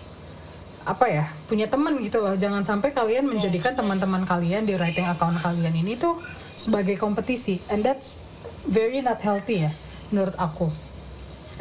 apa 0.84 1.04
ya 1.08 1.24
punya 1.48 1.68
teman 1.68 1.96
gitu 2.04 2.20
loh. 2.20 2.36
Jangan 2.36 2.64
sampai 2.64 2.92
kalian 2.92 3.28
menjadikan 3.28 3.76
teman-teman 3.76 4.24
kalian 4.28 4.68
di 4.68 4.76
writing 4.76 5.08
account 5.08 5.40
kalian 5.40 5.72
ini 5.72 5.96
tuh 5.96 6.20
sebagai 6.56 7.00
kompetisi. 7.00 7.60
And 7.72 7.80
that's 7.80 8.20
very 8.68 9.00
not 9.00 9.20
healthy 9.24 9.68
ya 9.68 9.72
menurut 10.12 10.36
aku. 10.36 10.68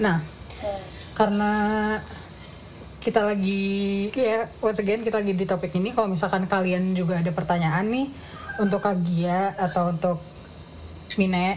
Nah 0.03 0.23
karena 1.15 1.51
kita 3.07 3.23
lagi 3.23 4.11
ya 4.11 4.51
once 4.59 4.83
again 4.83 4.99
kita 4.99 5.23
lagi 5.23 5.31
di 5.31 5.47
topik 5.47 5.71
ini. 5.79 5.95
Kalau 5.95 6.11
misalkan 6.11 6.43
kalian 6.43 6.91
juga 6.91 7.23
ada 7.23 7.31
pertanyaan 7.31 7.87
nih 7.87 8.11
untuk 8.59 8.83
Kak 8.83 8.99
Gia 9.07 9.55
atau 9.55 9.95
untuk 9.95 10.19
Mine 11.15 11.55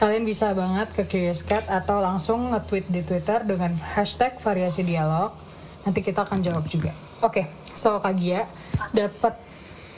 kalian 0.00 0.24
bisa 0.24 0.56
banget 0.56 0.88
ke 0.96 1.04
Curious 1.04 1.44
Cat 1.44 1.68
atau 1.68 2.00
langsung 2.00 2.50
nge-tweet 2.56 2.88
di 2.88 3.04
Twitter 3.04 3.44
dengan 3.44 3.76
hashtag 3.92 4.40
variasi 4.40 4.80
dialog. 4.88 5.36
Nanti 5.84 6.00
kita 6.00 6.24
akan 6.24 6.40
jawab 6.40 6.64
juga. 6.64 6.96
Oke 7.20 7.44
so 7.76 8.00
Kak 8.00 8.16
Gia 8.16 8.48
dapat 8.96 9.36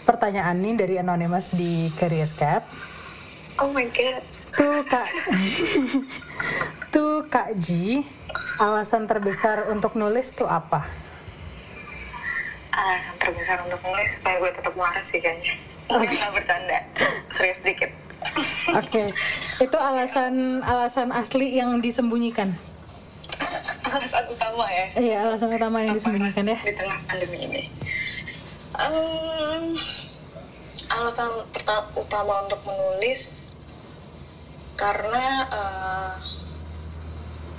pertanyaan 0.02 0.58
nih 0.58 0.74
dari 0.74 0.94
anonymous 0.98 1.54
di 1.54 1.94
Curious 1.94 2.34
Cat. 2.34 2.66
Oh 3.62 3.70
my 3.70 3.86
god. 3.94 4.18
Tuh 4.50 4.82
Kak. 4.82 5.08
Tuh 6.92 7.22
Kak 7.30 7.54
Ji 7.54 8.15
alasan 8.57 9.05
terbesar 9.05 9.68
untuk 9.68 9.95
nulis 9.95 10.32
tuh 10.32 10.49
apa? 10.49 10.84
Alasan 12.72 13.16
terbesar 13.20 13.59
untuk 13.64 13.80
nulis 13.84 14.09
supaya 14.16 14.37
gue 14.41 14.53
tetap 14.53 14.74
waras 14.76 15.05
sih 15.05 15.20
kayaknya. 15.20 15.55
Nggak 15.87 16.32
bercanda. 16.34 16.78
Serius 17.30 17.61
dikit. 17.62 17.91
Oke, 18.74 19.14
itu 19.62 19.78
alasan 19.78 20.64
alasan 20.64 21.14
asli 21.14 21.57
yang 21.57 21.78
disembunyikan. 21.78 22.53
alasan 23.87 24.24
utama 24.28 24.66
ya. 24.66 24.87
Iya, 24.99 25.16
alasan 25.30 25.51
utama 25.55 25.76
yang 25.84 25.95
disembunyikan 25.95 26.47
ya. 26.49 26.59
di 26.64 26.72
tengah 26.74 26.99
pandemi 27.07 27.39
ini? 27.47 27.62
Em, 28.76 29.64
alasan 30.91 31.30
utama 31.97 32.34
untuk 32.45 32.61
menulis 32.66 33.47
karena 34.76 35.24
eh, 35.49 36.36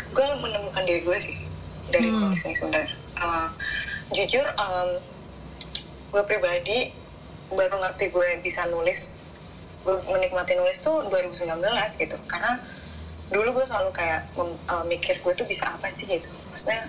gue 0.09 0.25
menemukan 0.37 0.83
diri 0.83 1.01
gue 1.01 1.17
sih 1.17 1.35
dari 1.87 2.07
Hmm. 2.07 2.19
menulis 2.21 2.41
ini 2.43 2.53
sebenarnya 2.53 2.93
Eh, 3.17 3.49
jujur 4.13 4.45
em, 4.45 4.89
gue 6.07 6.23
pribadi 6.23 6.93
baru 7.49 7.75
ngerti 7.77 8.07
gue 8.07 8.27
bisa 8.39 8.67
nulis 8.67 9.25
gue 9.81 9.95
menikmati 10.05 10.53
nulis 10.53 10.77
tuh 10.79 11.07
2019 11.07 11.57
gitu 11.97 12.13
karena 12.25 12.61
dulu 13.27 13.51
gue 13.53 13.65
selalu 13.65 13.89
kayak 13.91 14.29
mem- 14.33 14.59
eh, 14.61 14.85
mikir 14.85 15.17
gue 15.17 15.33
tuh 15.33 15.43
bisa 15.43 15.65
apa 15.67 15.87
sih 15.87 16.05
gitu 16.05 16.29
maksudnya 16.47 16.85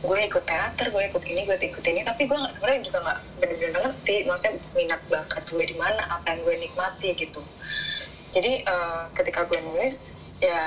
gue 0.00 0.18
ikut 0.22 0.44
teater, 0.44 0.92
gue 0.92 1.00
ikut 1.02 1.24
ini, 1.24 1.40
gue 1.42 1.56
ikut 1.56 1.80
ini, 1.82 2.04
tapi 2.04 2.28
gue 2.28 2.36
nggak 2.36 2.52
sebenarnya 2.52 2.84
juga 2.84 2.98
nggak 3.00 3.18
benar-benar 3.40 3.80
ngerti, 3.88 4.16
maksudnya 4.28 4.52
minat 4.74 5.00
bakat 5.08 5.44
gue 5.48 5.64
di 5.64 5.72
mana, 5.72 6.04
apa 6.12 6.28
yang 6.28 6.44
gue 6.44 6.54
nikmati 6.60 7.08
gitu. 7.16 7.40
Jadi 8.28 8.52
eh, 8.60 9.02
ketika 9.16 9.48
gue 9.48 9.64
nulis, 9.64 10.12
ya 10.44 10.60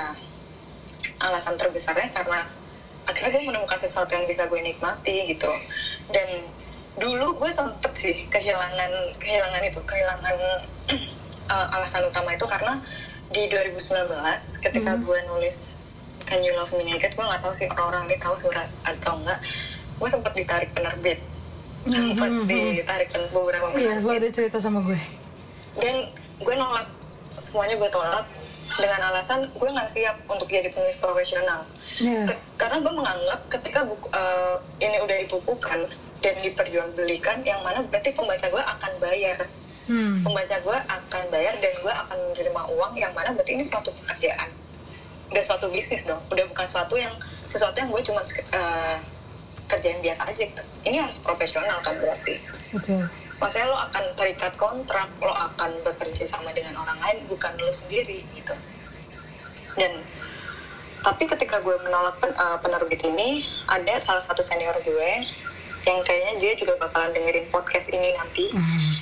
alasan 1.20 1.54
terbesarnya 1.54 2.10
karena 2.12 2.46
akhirnya 3.04 3.30
gue 3.30 3.44
menemukan 3.44 3.78
sesuatu 3.78 4.10
yang 4.10 4.24
bisa 4.24 4.44
gue 4.44 4.60
nikmati 4.60 5.16
gitu. 5.28 5.50
Dan 6.08 6.28
dulu 6.96 7.36
gue 7.36 7.50
sempet 7.50 7.92
sih 7.94 8.26
kehilangan 8.26 8.90
kehilangan 9.16 9.62
itu, 9.64 9.80
kehilangan 9.80 10.36
eh, 11.48 11.66
alasan 11.72 12.04
utama 12.04 12.30
itu 12.30 12.44
karena 12.44 12.74
di 13.28 13.46
2019 13.46 14.08
ketika 14.58 14.90
Hmm. 14.90 15.04
gue 15.04 15.18
nulis 15.28 15.68
Can 16.24 16.40
You 16.40 16.52
Love 16.54 16.72
Me 16.74 16.84
Naked 16.86 17.12
gue 17.12 17.22
nggak 17.22 17.40
tahu 17.40 17.52
sih 17.54 17.66
orang-orang 17.66 18.04
ini 18.06 18.16
tahu 18.16 18.34
surat 18.34 18.68
atau 18.82 19.16
enggak 19.16 19.36
gue 19.94 20.08
sempat 20.08 20.32
ditarik 20.32 20.72
penerbit 20.72 21.20
sempat 21.84 22.24
Mhm. 22.26 22.44
ditarik 22.46 23.08
pen- 23.08 23.28
beberapa 23.30 23.68
Iya, 23.70 23.96
lo 23.96 24.06
penerbit 24.06 24.16
ada 24.18 24.28
cerita 24.30 24.56
sama 24.58 24.80
gue. 24.82 25.00
dan 25.78 26.08
gue 26.38 26.54
nolak 26.54 26.88
semuanya 27.36 27.76
gue 27.76 27.90
tolak 27.90 28.24
dengan 28.78 29.00
alasan 29.04 29.50
gue 29.50 29.68
nggak 29.68 29.86
siap 29.86 30.16
untuk 30.24 30.46
jadi 30.46 30.70
penulis 30.70 30.96
profesional 30.96 31.66
Iya. 31.98 32.24
Ke- 32.24 32.40
karena 32.56 32.78
gue 32.78 32.92
menganggap 32.92 33.40
ketika 33.50 33.82
buku, 33.82 34.06
eh, 34.08 34.54
ini 34.80 34.98
udah 34.98 35.16
dibukukan 35.18 35.80
dan 36.18 36.34
diperjualbelikan 36.38 37.42
yang 37.42 37.58
mana 37.60 37.82
berarti 37.84 38.10
pembaca 38.10 38.46
gue 38.46 38.62
akan 38.62 38.92
bayar 38.98 39.38
Hmm. 39.84 40.20
pembaca 40.20 40.52
gue 40.54 40.78
akan 40.84 41.22
bayar 41.28 41.54
dan 41.56 41.72
gue 41.74 41.88
akan 41.90 42.18
menerima 42.28 42.62
uang 42.68 42.92
yang 42.94 43.08
mana 43.12 43.32
berarti 43.32 43.52
ini 43.52 43.64
suatu 43.64 43.88
pekerjaan 43.94 44.52
udah 45.28 45.42
suatu 45.42 45.66
bisnis 45.68 46.04
dong 46.04 46.20
udah 46.28 46.44
bukan 46.46 46.66
suatu 46.66 46.94
yang 46.94 47.12
sesuatu 47.44 47.72
yang 47.74 47.88
gue 47.88 48.02
cuma 48.02 48.20
eh, 48.20 48.96
kerjain 49.66 49.98
biasa 49.98 50.22
aja 50.24 50.44
ini 50.82 50.96
harus 50.96 51.16
profesional 51.18 51.80
kan 51.80 51.96
berarti 51.96 52.36
Betul. 52.70 53.08
Maksudnya 53.38 53.66
lo 53.66 53.78
akan 53.80 54.04
terikat 54.14 54.52
kontrak 54.54 55.08
lo 55.18 55.30
akan 55.30 55.70
bekerja 55.82 56.26
sama 56.26 56.50
dengan 56.50 56.74
orang 56.76 56.98
lain 56.98 57.18
bukan 57.26 57.54
lo 57.54 57.70
sendiri 57.70 58.22
gitu 58.32 58.54
dan 59.74 60.02
tapi 60.98 61.24
ketika 61.24 61.62
gue 61.62 61.76
menolak 61.80 62.18
pen- 62.18 62.34
eh, 62.34 62.58
penerbit 62.58 62.98
ini 63.04 63.40
ada 63.64 63.96
salah 63.98 64.20
satu 64.20 64.42
senior 64.42 64.74
gue 64.78 65.10
yang 65.86 66.02
kayaknya 66.02 66.34
dia 66.38 66.52
juga 66.54 66.74
bakalan 66.76 67.14
dengerin 67.14 67.46
podcast 67.48 67.86
ini 67.88 68.10
nanti 68.12 68.50
Hmm. 68.50 68.92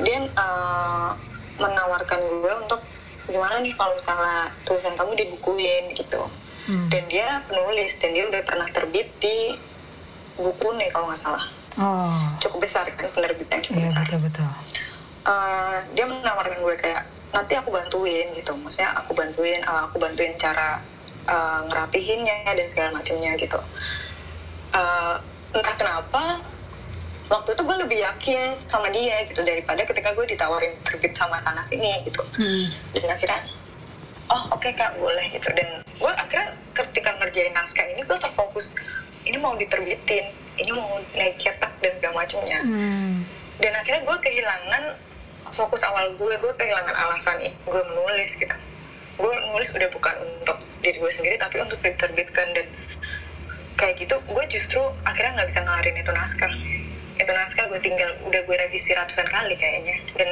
dia 0.00 0.18
eh, 0.20 1.10
menawarkan 1.54 2.20
gue 2.20 2.52
untuk 2.58 2.80
gimana 3.24 3.58
nih 3.58 3.72
kalau 3.72 3.94
misalnya 3.94 4.50
tulisan 4.62 4.92
kamu 4.92 5.16
dibukuin 5.16 5.94
gitu 5.94 6.20
Hmm. 6.62 6.86
dan 6.86 7.02
dia 7.08 7.42
penulis 7.42 7.98
dan 7.98 8.12
dia 8.12 8.22
udah 8.22 8.42
pernah 8.44 8.68
terbit 8.70 9.10
di 9.18 9.56
buku 10.34 10.68
nih 10.76 10.88
kalau 10.90 11.08
nggak 11.08 11.18
salah 11.18 11.42
Oh, 11.80 12.20
cukup 12.36 12.68
besar 12.68 12.84
kan 12.92 13.08
penerbitnya 13.16 13.58
cukup 13.64 13.80
iya 13.80 13.88
besar. 13.88 14.04
betul 14.04 14.20
betul. 14.28 14.48
Eh, 15.22 15.76
dia 15.96 16.04
menawarkan 16.04 16.58
gue 16.60 16.76
kayak 16.76 17.02
nanti 17.32 17.56
aku 17.56 17.72
bantuin 17.72 18.28
gitu. 18.36 18.52
Maksudnya 18.52 18.92
aku 18.92 19.16
bantuin 19.16 19.60
eh, 19.62 19.80
aku 19.88 19.96
bantuin 19.96 20.36
cara 20.36 20.84
eh, 21.24 21.60
ngerapihinnya 21.70 22.44
dan 22.52 22.66
segala 22.68 22.92
macamnya 22.92 23.32
gitu. 23.40 23.56
Eh, 24.76 25.16
entah 25.52 25.74
kenapa 25.76 26.44
waktu 27.32 27.56
itu 27.56 27.62
gue 27.64 27.76
lebih 27.88 27.98
yakin 28.04 28.52
sama 28.68 28.92
dia 28.92 29.24
gitu 29.24 29.40
daripada 29.40 29.80
ketika 29.88 30.12
gue 30.12 30.28
ditawarin 30.28 30.76
terbit 30.84 31.16
sama 31.16 31.40
sana 31.40 31.64
sini 31.64 32.04
gitu. 32.04 32.20
Hmm. 32.36 32.68
dan 32.92 33.16
akhirnya 33.16 33.40
oh 34.28 34.52
oke 34.52 34.68
kak 34.76 34.92
boleh 35.00 35.24
gitu. 35.32 35.48
Dan 35.56 35.80
gue 35.80 36.12
akhirnya 36.12 36.52
ketika 36.76 37.16
ngerjain 37.16 37.52
naskah 37.56 37.84
ini 37.88 38.04
gue 38.04 38.18
terfokus 38.20 38.76
ini 39.26 39.36
mau 39.38 39.54
diterbitin 39.54 40.24
ini 40.60 40.70
mau 40.74 41.00
naik 41.16 41.40
cetak 41.40 41.72
dan 41.80 41.92
segala 41.96 42.14
macamnya. 42.24 42.58
Hmm. 42.60 43.24
dan 43.62 43.72
akhirnya 43.78 44.02
gue 44.02 44.18
kehilangan 44.26 44.84
fokus 45.54 45.84
awal 45.86 46.10
gue 46.18 46.34
gue 46.34 46.52
kehilangan 46.58 46.94
alasan 46.96 47.38
gue 47.46 47.82
menulis 47.92 48.34
gitu. 48.36 48.56
Gue 49.20 49.32
nulis 49.52 49.68
udah 49.70 49.88
bukan 49.92 50.14
untuk 50.40 50.58
diri 50.82 50.98
gue 50.98 51.12
sendiri 51.12 51.36
tapi 51.38 51.62
untuk 51.62 51.78
diterbitkan 51.78 52.48
dan 52.56 52.66
kayak 53.78 53.98
gitu 54.02 54.18
gue 54.18 54.44
justru 54.50 54.82
akhirnya 55.06 55.42
nggak 55.42 55.48
bisa 55.52 55.60
ngelarin 55.62 55.96
itu 55.98 56.10
naskah 56.10 56.52
itu 57.18 57.30
naskah 57.30 57.64
gue 57.70 57.80
tinggal 57.82 58.10
udah 58.26 58.40
gue 58.42 58.56
revisi 58.56 58.90
ratusan 58.96 59.28
kali 59.30 59.54
kayaknya. 59.54 59.96
Dan 60.16 60.30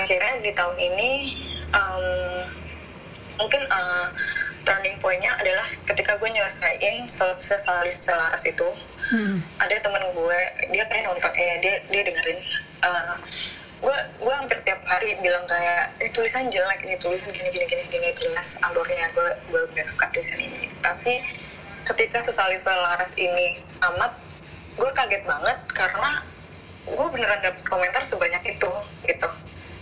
akhirnya 0.00 0.32
di 0.40 0.50
tahun 0.54 0.76
ini 0.80 1.10
em, 1.74 2.04
mungkin 3.36 3.62
eh, 3.68 4.06
turning 4.64 4.96
pointnya 4.98 5.32
adalah 5.38 5.68
ketika 5.86 6.16
gue 6.18 6.28
nyelesain 6.32 7.04
selaras 7.08 7.96
selaras 8.00 8.44
itu 8.48 8.68
Hmm. 9.04 9.36
ada 9.60 9.76
temen 9.84 10.00
gue 10.16 10.40
dia 10.72 10.84
kayak 10.88 11.04
nonton 11.04 11.28
eh 11.36 11.60
dia 11.60 11.76
dia 11.92 12.02
dengerin 12.08 12.40
eh, 12.80 13.16
gue 13.84 13.96
gue 14.16 14.32
hampir 14.32 14.56
tiap 14.64 14.80
hari 14.88 15.12
bilang 15.20 15.44
kayak 15.44 15.92
ini 16.00 16.08
tulisan 16.08 16.48
jelek 16.48 16.80
ini 16.88 16.96
tulisan 16.96 17.28
gini 17.36 17.52
gini 17.52 17.68
gini 17.68 17.84
gini 17.92 18.08
jelas 18.16 18.56
alurnya 18.64 19.12
gue 19.12 19.28
gue 19.52 19.60
gak 19.76 19.84
suka 19.84 20.08
tulisan 20.08 20.40
ini 20.40 20.72
tapi 20.80 21.20
ketika 21.84 22.24
sesali 22.24 22.56
selaras 22.56 23.12
ini 23.20 23.60
amat 23.92 24.16
gue 24.80 24.90
kaget 24.96 25.20
banget 25.28 25.58
karena 25.76 26.24
gue 26.88 27.06
beneran 27.12 27.40
dapet 27.44 27.60
komentar 27.68 28.00
sebanyak 28.08 28.56
itu 28.56 28.72
gitu 29.04 29.28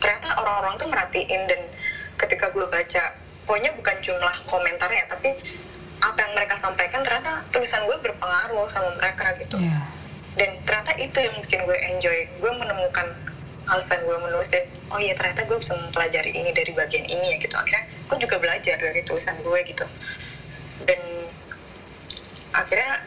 ternyata 0.02 0.34
orang-orang 0.34 0.74
tuh 0.82 0.88
merhatiin 0.90 1.46
dan 1.46 1.62
ketika 2.18 2.50
gue 2.50 2.66
baca 2.66 3.04
pokoknya 3.44 3.70
bukan 3.76 3.96
jumlah 4.02 4.34
komentarnya 4.48 5.04
tapi 5.10 5.34
apa 6.02 6.18
yang 6.18 6.32
mereka 6.34 6.54
sampaikan 6.58 7.00
ternyata 7.06 7.46
tulisan 7.54 7.86
gue 7.86 7.98
berpengaruh 8.02 8.66
sama 8.74 8.90
mereka 8.98 9.38
gitu. 9.38 9.56
Iya. 9.58 9.80
dan 10.32 10.48
ternyata 10.64 10.96
itu 10.96 11.18
yang 11.20 11.36
bikin 11.44 11.60
gue 11.68 11.78
enjoy. 11.92 12.18
Gue 12.40 12.52
menemukan 12.56 13.04
alasan 13.68 14.00
gue 14.00 14.16
menulis 14.16 14.48
dan 14.48 14.64
oh 14.88 14.96
iya 14.96 15.12
ternyata 15.12 15.44
gue 15.44 15.60
bisa 15.60 15.76
mempelajari 15.76 16.32
ini 16.32 16.50
dari 16.56 16.72
bagian 16.72 17.04
ini 17.04 17.36
ya 17.36 17.36
gitu. 17.36 17.52
Akhirnya 17.52 17.84
gue 18.08 18.16
juga 18.16 18.36
belajar 18.40 18.80
dari 18.80 19.04
tulisan 19.04 19.36
gue 19.44 19.58
gitu. 19.68 19.84
Dan 20.88 21.00
akhirnya 22.56 23.04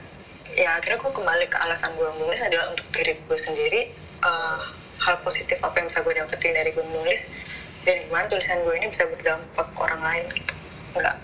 ya 0.54 0.70
akhirnya 0.80 1.02
gue 1.02 1.12
kembali 1.12 1.46
ke 1.50 1.58
alasan 1.66 1.92
gue 1.98 2.10
menulis 2.22 2.40
adalah 2.46 2.72
untuk 2.72 2.86
diri 2.94 3.18
gue 3.18 3.40
sendiri 3.42 3.82
eh, 4.22 4.60
hal 5.02 5.16
positif 5.26 5.60
apa 5.66 5.82
yang 5.82 5.90
bisa 5.92 6.00
gue 6.06 6.14
dapetin 6.14 6.54
dari 6.56 6.70
gue 6.72 6.86
menulis 6.94 7.28
dan 7.86 7.96
gimana 8.10 8.26
tulisan 8.28 8.58
gue 8.66 8.74
ini 8.76 8.88
bisa 8.90 9.06
berdampak 9.08 9.68
ke 9.72 9.80
orang 9.80 10.02
lain. 10.02 10.26
Gitu 10.34 10.54
enggak 10.98 11.16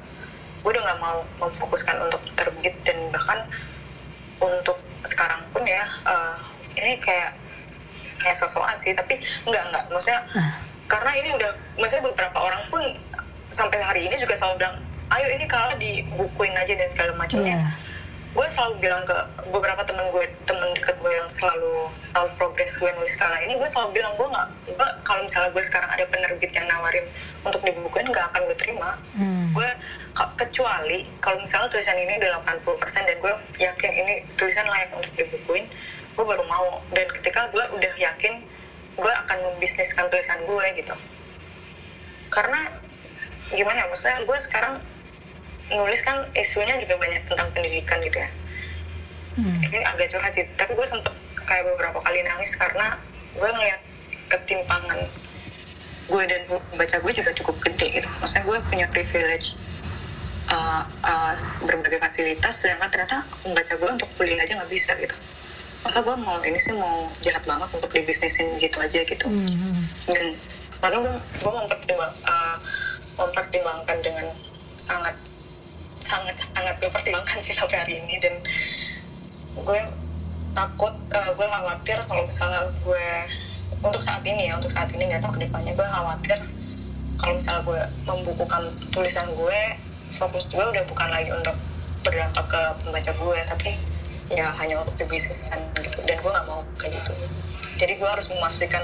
gue 0.61 0.69
udah 0.77 0.83
nggak 0.85 0.99
mau 1.01 1.17
memfokuskan 1.41 1.97
untuk 2.05 2.21
terbit 2.37 2.75
dan 2.85 2.97
bahkan 3.09 3.41
untuk 4.37 4.77
sekarang 5.09 5.41
pun 5.49 5.65
ya 5.65 5.81
eh, 6.05 6.35
ini 6.77 7.01
kayak 7.01 7.33
kayak 8.21 8.37
sosokan 8.37 8.77
sih. 8.77 8.93
Tapi 8.93 9.17
enggak 9.49 9.63
enggak 9.73 9.83
maksudnya 9.89 10.21
Nah. 10.37 10.53
karena 10.85 11.11
ini 11.17 11.29
udah 11.35 11.51
maksudnya 11.81 12.05
beberapa 12.13 12.37
orang 12.37 12.63
pun 12.69 12.83
sampai 13.51 13.81
hari 13.81 14.07
ini 14.07 14.15
juga 14.21 14.37
selalu 14.37 14.63
bilang 14.63 14.77
ayo 15.11 15.27
ini 15.35 15.45
kalau 15.49 15.71
dibukuin 15.75 16.55
aja 16.55 16.71
dan 16.77 16.87
segala 16.93 17.11
macamnya. 17.19 17.57
Iya. 17.57 17.90
Gue 18.31 18.47
selalu 18.47 18.73
bilang 18.79 19.03
ke 19.03 19.17
beberapa 19.51 19.83
temen 19.83 20.07
gue 20.15 20.25
temen 20.47 20.69
deket 20.71 20.95
gue 21.03 21.11
yang 21.11 21.27
selalu 21.35 21.91
tahu 22.15 22.27
progres 22.39 22.79
gue 22.79 22.87
nulis 22.95 23.11
skala 23.11 23.35
ini 23.43 23.59
gue 23.59 23.67
selalu 23.67 23.99
bilang 23.99 24.13
gue 24.15 24.23
nggak 24.23 24.47
gue 24.71 24.89
kalau 25.03 25.21
misalnya 25.27 25.51
gue 25.51 25.63
sekarang 25.67 25.89
ada 25.91 26.05
penerbit 26.07 26.51
yang 26.55 26.63
nawarin 26.71 27.03
untuk 27.43 27.59
dibukuin 27.65 28.07
nggak 28.07 28.25
akan 28.31 28.41
gue 28.47 28.57
terima. 28.57 28.95
Hmm. 29.17 29.51
gue 29.51 29.69
kecuali 30.37 31.07
kalau 31.19 31.39
misalnya 31.43 31.67
tulisan 31.71 31.97
ini 31.97 32.19
udah 32.21 32.43
80% 32.43 33.07
dan 33.07 33.17
gue 33.19 33.33
yakin 33.59 33.91
ini 33.91 34.13
tulisan 34.39 34.67
layak 34.67 34.91
untuk 34.95 35.11
dibukuin 35.17 35.65
gue 36.15 36.25
baru 36.25 36.43
mau. 36.47 36.79
Dan 36.95 37.07
ketika 37.19 37.51
gue 37.51 37.63
udah 37.75 37.93
yakin 37.99 38.43
gue 38.95 39.13
akan 39.27 39.37
membisniskan 39.51 40.07
tulisan 40.07 40.39
gue 40.47 40.65
gitu. 40.79 40.95
Karena 42.31 42.59
gimana 43.51 43.83
ya 43.83 43.87
maksudnya 43.91 44.19
gue 44.23 44.37
sekarang 44.39 44.79
nulis 45.71 46.01
kan 46.01 46.27
isunya 46.33 46.75
juga 46.79 46.95
banyak 46.97 47.21
tentang 47.27 47.49
pendidikan 47.51 47.99
gitu 48.03 48.19
ya 48.19 48.29
Hmm. 49.31 49.63
ini 49.63 49.79
agak 49.79 50.11
curhat 50.11 50.35
sih 50.35 50.43
tapi 50.59 50.75
gue 50.75 50.83
sempet 50.83 51.07
kayak 51.47 51.63
beberapa 51.63 52.03
kali 52.03 52.19
nangis 52.19 52.51
karena 52.51 52.99
gue 53.31 53.47
ngeliat 53.47 53.79
ketimpangan 54.27 55.07
gue 56.11 56.23
dan 56.27 56.41
baca 56.75 56.95
gue 56.99 57.11
juga 57.15 57.31
cukup 57.39 57.55
gede 57.63 57.95
gitu 57.95 58.07
maksudnya 58.19 58.43
gue 58.43 58.57
punya 58.67 58.85
privilege 58.91 59.55
uh, 60.51 60.83
uh, 61.07 61.33
berbagai 61.63 62.03
fasilitas 62.03 62.59
sedangkan 62.59 62.91
ternyata 62.91 63.23
membaca 63.47 63.71
gue 63.71 63.89
untuk 64.03 64.09
kuliah 64.19 64.43
aja 64.43 64.59
nggak 64.59 64.67
bisa 64.67 64.91
gitu 64.99 65.15
masa 65.81 66.03
gue 66.03 66.15
mau 66.19 66.35
ini 66.43 66.59
sih 66.59 66.75
mau 66.75 67.07
jahat 67.23 67.47
banget 67.47 67.71
untuk 67.71 67.87
dibisnisin 67.87 68.59
gitu 68.59 68.83
aja 68.83 68.99
gitu 68.99 69.25
Hmm. 69.31 69.87
dan 70.11 70.35
lalu 70.83 71.07
gue 71.07 71.15
gue 71.39 71.51
mempertimbang, 71.55 72.13
uh, 72.27 72.57
mempertimbangkan 73.15 73.97
dengan 74.03 74.27
sangat 74.75 75.15
sangat 76.01 76.35
sangat 76.41 76.75
gue 76.81 76.89
pertimbangkan 76.89 77.37
sih 77.39 77.53
sampai 77.53 77.77
hari 77.77 77.93
ini. 78.01 78.17
Dan 78.19 78.33
gue 79.61 79.79
takut 80.51 80.93
uh, 81.15 81.31
gue 81.31 81.47
khawatir 81.47 81.97
kalau 82.09 82.23
misalnya 82.27 82.59
gue 82.83 83.05
untuk 83.81 84.01
saat 84.03 84.21
ini 84.27 84.51
ya 84.51 84.59
untuk 84.59 84.69
saat 84.69 84.91
ini 84.91 85.07
nggak 85.07 85.23
tahu 85.23 85.39
ke 85.39 85.47
depannya 85.47 85.73
gue 85.73 85.87
khawatir 85.87 86.39
kalau 87.17 87.33
misalnya 87.39 87.61
gue 87.63 87.81
membukukan 88.03 88.63
tulisan 88.91 89.25
gue 89.31 89.59
fokus 90.19 90.45
gue 90.51 90.59
udah 90.59 90.83
bukan 90.85 91.07
lagi 91.07 91.31
untuk 91.31 91.55
berdampak 92.03 92.45
ke 92.49 92.61
pembaca 92.83 93.11
gue 93.13 93.39
tapi 93.47 93.71
ya 94.31 94.47
hanya 94.59 94.83
untuk 94.83 94.95
dibisniskan 94.99 95.59
gitu. 95.79 95.99
Dan 96.03 96.17
gue 96.19 96.31
nggak 96.31 96.47
mau 96.47 96.63
kayak 96.79 96.99
gitu. 96.99 97.13
Jadi 97.79 97.93
gue 97.97 98.09
harus 98.09 98.27
memastikan 98.29 98.83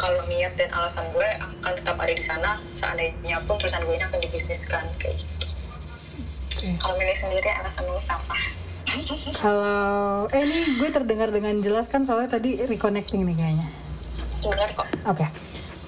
kalau 0.00 0.22
niat 0.26 0.52
dan 0.56 0.68
alasan 0.74 1.04
gue 1.12 1.28
akan 1.38 1.72
tetap 1.78 1.96
ada 2.00 2.12
di 2.12 2.24
sana 2.24 2.58
seandainya 2.66 3.38
pun 3.46 3.60
tulisan 3.60 3.84
gue 3.84 3.94
ini 3.94 4.04
akan 4.08 4.20
dibisniskan 4.24 4.84
kayak 4.98 5.20
gitu 5.20 5.51
Kalau 6.62 6.94
milih 6.94 7.16
sendiri 7.16 7.48
alasan 7.52 7.84
nulis 7.84 8.06
apa 8.06 8.36
Kalau 9.34 10.28
eh 10.28 10.42
ini 10.42 10.76
gue 10.76 10.88
terdengar 10.88 11.28
dengan 11.28 11.58
jelas 11.58 11.88
kan 11.88 12.04
soalnya 12.04 12.36
tadi 12.36 12.60
reconnecting 12.62 13.24
nih 13.24 13.34
kayaknya. 13.34 13.68
benar 14.42 14.70
kok 14.72 14.88
Oke. 15.06 15.26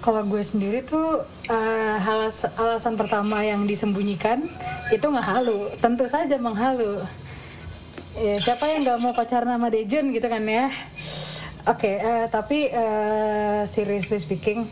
Kalau 0.01 0.21
gue 0.23 0.41
sendiri 0.41 0.83
tuh 0.83 1.21
eh, 1.47 1.97
alas- 2.01 2.51
alasan 2.55 2.95
pertama 2.95 3.41
yang 3.41 3.65
disembunyikan 3.65 4.45
itu 4.89 5.01
nggak 5.01 5.25
halu, 5.27 5.73
tentu 5.79 6.05
saja 6.05 6.37
menghalu. 6.37 7.01
Ya, 8.15 8.37
siapa 8.37 8.69
yang 8.69 8.85
nggak 8.85 8.99
mau 9.01 9.11
pacaran 9.11 9.49
sama 9.49 9.73
Dejun 9.73 10.13
gitu 10.13 10.29
kan 10.29 10.45
ya? 10.45 10.69
Oke, 11.65 11.97
eh, 11.97 12.27
tapi 12.29 12.69
eh, 12.69 13.65
seriously 13.65 14.21
speaking, 14.21 14.69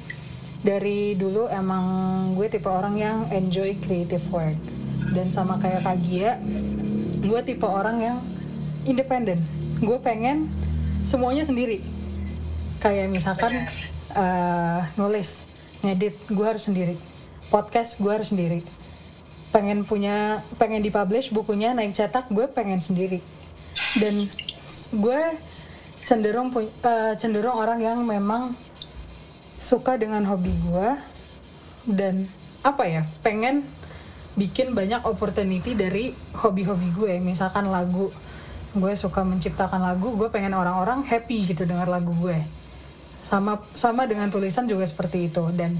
dari 0.61 1.16
dulu 1.16 1.48
emang 1.48 1.84
gue 2.36 2.46
tipe 2.46 2.68
orang 2.68 2.94
yang 2.94 3.18
enjoy 3.32 3.72
creative 3.78 4.22
work 4.28 4.57
dan 5.12 5.28
sama 5.28 5.60
kayak 5.60 5.84
Kak 5.84 5.98
Gia, 6.08 6.40
gue 7.22 7.40
tipe 7.44 7.68
orang 7.68 7.96
yang 8.00 8.18
independen. 8.88 9.38
Gue 9.78 10.00
pengen 10.00 10.48
semuanya 11.06 11.44
sendiri. 11.46 11.84
Kayak 12.82 13.12
misalkan 13.12 13.52
eh, 14.16 14.80
nulis, 14.98 15.46
ngedit, 15.84 16.16
gue 16.26 16.46
harus 16.46 16.64
sendiri. 16.66 16.96
Podcast 17.52 18.00
gue 18.00 18.10
harus 18.10 18.32
sendiri. 18.32 18.64
Pengen 19.52 19.84
punya, 19.84 20.40
pengen 20.56 20.80
dipublish 20.80 21.28
bukunya 21.28 21.76
naik 21.76 21.92
cetak, 21.92 22.32
gue 22.32 22.48
pengen 22.48 22.80
sendiri. 22.80 23.20
Dan 24.00 24.26
gue 24.96 25.20
cenderung 26.02 26.50
eh, 26.58 27.14
cenderung 27.20 27.54
orang 27.54 27.78
yang 27.84 28.02
memang 28.02 28.50
suka 29.62 29.94
dengan 29.94 30.26
hobi 30.26 30.50
gue 30.66 30.90
dan 31.86 32.26
apa 32.66 32.86
ya 32.86 33.02
pengen 33.22 33.62
bikin 34.32 34.72
banyak 34.72 35.04
opportunity 35.04 35.76
dari 35.76 36.16
hobi-hobi 36.36 36.88
gue. 36.96 37.14
Misalkan 37.20 37.68
lagu 37.68 38.08
gue 38.72 38.92
suka 38.96 39.20
menciptakan 39.20 39.84
lagu 39.84 40.16
gue 40.16 40.32
pengen 40.32 40.56
orang-orang 40.56 41.04
happy 41.04 41.52
gitu 41.52 41.68
dengar 41.68 41.88
lagu 41.88 42.16
gue. 42.16 42.40
Sama 43.20 43.60
sama 43.76 44.08
dengan 44.08 44.32
tulisan 44.32 44.64
juga 44.64 44.88
seperti 44.88 45.28
itu. 45.28 45.44
Dan 45.52 45.76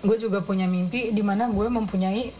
gue 0.00 0.16
juga 0.16 0.40
punya 0.40 0.64
mimpi 0.64 1.12
di 1.12 1.20
mana 1.20 1.52
gue 1.52 1.68
mempunyai 1.68 2.32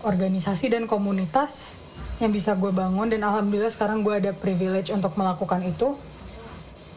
organisasi 0.00 0.72
dan 0.72 0.88
komunitas 0.88 1.76
yang 2.24 2.32
bisa 2.32 2.56
gue 2.56 2.72
bangun. 2.72 3.12
Dan 3.12 3.20
alhamdulillah 3.20 3.72
sekarang 3.72 4.00
gue 4.00 4.16
ada 4.16 4.32
privilege 4.32 4.88
untuk 4.88 5.12
melakukan 5.20 5.60
itu. 5.68 6.00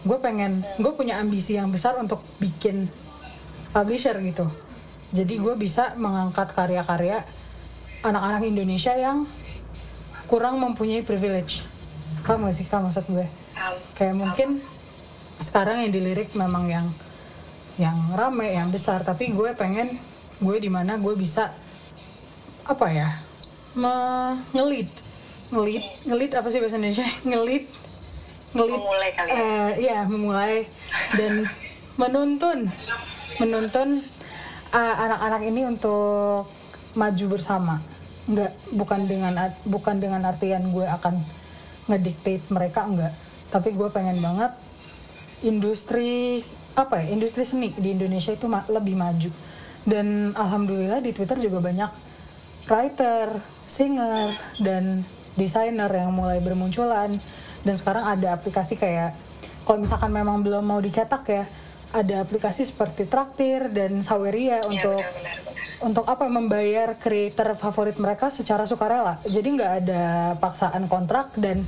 Gue 0.07 0.19
pengen 0.23 0.63
gue 0.79 0.91
punya 0.95 1.19
ambisi 1.19 1.59
yang 1.59 1.67
besar 1.67 1.99
untuk 1.99 2.23
bikin 2.39 2.88
publisher 3.75 4.15
gitu. 4.23 4.47
Jadi 5.13 5.38
gue 5.38 5.53
bisa 5.59 5.93
mengangkat 5.99 6.55
karya-karya 6.55 7.21
anak-anak 8.04 8.43
Indonesia 8.43 8.93
yang 8.93 9.24
kurang 10.28 10.60
mempunyai 10.60 11.01
privilege. 11.08 11.64
Gak 12.24 12.39
sih 12.56 12.68
kamu 12.68 12.91
maksud 12.91 13.06
gue? 13.08 13.28
Kayak 13.95 14.16
mungkin 14.20 14.49
sekarang 15.39 15.84
yang 15.88 15.91
dilirik 15.91 16.32
memang 16.36 16.68
yang 16.68 16.88
yang 17.80 17.95
rame 18.16 18.51
yang 18.51 18.72
besar. 18.72 19.04
Tapi 19.04 19.32
gue 19.32 19.56
pengen 19.56 19.95
gue 20.39 20.58
di 20.60 20.68
mana 20.68 20.99
gue 20.99 21.16
bisa 21.16 21.51
apa 22.64 22.88
ya 22.88 23.10
ngelit 24.56 24.88
ngelit 25.51 25.84
ngelit 26.08 26.32
apa 26.36 26.47
sih 26.51 26.60
bahasa 26.64 26.80
Indonesia? 26.80 27.08
Ngelit 27.30 27.66
ngelit 28.54 28.80
Memulai 28.80 29.12
kali 29.18 29.30
ya? 29.30 29.38
eh, 29.39 29.70
iya 29.82 29.97
memulai. 30.06 30.56
Dan 31.18 31.47
menuntun 32.01 32.70
menuntun 33.41 33.89
uh, 34.74 34.95
anak-anak 34.97 35.41
ini 35.45 35.62
untuk 35.66 36.45
maju 36.93 37.26
bersama 37.30 37.82
nggak 38.24 38.51
bukan 38.74 39.01
dengan 39.03 39.34
bukan 39.63 39.99
dengan 39.99 40.24
artian 40.24 40.71
gue 40.71 40.88
akan 40.88 41.19
ngedictate 41.91 42.47
mereka 42.47 42.88
enggak 42.88 43.11
tapi 43.51 43.76
gue 43.76 43.89
pengen 43.91 44.17
banget 44.17 44.55
industri 45.43 46.41
apa 46.74 47.03
ya 47.03 47.13
industri 47.13 47.43
seni 47.43 47.69
di 47.76 47.93
Indonesia 47.93 48.34
itu 48.34 48.49
ma- 48.49 48.65
lebih 48.65 48.97
maju. 48.97 49.30
Dan 49.84 50.32
alhamdulillah 50.34 51.03
di 51.03 51.11
Twitter 51.11 51.38
juga 51.38 51.59
banyak 51.59 51.91
writer, 52.65 53.36
singer 53.67 54.32
dan 54.57 55.03
desainer 55.36 55.91
yang 55.91 56.15
mulai 56.15 56.39
bermunculan. 56.39 57.19
Dan 57.61 57.76
sekarang 57.76 58.07
ada 58.07 58.34
aplikasi 58.34 58.74
kayak 58.74 59.13
kalau 59.67 59.84
misalkan 59.84 60.09
memang 60.09 60.41
belum 60.41 60.63
mau 60.63 60.80
dicetak 60.80 61.24
ya 61.28 61.45
ada 61.93 62.26
aplikasi 62.26 62.65
seperti 62.65 63.05
Traktir 63.05 63.69
dan 63.69 64.01
Saweria 64.01 64.63
Iya 64.63 64.65
untuk 64.65 64.97
benar-benar. 64.97 65.38
benar. 65.38 65.43
Untuk 65.84 66.07
apa 66.07 66.25
membayar 66.31 66.95
creator 66.95 67.59
favorit 67.59 67.99
mereka 67.99 68.31
secara 68.31 68.63
sukarela. 68.63 69.19
Jadi 69.27 69.47
nggak 69.59 69.73
ada 69.84 70.03
paksaan 70.39 70.88
kontrak 70.88 71.36
dan 71.36 71.61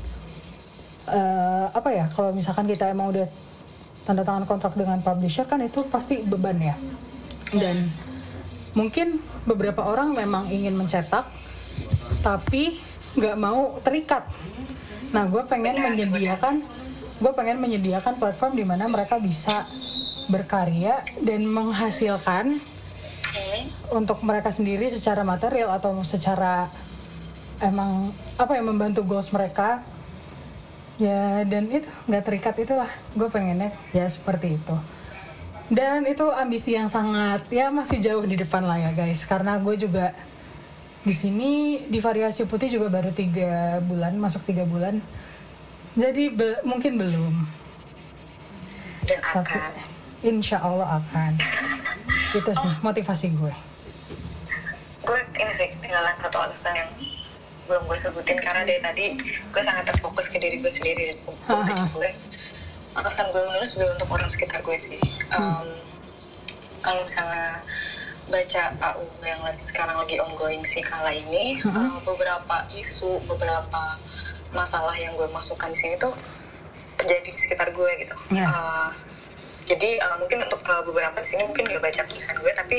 eh, 1.11 1.65
apa 1.69 1.89
ya 1.91 2.07
kalau 2.15 2.31
misalkan 2.31 2.65
kita 2.65 2.89
emang 2.89 3.11
udah 3.11 3.27
tanda 4.07 4.23
tangan 4.23 4.47
kontrak 4.47 4.73
dengan 4.79 5.03
publisher 5.03 5.43
kan 5.43 5.59
itu 5.59 5.83
pasti 5.91 6.23
beban 6.23 6.57
ya. 6.57 6.75
Dan 7.51 7.75
mungkin 8.73 9.19
beberapa 9.43 9.83
orang 9.83 10.15
memang 10.15 10.47
ingin 10.47 10.73
mencetak 10.79 11.27
tapi 12.23 12.79
nggak 13.19 13.35
mau 13.35 13.77
terikat. 13.83 14.31
Nah 15.11 15.27
gue 15.27 15.43
pengen 15.45 15.75
menyediakan 15.75 16.63
gue 17.15 17.31
pengen 17.31 17.59
menyediakan 17.59 18.19
platform 18.19 18.59
di 18.59 18.63
mana 18.67 18.87
mereka 18.91 19.19
bisa 19.19 19.63
berkarya 20.27 21.05
dan 21.21 21.45
menghasilkan 21.47 22.59
Hmm. 23.35 23.99
untuk 23.99 24.23
mereka 24.23 24.47
sendiri 24.47 24.87
secara 24.87 25.27
material 25.27 25.75
atau 25.75 25.91
secara 26.07 26.71
emang 27.59 28.15
apa 28.39 28.55
yang 28.55 28.71
membantu 28.71 29.03
goals 29.03 29.27
mereka? 29.35 29.83
Ya 30.95 31.43
dan 31.43 31.67
itu 31.67 31.83
nggak 32.07 32.23
terikat 32.23 32.55
itulah. 32.63 32.87
Gue 33.11 33.27
pengennya 33.27 33.75
ya 33.91 34.07
seperti 34.07 34.55
itu. 34.55 34.75
Dan 35.67 36.07
itu 36.07 36.23
ambisi 36.31 36.77
yang 36.77 36.87
sangat 36.87 37.43
ya 37.51 37.73
masih 37.73 37.99
jauh 37.99 38.23
di 38.23 38.39
depan 38.39 38.63
lah 38.63 38.79
ya 38.79 38.91
guys. 38.95 39.27
Karena 39.27 39.59
gue 39.59 39.75
juga 39.75 40.15
di 41.03 41.11
sini 41.11 41.83
di 41.91 41.99
variasi 41.99 42.47
putih 42.47 42.71
juga 42.71 42.87
baru 42.87 43.11
tiga 43.11 43.83
bulan 43.83 44.15
masuk 44.15 44.47
tiga 44.47 44.63
bulan. 44.63 45.03
Jadi 45.99 46.31
be- 46.31 46.63
mungkin 46.63 46.95
belum. 46.95 47.33
Dan 49.05 49.19
tapi 49.21 49.53
akan. 49.53 49.94
Insya 50.25 50.57
Allah 50.57 50.97
akan. 51.01 51.37
Itu 52.33 52.51
sih 52.51 52.73
motivasi 52.81 53.31
gue. 53.37 53.53
Gue 55.05 55.19
ini 55.37 55.53
sih 55.53 55.69
ketinggalan 55.77 56.17
satu 56.17 56.37
alasan 56.41 56.73
yang 56.73 56.89
belum 57.69 57.85
gue 57.85 57.97
sebutin. 58.01 58.41
Karena 58.41 58.65
dari 58.65 58.81
tadi 58.81 59.05
gue 59.21 59.61
sangat 59.61 59.85
terfokus 59.85 60.27
ke 60.33 60.41
diri 60.41 60.57
gue 60.59 60.71
sendiri 60.73 61.13
dan 61.45 61.61
ha. 61.61 61.85
gue. 61.93 62.09
Alasan 62.97 63.29
gue 63.29 63.43
menulis 63.45 63.77
juga 63.77 63.93
untuk 63.93 64.09
orang 64.09 64.29
sekitar 64.33 64.65
gue 64.65 64.77
sih. 64.79 64.99
Em, 65.29 65.67
kalau 66.81 67.01
misalnya 67.05 67.61
baca 68.25 68.63
AU 68.81 69.05
yang 69.21 69.41
lagi, 69.45 69.61
sekarang 69.61 70.01
lagi 70.01 70.17
ongoing 70.17 70.65
sih 70.65 70.81
kala 70.81 71.13
ini 71.13 71.61
eh, 71.61 71.97
beberapa 72.01 72.65
isu 72.73 73.21
beberapa 73.29 73.83
masalah 74.49 74.97
yang 74.97 75.13
gue 75.13 75.29
masukkan 75.29 75.69
di 75.69 75.77
sini 75.77 75.95
tuh 76.01 76.15
terjadi 76.97 77.29
di 77.29 77.37
sekitar 77.37 77.69
gue 77.69 77.91
gitu. 78.01 78.15
Ya. 78.33 78.47
Eh, 78.49 78.89
jadi 79.65 79.89
eh, 79.97 80.15
mungkin 80.21 80.45
untuk 80.45 80.61
eh, 80.61 80.81
beberapa 80.85 81.17
di 81.21 81.27
sini 81.27 81.43
mungkin 81.49 81.65
gak 81.69 81.83
baca 81.83 82.01
tulisan 82.05 82.37
gue 82.39 82.53
tapi 82.53 82.77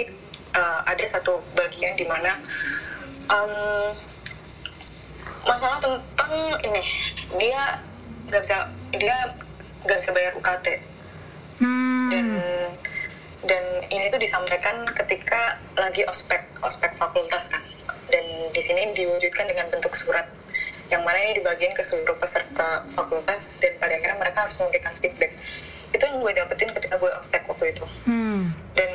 eh, 0.54 0.80
ada 0.86 1.04
satu 1.06 1.42
bagian 1.58 1.94
di 1.98 2.06
mana 2.06 2.38
em, 3.26 3.52
masalah 5.46 5.78
tentang 5.82 6.32
ini 6.62 6.82
dia 7.38 7.78
nggak 8.26 8.42
bisa 8.42 8.58
dia 8.98 9.16
nggak 9.86 9.98
bisa 10.02 10.10
bayar 10.10 10.32
UKT 10.34 10.66
hmm. 11.62 12.10
dan 12.10 12.26
dan 13.46 13.62
ini 13.94 14.10
tuh 14.10 14.18
disampaikan 14.18 14.82
ketika 14.90 15.62
lagi 15.78 16.02
ospek 16.10 16.42
ospek 16.66 16.98
fakultas 16.98 17.46
kan. 17.46 17.62
Dan 18.10 18.24
di 18.50 18.62
sini 18.62 18.90
diwujudkan 18.94 19.46
dengan 19.46 19.70
bentuk 19.70 19.94
surat 19.94 20.26
yang 20.90 21.02
mana 21.02 21.18
ini 21.18 21.42
dibagiin 21.42 21.74
ke 21.74 21.82
seluruh 21.82 22.14
peserta 22.18 22.86
fakultas 22.94 23.50
dan 23.58 23.74
pada 23.82 23.94
akhirnya 23.94 24.18
mereka 24.22 24.46
harus 24.46 24.54
memberikan 24.62 24.94
feedback 25.02 25.34
itu 25.94 26.02
yang 26.02 26.18
gue 26.22 26.32
dapetin 26.34 26.70
ketika 26.74 26.96
gue 26.98 27.10
ospek 27.20 27.42
waktu 27.46 27.74
itu. 27.74 27.84
Hmm. 28.08 28.50
dan 28.76 28.90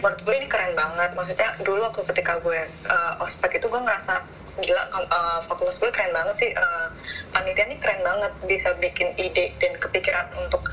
menurut 0.00 0.20
gue 0.24 0.34
ini 0.40 0.48
keren 0.48 0.72
banget. 0.72 1.12
Maksudnya 1.12 1.48
dulu 1.60 1.80
waktu 1.84 2.02
ketika 2.08 2.40
gue 2.40 2.60
uh, 2.88 3.24
ospek 3.24 3.60
itu 3.60 3.66
gue 3.68 3.80
ngerasa 3.80 4.24
gila 4.60 4.82
uh, 4.92 5.40
fakultas 5.46 5.76
gue 5.78 5.92
keren 5.92 6.12
banget 6.12 6.36
sih. 6.40 6.50
Uh, 6.56 6.88
panitia 7.36 7.68
ini 7.68 7.76
keren 7.78 8.00
banget. 8.00 8.32
Bisa 8.48 8.72
bikin 8.80 9.12
ide 9.20 9.52
dan 9.60 9.76
kepikiran 9.76 10.26
untuk 10.40 10.64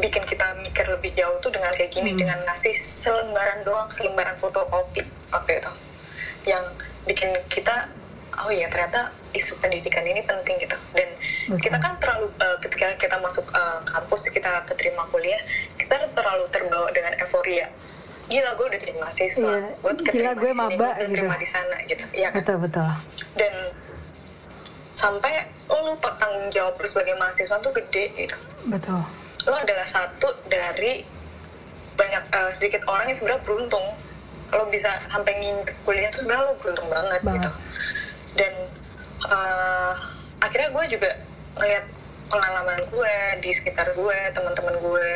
bikin 0.00 0.24
kita 0.24 0.56
mikir 0.64 0.88
lebih 0.88 1.12
jauh 1.12 1.36
tuh 1.44 1.52
dengan 1.52 1.76
kayak 1.76 1.92
gini. 1.92 2.16
Dengan 2.16 2.40
ngasih 2.48 2.74
selembaran 2.80 3.60
doang 3.68 3.92
selembaran 3.92 4.36
fotokopi 4.40 5.04
waktu 5.30 5.60
itu. 5.60 5.72
Yang 6.48 6.64
bikin 7.04 7.30
kita 7.52 7.92
oh 8.38 8.50
iya 8.50 8.66
ternyata 8.70 9.10
isu 9.34 9.58
pendidikan 9.62 10.02
ini 10.06 10.22
penting 10.26 10.56
gitu. 10.62 10.76
Dan 10.94 11.08
Betul. 11.50 11.58
kita 11.66 11.76
kan 11.78 11.92
terlalu 11.98 12.26
uh, 12.38 12.58
ketika 12.62 12.86
kita 12.98 13.16
masuk 13.22 13.46
uh, 13.50 13.80
kampus 13.86 14.30
kita 14.30 14.62
keterima 14.66 15.06
kuliah 15.10 15.38
kita 15.78 16.10
terlalu 16.14 16.46
terbawa 16.54 16.88
dengan 16.94 17.14
euforia. 17.18 17.66
Gila 18.30 18.50
gue 18.54 18.66
udah 18.70 18.78
jadi 18.78 18.94
mahasiswa. 18.94 19.42
Iya, 19.42 19.68
gue 19.74 19.92
gila 19.98 20.02
keterima 20.06 20.32
gue 20.38 20.50
maba 20.54 20.74
gue 20.74 20.90
keterima 21.02 21.34
gitu. 21.34 21.42
di 21.42 21.48
sana 21.50 21.76
gitu. 21.86 22.04
Ya 22.14 22.28
kan? 22.30 22.36
Betul 22.42 22.56
betul. 22.62 22.88
Dan 23.34 23.54
sampai 24.94 25.34
lo 25.66 25.94
lupa 25.94 26.14
tanggung 26.20 26.50
jawab 26.54 26.78
lu 26.78 26.86
sebagai 26.86 27.14
mahasiswa 27.18 27.56
tuh 27.58 27.72
gede 27.74 28.04
gitu. 28.14 28.36
Betul. 28.70 29.02
Lo 29.48 29.56
adalah 29.56 29.86
satu 29.88 30.30
dari 30.46 31.02
banyak 31.98 32.24
eh, 32.32 32.50
sedikit 32.54 32.86
orang 32.86 33.10
yang 33.10 33.18
sebenarnya 33.18 33.42
beruntung. 33.42 33.86
Lo 34.50 34.66
bisa 34.66 34.90
sampai 35.10 35.38
ngintip 35.38 35.74
kuliah 35.86 36.10
tuh 36.10 36.26
sebenarnya 36.26 36.50
lo 36.50 36.54
beruntung 36.58 36.86
banget, 36.90 37.22
Banget. 37.22 37.38
gitu 37.46 37.50
dan 38.36 38.52
eh, 39.30 39.92
akhirnya 40.40 40.70
gue 40.72 40.84
juga 40.98 41.10
ngeliat 41.58 41.86
pengalaman 42.30 42.80
gue 42.86 43.14
di 43.42 43.50
sekitar 43.50 43.90
gue 43.98 44.18
teman-teman 44.34 44.76
gue 44.78 45.08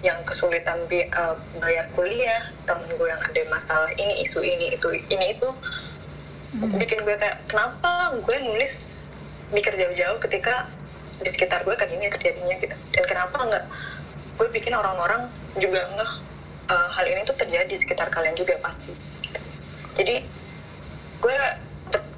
yang 0.00 0.16
kesulitan 0.24 0.80
bi- 0.88 1.08
eh, 1.08 1.36
bayar 1.60 1.86
kuliah 1.96 2.52
temen 2.64 2.88
gue 2.88 3.08
yang 3.08 3.20
ada 3.20 3.42
masalah 3.52 3.90
ini 3.96 4.24
isu 4.24 4.40
ini 4.44 4.76
itu 4.76 4.88
ini 5.12 5.36
itu. 5.36 5.48
Bikin 6.50 7.06
gue 7.06 7.14
kayak 7.14 7.46
kenapa 7.46 8.16
gue 8.18 8.36
nulis 8.42 8.90
mikir 9.54 9.74
jauh-jauh 9.74 10.18
ketika 10.22 10.66
di 11.20 11.30
sekitar 11.30 11.62
gue 11.62 11.74
kan 11.76 11.86
ini 11.88 12.10
terjadinya 12.10 12.56
gitu. 12.58 12.76
Dan 12.96 13.04
kenapa 13.06 13.38
nggak 13.44 13.64
gue 14.40 14.48
bikin 14.56 14.72
orang-orang 14.72 15.28
juga 15.60 15.84
nggak 15.94 16.10
hal 16.70 17.06
ini 17.06 17.26
tuh 17.26 17.34
terjadi 17.34 17.66
di 17.66 17.78
sekitar 17.78 18.08
kalian 18.14 18.38
juga 18.38 18.54
pasti. 18.62 18.94
Gitu. 19.26 19.40
jadi 19.98 20.16
gue 21.20 21.38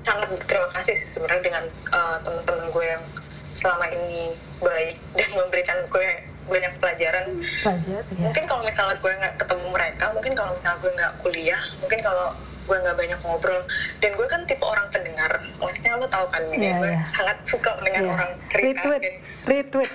sangat 0.03 0.29
berterima 0.35 0.69
kasih 0.75 0.95
sih 0.99 1.09
sebenarnya 1.19 1.43
dengan 1.43 1.65
uh, 1.95 2.17
teman-teman 2.23 2.67
gue 2.75 2.85
yang 2.87 3.05
selama 3.53 3.87
ini 3.91 4.35
baik 4.59 4.97
dan 5.19 5.31
memberikan 5.35 5.79
gue 5.89 6.07
banyak 6.43 6.73
pelajaran. 6.83 7.25
Pelajar 7.63 8.03
ya 8.03 8.27
mungkin 8.27 8.45
kalau 8.51 8.63
misalnya 8.67 8.97
gue 8.99 9.13
nggak 9.15 9.35
ketemu 9.39 9.67
mereka 9.71 10.05
mungkin 10.11 10.33
kalau 10.35 10.51
misalnya 10.55 10.79
gue 10.83 10.93
nggak 10.99 11.13
kuliah 11.23 11.63
mungkin 11.79 12.01
kalau 12.03 12.27
gue 12.63 12.77
nggak 12.79 12.97
banyak 12.99 13.19
ngobrol. 13.23 13.63
Dan 14.03 14.11
gue 14.19 14.27
kan 14.27 14.43
tipe 14.51 14.65
orang 14.67 14.87
pendengar 14.91 15.31
maksudnya 15.63 15.95
lo 15.99 16.07
tau 16.11 16.27
kan 16.35 16.43
ya 16.51 16.75
gue 16.83 16.91
iya. 16.91 17.07
sangat 17.07 17.39
suka 17.47 17.71
mendengar 17.79 18.03
Iya. 18.03 18.13
orang 18.19 18.31
cerita 18.51 18.83
retweet 18.91 19.03
dan 19.03 19.15
retweet. 19.47 19.93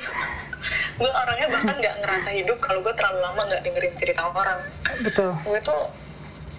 gue 0.99 1.11
orangnya 1.11 1.47
bahkan 1.51 1.75
nggak 1.79 1.95
ngerasa 2.03 2.29
hidup 2.33 2.57
kalau 2.63 2.79
gue 2.79 2.93
terlalu 2.95 3.19
lama 3.23 3.41
nggak 3.43 3.61
dengerin 3.67 3.95
cerita 3.99 4.23
orang. 4.31 4.59
Betul. 5.03 5.31
Gue 5.43 5.59
tuh 5.59 5.81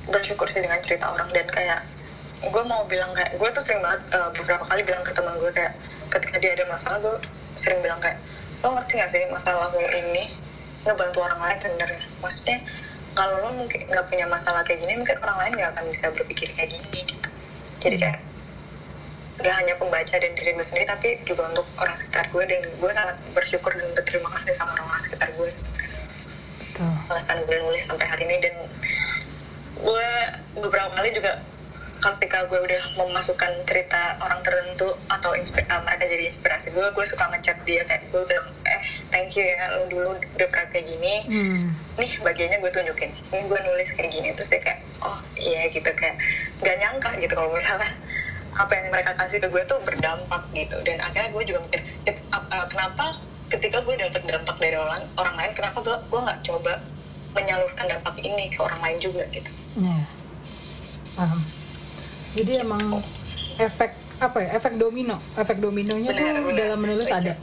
bersyukur 0.08 0.48
sih 0.48 0.60
dengan 0.64 0.80
cerita 0.80 1.12
orang 1.12 1.28
dan 1.32 1.48
kayak 1.48 1.80
gue 2.38 2.62
mau 2.70 2.86
bilang 2.86 3.10
kayak 3.18 3.34
gue 3.34 3.48
tuh 3.50 3.62
sering 3.62 3.82
banget 3.82 4.02
uh, 4.14 4.30
beberapa 4.30 4.62
kali 4.70 4.82
bilang 4.86 5.02
ke 5.02 5.10
teman 5.10 5.34
gue 5.42 5.50
kayak 5.50 5.74
ketika 6.14 6.36
dia 6.38 6.54
ada 6.54 6.64
masalah 6.70 6.98
gue 7.02 7.16
sering 7.58 7.82
bilang 7.82 7.98
kayak 7.98 8.18
lo 8.62 8.74
ngerti 8.74 8.92
gak 8.98 9.10
sih 9.10 9.22
masalah 9.30 9.70
lo 9.70 9.78
ini 9.82 10.30
ngebantu 10.86 11.18
orang 11.20 11.40
lain 11.42 11.58
sebenarnya? 11.58 12.02
Maksudnya 12.22 12.58
kalau 13.18 13.36
lo 13.42 13.50
mungkin 13.54 13.82
nggak 13.90 14.06
punya 14.06 14.26
masalah 14.30 14.62
kayak 14.62 14.86
gini 14.86 14.94
mungkin 15.02 15.18
orang 15.18 15.38
lain 15.42 15.52
nggak 15.58 15.70
akan 15.74 15.84
bisa 15.90 16.06
berpikir 16.14 16.48
kayak 16.54 16.70
gini 16.70 17.00
gitu. 17.02 17.28
Jadi 17.82 17.96
kayak 17.98 18.18
gak 19.38 19.54
hanya 19.54 19.74
pembaca 19.78 20.14
dan 20.18 20.32
diri 20.34 20.50
gue 20.50 20.66
sendiri 20.66 20.86
tapi 20.86 21.08
juga 21.22 21.46
untuk 21.54 21.66
orang 21.78 21.94
sekitar 21.94 22.26
gue 22.34 22.42
dan 22.42 22.58
gue 22.58 22.90
sangat 22.90 23.16
bersyukur 23.30 23.70
dan 23.70 23.86
berterima 23.94 24.26
kasih 24.34 24.54
sama 24.54 24.74
orang-orang 24.74 25.02
sekitar 25.02 25.30
gue 25.30 25.46
sebenarnya 25.46 25.98
alasan 27.10 27.38
gue 27.46 27.58
nulis 27.62 27.86
sampai 27.86 28.06
hari 28.06 28.26
ini 28.26 28.38
dan 28.42 28.54
gue 29.78 30.10
beberapa 30.58 30.90
kali 30.90 31.10
juga 31.14 31.38
ketika 31.98 32.46
gue 32.46 32.60
udah 32.62 32.82
memasukkan 32.94 33.52
cerita 33.66 34.14
orang 34.22 34.38
tertentu 34.46 34.86
atau 35.10 35.34
inspir 35.34 35.66
uh, 35.66 35.82
mereka 35.82 36.06
jadi 36.06 36.30
inspirasi 36.30 36.70
gue 36.70 36.86
gue 36.94 37.04
suka 37.10 37.26
ngechat 37.34 37.58
dia 37.66 37.82
kayak 37.82 38.06
gue 38.14 38.22
bilang 38.22 38.46
eh 38.62 38.82
thank 39.10 39.34
you 39.34 39.42
ya 39.42 39.74
lu 39.74 39.90
dulu 39.90 40.14
udah 40.14 40.48
pernah 40.50 40.66
kayak 40.70 40.86
gini. 40.86 41.14
Hmm. 41.26 41.64
nih 41.98 42.12
bagiannya 42.22 42.58
gue 42.62 42.70
tunjukin. 42.70 43.10
Ini 43.10 43.42
gue 43.50 43.60
nulis 43.66 43.88
kayak 43.98 44.10
gini 44.14 44.28
terus 44.38 44.48
dia 44.54 44.62
kayak 44.62 44.80
oh 45.02 45.18
iya 45.34 45.66
gitu 45.74 45.90
kayak 45.90 46.14
gak 46.62 46.76
nyangka 46.78 47.10
gitu 47.18 47.34
kalau 47.34 47.50
misalnya 47.50 47.90
apa 48.58 48.72
yang 48.74 48.86
mereka 48.90 49.12
kasih 49.18 49.38
ke 49.42 49.48
gue 49.50 49.62
tuh 49.66 49.78
berdampak 49.82 50.42
gitu. 50.54 50.76
Dan 50.86 51.02
akhirnya 51.02 51.34
gue 51.34 51.42
juga 51.42 51.58
mikir 51.66 51.82
uh, 52.30 52.66
kenapa 52.70 53.18
ketika 53.50 53.82
gue 53.82 53.94
dapet 53.98 54.22
dampak 54.22 54.56
dari 54.62 54.78
orang 54.78 55.02
orang 55.18 55.34
lain 55.34 55.52
kenapa 55.58 55.82
gue 55.82 55.96
gue 56.06 56.20
nggak 56.22 56.40
coba 56.46 56.78
menyalurkan 57.34 57.86
dampak 57.90 58.14
ini 58.22 58.46
ke 58.54 58.58
orang 58.62 58.80
lain 58.86 58.98
juga 59.02 59.26
gitu. 59.34 59.50
Yeah. 59.78 60.06
paham 61.18 61.57
jadi 62.38 62.62
emang 62.62 63.02
efek 63.58 63.90
apa 64.18 64.38
ya 64.42 64.48
efek 64.58 64.78
domino. 64.78 65.18
Efek 65.34 65.58
dominonya 65.58 66.10
tuh 66.14 66.26
dalam 66.54 66.78
menulis 66.78 67.10
ada. 67.10 67.34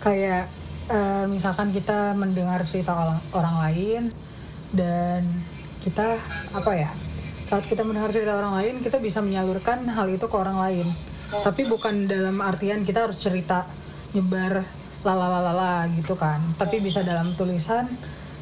Kayak 0.00 0.48
uh, 0.88 1.24
misalkan 1.28 1.72
kita 1.76 2.16
mendengar 2.16 2.64
cerita 2.64 2.96
orang, 2.96 3.20
orang 3.36 3.56
lain 3.68 4.02
dan 4.72 5.28
kita 5.84 6.16
apa 6.52 6.72
ya 6.76 6.90
saat 7.44 7.66
kita 7.66 7.82
mendengar 7.82 8.14
cerita 8.14 8.36
orang 8.36 8.54
lain 8.62 8.74
kita 8.84 9.02
bisa 9.02 9.18
menyalurkan 9.24 9.82
hal 9.90 10.06
itu 10.08 10.24
ke 10.24 10.36
orang 10.36 10.58
lain. 10.60 10.88
Oh. 11.30 11.46
tapi 11.46 11.62
bukan 11.62 12.10
dalam 12.10 12.42
artian 12.42 12.82
kita 12.82 13.06
harus 13.06 13.22
cerita 13.22 13.62
nyebar 14.10 14.66
lalalalala 15.06 15.86
gitu 15.94 16.18
kan. 16.18 16.42
Tapi 16.58 16.82
bisa 16.82 17.06
dalam 17.06 17.38
tulisan 17.38 17.86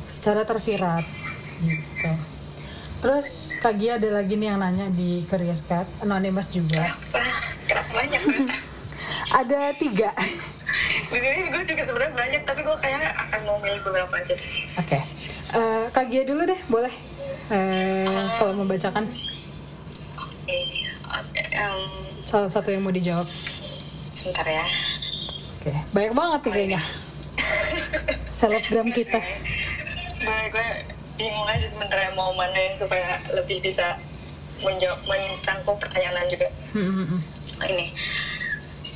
secara 0.08 0.48
tersirat 0.48 1.04
gitu 1.60 2.10
Terus 2.98 3.54
Kak 3.62 3.78
Gia 3.78 3.94
ada 3.94 4.10
lagi 4.10 4.34
nih 4.34 4.50
yang 4.50 4.58
nanya 4.58 4.90
di 4.90 5.22
Curious 5.30 5.62
Cat, 5.62 5.86
anonymous 6.02 6.50
juga. 6.50 6.98
Kenapa 7.70 7.90
banyak? 7.94 8.22
ada 9.40 9.58
tiga. 9.78 10.10
di 11.12 11.18
sini 11.22 11.46
gue 11.46 11.62
juga 11.62 11.82
sebenarnya 11.86 12.14
banyak, 12.18 12.42
tapi 12.42 12.60
gue 12.66 12.76
kayaknya 12.82 13.10
akan 13.14 13.40
mau 13.46 13.56
milih 13.62 13.80
beberapa 13.86 14.14
aja. 14.18 14.34
Oke, 14.34 14.98
okay. 14.98 15.02
uh, 15.54 15.86
Kak 15.94 16.10
Gia 16.10 16.26
dulu 16.26 16.42
deh, 16.42 16.60
boleh. 16.66 16.94
Uh, 17.48 18.02
uh, 18.02 18.26
kalau 18.42 18.52
membacakan. 18.66 19.06
Oke. 20.18 20.58
Okay. 21.06 21.46
Um, 21.54 21.80
Salah 22.26 22.50
satu 22.50 22.74
yang 22.74 22.82
mau 22.82 22.90
dijawab. 22.92 23.30
Sebentar 24.12 24.42
ya. 24.42 24.66
Oke, 25.62 25.70
okay. 25.70 25.76
banyak 25.94 26.14
banget 26.18 26.40
nih 26.42 26.52
kayaknya. 26.52 26.80
Selebgram 28.34 28.90
kita. 28.90 29.22
Gue, 30.18 30.38
gue 30.50 30.68
bingung 31.18 31.48
aja 31.50 31.66
sebenarnya 31.66 32.14
mau 32.14 32.30
mana 32.32 32.54
yang 32.54 32.78
supaya 32.78 33.18
lebih 33.34 33.58
bisa 33.58 33.98
menjawab 34.62 35.02
mencangkup 35.06 35.76
pertanyaan 35.82 36.30
juga 36.30 36.48
mm-hmm. 36.74 37.20
ini 37.68 37.88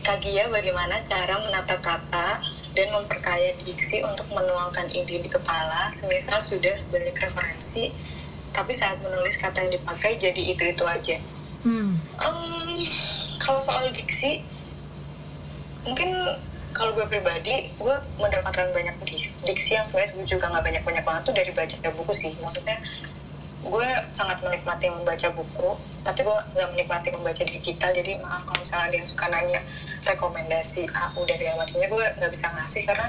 Kagia 0.03 0.51
bagaimana 0.51 0.99
cara 1.07 1.39
menata 1.47 1.79
kata 1.79 2.43
dan 2.75 2.89
memperkaya 2.91 3.55
diksi 3.63 4.03
untuk 4.03 4.27
menuangkan 4.35 4.91
ide 4.91 5.23
di 5.23 5.31
kepala 5.31 5.95
semisal 5.95 6.43
sudah 6.43 6.75
banyak 6.91 7.15
referensi 7.15 7.95
tapi 8.51 8.75
saat 8.75 8.99
menulis 8.99 9.39
kata 9.39 9.63
yang 9.63 9.79
dipakai 9.79 10.19
jadi 10.19 10.43
itu 10.43 10.63
itu 10.75 10.85
aja 10.85 11.17
hmm. 11.63 11.95
um, 12.19 12.79
kalau 13.39 13.63
soal 13.63 13.87
diksi 13.95 14.43
mungkin 15.87 16.11
kalau 16.73 16.97
gue 16.97 17.07
pribadi 17.07 17.69
gue 17.77 17.97
mendapatkan 18.17 18.67
banyak 18.73 18.97
diksi 19.45 19.71
yang 19.77 19.85
sebenarnya 19.85 20.17
gue 20.17 20.25
juga 20.27 20.51
nggak 20.51 20.65
banyak 20.65 20.83
banyak 20.83 21.05
banget 21.05 21.23
tuh 21.29 21.35
dari 21.37 21.53
baca 21.53 21.77
buku 21.93 22.13
sih. 22.17 22.33
Maksudnya 22.41 22.77
gue 23.63 23.89
sangat 24.11 24.43
menikmati 24.43 24.91
membaca 24.91 25.29
buku 25.31 25.71
tapi 26.03 26.27
gue 26.27 26.39
nggak 26.57 26.69
menikmati 26.75 27.09
membaca 27.15 27.43
digital. 27.45 27.91
Jadi 27.93 28.19
maaf 28.25 28.43
kalau 28.49 28.59
misalnya 28.65 28.85
ada 28.89 28.97
yang 28.97 29.09
suka 29.09 29.27
nanya 29.29 29.61
rekomendasi 30.03 30.83
A 30.97 31.13
udah 31.15 31.37
segala 31.37 31.57
macamnya 31.63 31.89
gue 31.89 32.05
nggak 32.19 32.33
bisa 32.33 32.47
ngasih 32.51 32.83
karena 32.89 33.09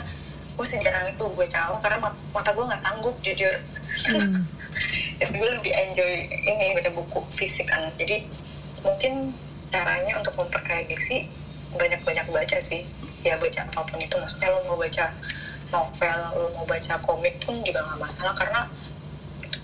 gue 0.53 0.65
sejarah 0.69 1.09
itu 1.09 1.25
gue 1.25 1.47
jauh 1.49 1.77
karena 1.81 1.97
mata 2.29 2.51
gue 2.53 2.65
nggak 2.67 2.81
sanggup 2.83 3.15
jujur. 3.23 3.55
Hmm. 4.11 4.45
jadi 5.23 5.31
gue 5.33 5.49
lebih 5.57 5.73
enjoy 5.73 6.13
ini 6.29 6.75
baca 6.75 6.91
buku 6.91 7.19
fisik 7.33 7.71
kan. 7.71 7.89
Jadi 7.95 8.27
mungkin 8.83 9.31
caranya 9.73 10.21
untuk 10.21 10.37
memperkaya 10.37 10.85
diksi 10.85 11.25
banyak-banyak 11.73 12.29
baca 12.29 12.57
sih 12.61 12.85
ya 13.23 13.39
baca 13.39 13.61
apa 13.63 13.81
pun 13.87 13.99
itu. 13.99 14.15
Maksudnya 14.19 14.51
lo 14.51 14.59
mau 14.67 14.77
baca 14.77 15.05
novel 15.73 16.19
lo 16.37 16.45
mau 16.59 16.65
baca 16.67 16.93
komik 17.01 17.39
pun 17.41 17.55
juga 17.63 17.79
nggak 17.81 17.99
masalah. 18.03 18.33
Karena 18.35 18.61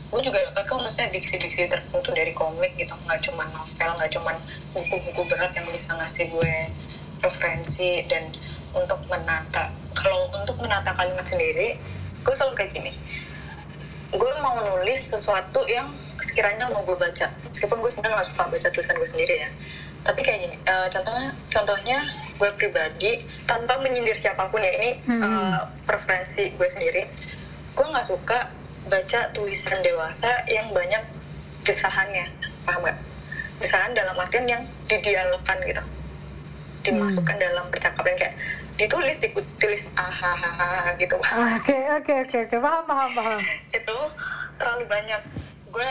gue 0.10 0.22
juga 0.26 0.42
dapat 0.50 0.64
kok 0.66 0.80
maksudnya 0.82 1.10
diksi-diksi 1.14 1.70
tertentu 1.70 2.10
dari 2.16 2.34
komik 2.34 2.74
gitu. 2.80 2.96
Nggak 3.06 3.20
cuma 3.30 3.44
novel 3.52 3.90
nggak 4.00 4.12
cuma 4.16 4.32
buku-buku 4.74 5.22
berat 5.30 5.52
yang 5.54 5.68
bisa 5.70 5.94
ngasih 6.00 6.32
gue 6.32 6.54
referensi. 7.22 8.04
Dan 8.08 8.32
untuk 8.74 9.00
menata 9.12 9.70
kalau 9.94 10.32
untuk 10.34 10.58
menata 10.64 10.96
kalimat 10.96 11.28
sendiri 11.28 11.78
gue 12.24 12.34
selalu 12.34 12.56
kayak 12.56 12.72
gini. 12.74 12.92
Gue 14.10 14.32
mau 14.42 14.58
nulis 14.58 15.06
sesuatu 15.06 15.68
yang 15.70 15.94
sekiranya 16.24 16.72
mau 16.74 16.82
gue 16.88 16.98
baca. 16.98 17.30
Meskipun 17.54 17.78
gue 17.84 17.92
sebenarnya 17.94 18.18
nggak 18.18 18.30
suka 18.34 18.44
baca 18.50 18.68
tulisan 18.74 18.96
gue 18.98 19.10
sendiri 19.10 19.36
ya 19.38 19.52
tapi 20.04 20.20
kayak 20.24 20.40
gini 20.48 20.58
uh, 20.68 20.88
contohnya 20.92 21.30
contohnya 21.52 21.98
gue 22.40 22.50
pribadi 22.56 23.12
tanpa 23.44 23.76
menyindir 23.84 24.16
siapa 24.16 24.48
pun 24.48 24.64
ya 24.64 24.72
ini 24.80 24.92
hmm. 25.04 25.22
uh, 25.22 25.60
preferensi 25.84 26.56
gue 26.56 26.68
sendiri 26.68 27.04
gue 27.76 27.86
nggak 27.86 28.08
suka 28.08 28.40
baca 28.88 29.20
tulisan 29.36 29.80
dewasa 29.84 30.32
yang 30.48 30.72
banyak 30.72 31.04
kesahannya 31.68 32.32
paham 32.66 32.88
gak 32.88 32.98
kesahan 33.60 33.92
dalam 33.92 34.16
artian 34.16 34.48
yang 34.48 34.64
didialogkan 34.88 35.60
gitu. 35.68 35.84
Dimasukkan 36.88 37.36
hmm. 37.36 37.46
dalam 37.46 37.66
percakapan 37.68 38.16
kayak 38.16 38.36
ditulis 38.80 39.20
ditulis 39.20 39.84
ah 40.00 40.96
gitu. 40.96 41.20
Oke 41.60 41.78
oke 42.00 42.14
oke 42.26 42.38
oke. 42.48 42.56
Paham 42.56 42.84
paham 42.88 43.10
paham. 43.12 43.40
Itu 43.78 43.98
terlalu 44.56 44.86
banyak. 44.88 45.22
Gue 45.70 45.90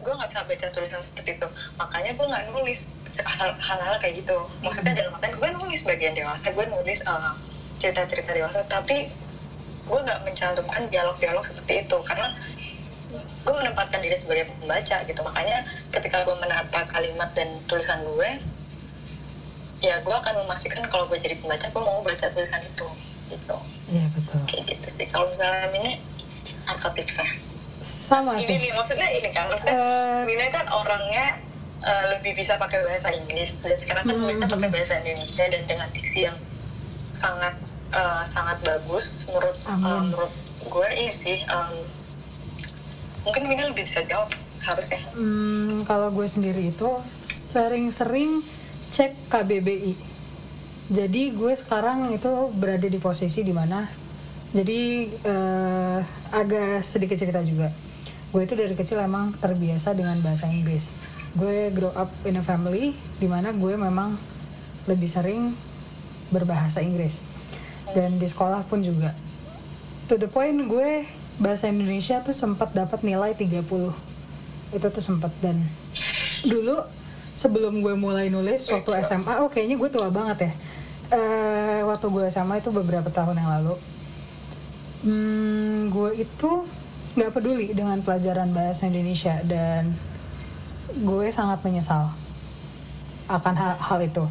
gue 0.00 0.12
nggak 0.12 0.30
bisa 0.32 0.42
baca 0.44 0.66
tulisan 0.72 1.00
seperti 1.00 1.40
itu. 1.40 1.48
Makanya 1.80 2.12
gue 2.12 2.26
nggak 2.28 2.44
nulis 2.52 2.92
hal-hal 3.22 3.94
kayak 4.02 4.24
gitu. 4.24 4.38
Maksudnya 4.64 4.92
hmm. 4.96 5.00
dalam 5.04 5.12
artian 5.14 5.34
gue 5.38 5.50
nulis 5.60 5.80
bagian 5.86 6.14
dewasa 6.16 6.50
gue 6.50 6.66
nulis 6.66 7.00
uh, 7.06 7.34
cerita-cerita 7.78 8.34
dewasa 8.34 8.64
tapi 8.66 9.10
gue 9.84 9.98
nggak 10.00 10.20
mencantumkan 10.24 10.88
dialog-dialog 10.88 11.44
seperti 11.44 11.84
itu 11.84 11.96
karena 12.08 12.32
gue 13.44 13.54
menempatkan 13.54 14.00
diri 14.00 14.16
sebagai 14.16 14.48
pembaca 14.58 14.96
gitu. 15.04 15.20
Makanya 15.22 15.58
ketika 15.92 16.24
gue 16.24 16.36
menata 16.40 16.80
kalimat 16.90 17.30
dan 17.36 17.48
tulisan 17.68 18.00
gue 18.02 18.30
ya 19.84 20.00
gue 20.00 20.14
akan 20.16 20.34
memastikan 20.48 20.80
kalau 20.88 21.04
gue 21.12 21.20
jadi 21.20 21.36
pembaca 21.36 21.68
gue 21.68 21.82
mau 21.84 22.00
baca 22.00 22.26
tulisan 22.32 22.64
itu 22.64 22.88
gitu. 23.28 23.56
Iya 23.92 24.06
betul. 24.16 24.40
Kayak 24.48 24.62
gitu 24.72 24.88
sih. 24.88 25.06
Kalau 25.12 25.28
misalnya 25.28 25.68
ini 25.76 26.00
apa 26.64 26.88
tipsnya? 26.96 27.28
Sama 27.84 28.40
sih. 28.40 28.48
Ini 28.48 28.64
nih 28.64 28.72
maksudnya 28.72 29.08
ini 29.12 29.28
kan 29.28 29.44
maksudnya 29.52 29.76
uh, 29.76 30.20
Nina 30.24 30.48
kan 30.48 30.66
orangnya 30.72 31.26
uh, 31.82 32.04
lebih 32.14 32.38
bisa 32.38 32.54
pakai 32.60 32.78
bahasa 32.86 33.10
Inggris. 33.10 33.58
Dan 33.64 33.76
sekarang 33.80 34.04
kan 34.06 34.14
tulisnya 34.14 34.48
pakai 34.48 34.70
bahasa 34.70 34.94
Indonesia 35.02 35.44
dan 35.50 35.62
dengan 35.66 35.88
diksi 35.90 36.30
yang 36.30 36.36
sangat 37.14 37.54
uh, 37.94 38.22
sangat 38.26 38.58
bagus 38.66 39.24
menurut 39.30 39.56
uh, 39.70 40.02
menurut 40.02 40.32
gue 40.66 40.88
ini 40.98 41.12
sih 41.14 41.38
um, 41.46 41.72
mungkin 43.24 43.46
Nina 43.48 43.70
lebih 43.70 43.86
bisa 43.88 44.04
jawab 44.04 44.28
seharusnya. 44.42 45.00
Hmm, 45.16 45.86
kalau 45.88 46.12
gue 46.12 46.26
sendiri 46.28 46.68
itu 46.68 46.90
sering-sering 47.24 48.44
cek 48.92 49.30
KBBI. 49.32 49.94
Jadi 50.92 51.32
gue 51.32 51.52
sekarang 51.56 52.12
itu 52.12 52.52
berada 52.52 52.84
di 52.84 53.00
posisi 53.00 53.40
di 53.40 53.54
mana 53.56 53.88
jadi 54.52 55.08
uh, 55.24 55.98
agak 56.30 56.84
sedikit 56.84 57.16
cerita 57.16 57.40
juga. 57.40 57.72
Gue 58.28 58.44
itu 58.44 58.52
dari 58.58 58.74
kecil 58.76 59.00
emang 59.00 59.32
terbiasa 59.40 59.96
dengan 59.96 60.20
bahasa 60.20 60.44
Inggris 60.50 60.92
gue 61.34 61.74
grow 61.74 61.90
up 61.98 62.10
in 62.22 62.38
a 62.38 62.44
family 62.44 62.94
di 63.18 63.26
mana 63.26 63.50
gue 63.50 63.74
memang 63.74 64.14
lebih 64.86 65.10
sering 65.10 65.54
berbahasa 66.30 66.80
Inggris. 66.82 67.18
Dan 67.94 68.18
di 68.18 68.26
sekolah 68.26 68.66
pun 68.66 68.82
juga. 68.82 69.14
To 70.10 70.18
the 70.18 70.30
point 70.30 70.56
gue 70.66 71.06
bahasa 71.42 71.66
Indonesia 71.66 72.22
tuh 72.22 72.34
sempat 72.34 72.70
dapat 72.70 73.02
nilai 73.02 73.34
30 73.34 73.66
itu 74.74 74.86
tuh 74.90 75.02
sempat 75.02 75.30
dan 75.38 75.58
dulu 76.50 76.82
sebelum 77.34 77.82
gue 77.82 77.94
mulai 77.94 78.26
nulis 78.30 78.66
waktu 78.70 78.90
SMA 79.06 79.42
oh 79.42 79.50
kayaknya 79.50 79.78
gue 79.78 79.90
tua 79.90 80.08
banget 80.10 80.50
ya. 80.50 80.52
Eh, 81.14 81.80
waktu 81.84 82.06
gue 82.10 82.24
SMA 82.30 82.62
itu 82.62 82.70
beberapa 82.70 83.10
tahun 83.10 83.38
yang 83.38 83.50
lalu. 83.60 83.74
Hmm, 85.04 85.92
gue 85.92 86.24
itu 86.24 86.50
nggak 87.14 87.30
peduli 87.30 87.70
dengan 87.70 88.02
pelajaran 88.02 88.50
bahasa 88.50 88.90
Indonesia 88.90 89.38
dan 89.46 89.94
gue 90.94 91.26
sangat 91.34 91.58
menyesal 91.66 92.14
akan 93.26 93.54
hal, 93.56 93.74
hal 93.80 93.98
itu. 94.04 94.24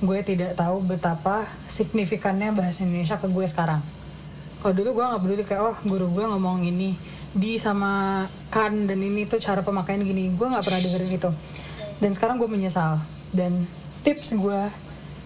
Gue 0.00 0.20
tidak 0.24 0.56
tahu 0.56 0.84
betapa 0.84 1.48
signifikannya 1.68 2.52
bahasa 2.52 2.84
Indonesia 2.84 3.20
ke 3.20 3.28
gue 3.28 3.46
sekarang. 3.48 3.80
Kalau 4.60 4.72
dulu 4.72 5.00
gue 5.00 5.04
nggak 5.04 5.22
peduli 5.22 5.44
kayak 5.44 5.62
oh 5.62 5.76
guru 5.84 6.08
gue 6.12 6.24
ngomong 6.24 6.64
ini 6.64 6.96
di 7.36 7.60
sama 7.60 8.24
kan 8.48 8.72
dan 8.88 8.96
ini 8.96 9.28
tuh 9.28 9.36
cara 9.40 9.60
pemakaian 9.60 10.00
gini. 10.00 10.32
Gue 10.32 10.48
nggak 10.48 10.64
pernah 10.64 10.80
dengerin 10.80 11.12
itu. 11.12 11.30
Dan 12.00 12.10
sekarang 12.16 12.40
gue 12.40 12.48
menyesal. 12.48 13.00
Dan 13.32 13.68
tips 14.04 14.36
gue 14.36 14.60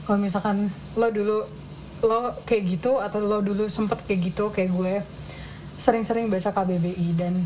kalau 0.06 0.18
misalkan 0.18 0.74
lo 0.98 1.06
dulu 1.14 1.46
lo 2.00 2.34
kayak 2.48 2.62
gitu 2.66 2.98
atau 2.98 3.20
lo 3.20 3.44
dulu 3.44 3.68
sempet 3.68 4.00
kayak 4.08 4.32
gitu 4.32 4.48
kayak 4.48 4.72
gue 4.72 4.94
sering-sering 5.76 6.32
baca 6.32 6.50
KBBI 6.52 7.08
dan 7.16 7.44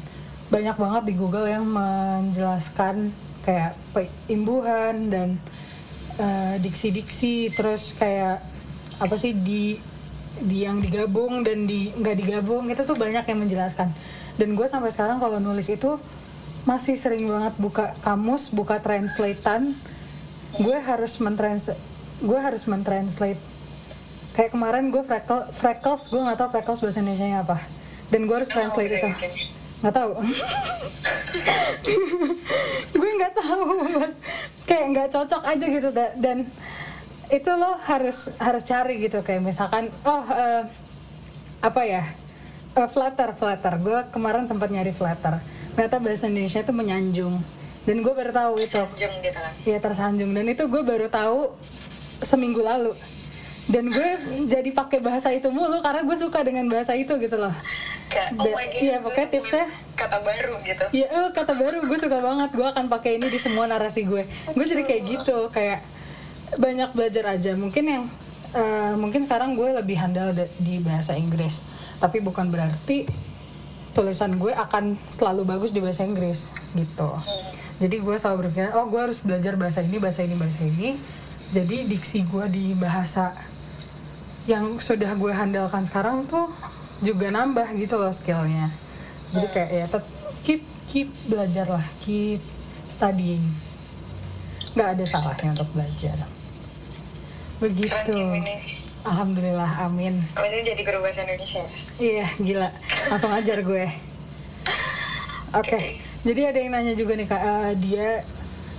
banyak 0.49 0.77
banget 0.79 1.03
di 1.11 1.15
Google 1.19 1.51
yang 1.51 1.67
menjelaskan 1.67 3.11
kayak 3.45 3.77
imbuhan 4.27 5.13
dan 5.13 5.29
eh, 6.19 6.57
diksi-diksi 6.65 7.53
terus 7.53 7.93
kayak 7.95 8.41
apa 8.99 9.15
sih 9.21 9.37
di 9.37 9.79
di 10.43 10.67
yang 10.67 10.83
digabung 10.83 11.47
dan 11.47 11.69
di 11.69 11.95
nggak 11.95 12.17
digabung 12.19 12.67
itu 12.67 12.83
tuh 12.83 12.99
banyak 12.99 13.23
yang 13.23 13.39
menjelaskan. 13.39 13.89
Dan 14.35 14.59
gue 14.59 14.67
sampai 14.67 14.91
sekarang 14.91 15.23
kalau 15.23 15.39
nulis 15.39 15.71
itu 15.71 15.95
masih 16.67 16.99
sering 16.99 17.29
banget 17.29 17.55
buka 17.61 17.95
kamus 18.03 18.51
buka 18.51 18.83
translatean. 18.83 19.79
Gue 20.59 20.79
harus 20.79 21.21
mentrans 21.23 21.71
gue 22.19 22.39
harus 22.39 22.67
mentranslate. 22.67 23.39
Kayak 24.35 24.51
kemarin 24.59 24.91
gue 24.91 25.03
freckle 25.07 25.47
freckles 25.55 26.11
gue 26.11 26.19
nggak 26.19 26.39
tahu 26.43 26.49
freckles 26.51 26.81
bahasa 26.83 26.99
Indonesia 26.99 27.27
nya 27.31 27.39
apa. 27.47 27.59
Dan 28.11 28.27
gue 28.27 28.35
harus 28.35 28.51
translate 28.51 28.91
itu? 28.91 29.11
Nggak 29.85 29.97
tahu. 30.01 30.13
Gue 32.97 33.11
nggak 33.21 33.35
tahu 33.37 33.65
mas. 33.93 34.17
Kayak 34.65 34.85
nggak 34.97 35.09
cocok 35.13 35.43
aja 35.45 35.65
gitu 35.69 35.89
da- 35.93 36.17
dan 36.17 36.49
itu 37.29 37.51
lo 37.53 37.77
harus 37.85 38.33
harus 38.41 38.65
cari 38.65 38.97
gitu. 39.05 39.21
Kayak 39.21 39.45
misalkan 39.45 39.93
oh 40.09 40.25
eh, 40.33 40.65
apa 41.61 41.83
ya? 41.85 42.09
Eh, 42.73 42.89
flutter 42.89 43.37
flutter. 43.37 43.77
Gue 43.77 44.01
kemarin 44.09 44.49
sempat 44.49 44.73
nyari 44.73 44.97
flutter. 44.97 45.37
Ternyata 45.77 46.01
bahasa 46.01 46.33
Indonesia 46.33 46.65
itu 46.65 46.73
menyanjung. 46.73 47.37
Dan 47.85 48.01
gue 48.01 48.15
baru 48.17 48.33
tahu 48.33 48.65
itu. 48.65 48.81
Sanjung 48.81 49.13
gitu 49.21 49.37
kan? 49.37 49.53
Iya 49.69 49.79
tersanjung. 49.85 50.33
Dan 50.33 50.49
itu 50.49 50.65
gue 50.65 50.81
baru 50.81 51.13
tahu 51.13 51.53
seminggu 52.25 52.65
lalu. 52.65 52.97
Dan 53.69 53.93
gue 53.93 54.09
jadi 54.49 54.73
pakai 54.73 55.05
bahasa 55.05 55.29
itu 55.29 55.53
mulu 55.53 55.85
karena 55.85 56.09
gue 56.09 56.17
suka 56.17 56.41
dengan 56.41 56.65
bahasa 56.73 56.97
itu 56.97 57.13
gitu 57.21 57.37
loh 57.37 57.53
kayak 58.15 58.31
oh 58.37 58.47
my 58.47 58.65
god 58.65 58.79
iya, 58.79 58.97
pokoknya 58.99 59.29
tipsnya- 59.29 59.71
kata 59.95 60.19
baru 60.21 60.55
gitu 60.63 60.85
Iya, 60.93 61.07
eh, 61.09 61.29
kata 61.31 61.53
baru 61.55 61.77
gue 61.81 61.95
suka 61.97 62.19
banget. 62.19 62.51
Gue 62.51 62.65
akan 62.65 62.87
pakai 62.89 63.11
ini 63.15 63.27
di 63.27 63.37
semua 63.37 63.65
narasi 63.65 64.03
gue. 64.03 64.23
Gue 64.49 64.65
jadi 64.65 64.83
kayak 64.83 65.03
gitu, 65.05 65.37
kayak 65.49 65.83
banyak 66.57 66.91
belajar 66.91 67.25
aja. 67.29 67.55
Mungkin 67.55 67.85
yang 67.85 68.05
eh, 68.53 68.95
mungkin 68.95 69.23
sekarang 69.23 69.55
gue 69.55 69.71
lebih 69.73 69.95
handal 69.97 70.31
da- 70.31 70.51
di 70.57 70.79
bahasa 70.79 71.15
Inggris, 71.15 71.63
tapi 71.99 72.19
bukan 72.19 72.47
berarti 72.49 73.07
tulisan 73.91 74.35
gue 74.35 74.51
akan 74.51 74.99
selalu 75.05 75.43
bagus 75.45 75.71
di 75.71 75.79
bahasa 75.79 76.03
Inggris 76.03 76.51
gitu. 76.73 77.11
Jadi 77.77 77.97
gue 77.97 78.15
selalu 78.15 78.37
berpikir, 78.45 78.71
oh 78.73 78.87
gue 78.87 79.01
harus 79.01 79.19
belajar 79.19 79.55
bahasa 79.55 79.79
ini, 79.79 79.99
bahasa 79.99 80.23
ini, 80.23 80.35
bahasa 80.35 80.63
ini. 80.63 80.95
Jadi 81.51 81.87
diksi 81.87 82.23
gue 82.25 82.47
di 82.49 82.75
bahasa 82.75 83.35
yang 84.45 84.77
sudah 84.79 85.15
gue 85.15 85.31
handalkan 85.31 85.83
sekarang 85.83 86.23
tuh 86.25 86.51
juga 87.05 87.29
nambah 87.29 87.69
gitu 87.77 88.01
loh 88.01 88.11
skillnya. 88.11 88.73
Jadi 89.37 89.47
kayak 89.53 89.71
ya 89.71 89.85
tetap 89.87 90.05
keep 90.43 90.61
keep 90.89 91.09
belajar 91.29 91.69
lah 91.69 91.85
keep 92.01 92.41
studying. 92.89 93.45
Nggak 94.73 94.89
ada 94.99 95.05
salahnya 95.05 95.53
untuk 95.53 95.69
belajar. 95.77 96.17
Begitu. 97.61 97.93
Keren 97.93 98.43
alhamdulillah 99.05 99.85
amin. 99.85 100.17
Ini 100.17 100.59
jadi 100.65 100.81
guru 100.81 101.05
bahasa 101.05 101.21
Indonesia 101.29 101.61
ya? 101.61 101.71
iya 102.01 102.27
gila. 102.41 102.69
Langsung 103.13 103.31
ajar 103.37 103.61
gue. 103.61 103.85
Oke. 105.55 105.79
jadi 106.25 106.51
ada 106.51 106.59
yang 106.59 106.73
nanya 106.73 106.97
juga 106.97 107.15
nih 107.15 107.29
kak. 107.29 107.43
Eh, 107.45 107.73
dia 107.85 108.09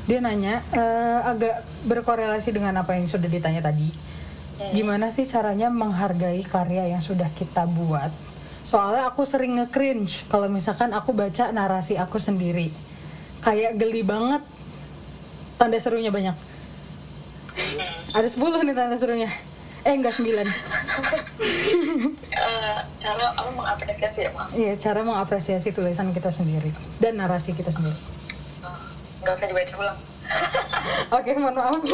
dia 0.10 0.20
nanya 0.22 0.66
eh, 0.74 1.20
agak 1.30 1.62
berkorelasi 1.86 2.50
dengan 2.52 2.82
apa 2.82 2.98
yang 2.98 3.06
sudah 3.06 3.30
ditanya 3.30 3.62
tadi 3.62 3.90
gimana 4.72 5.12
sih 5.12 5.28
caranya 5.28 5.68
menghargai 5.68 6.40
karya 6.48 6.88
yang 6.92 7.04
sudah 7.04 7.28
kita 7.36 7.68
buat? 7.68 8.12
Soalnya 8.66 9.12
aku 9.12 9.28
sering 9.28 9.62
nge-cringe 9.62 10.26
kalau 10.26 10.50
misalkan 10.50 10.90
aku 10.96 11.14
baca 11.14 11.54
narasi 11.54 12.00
aku 12.00 12.18
sendiri. 12.18 12.74
Kayak 13.46 13.78
geli 13.78 14.02
banget. 14.02 14.42
Tanda 15.56 15.78
serunya 15.78 16.10
banyak. 16.10 16.34
Ada 18.12 18.28
10 18.28 18.66
nih 18.66 18.76
tanda 18.76 18.98
serunya. 18.98 19.30
Eh 19.86 19.94
enggak 19.94 20.18
9 20.18 20.26
Eh, 20.26 20.50
cara 22.98 23.26
apa 23.38 23.50
mengapresiasi 23.54 24.26
ya 24.26 24.34
Iya, 24.58 24.74
cara 24.82 25.06
mengapresiasi 25.06 25.70
tulisan 25.70 26.10
kita 26.10 26.34
sendiri 26.34 26.74
dan 26.98 27.22
narasi 27.22 27.54
kita 27.54 27.70
sendiri. 27.70 27.94
Eh, 27.94 28.02
nggak 29.22 29.34
usah 29.38 29.46
dibaca 29.46 29.74
ulang 29.78 30.15
Oke, 31.12 31.32
mohon 31.38 31.56
maaf. 31.56 31.80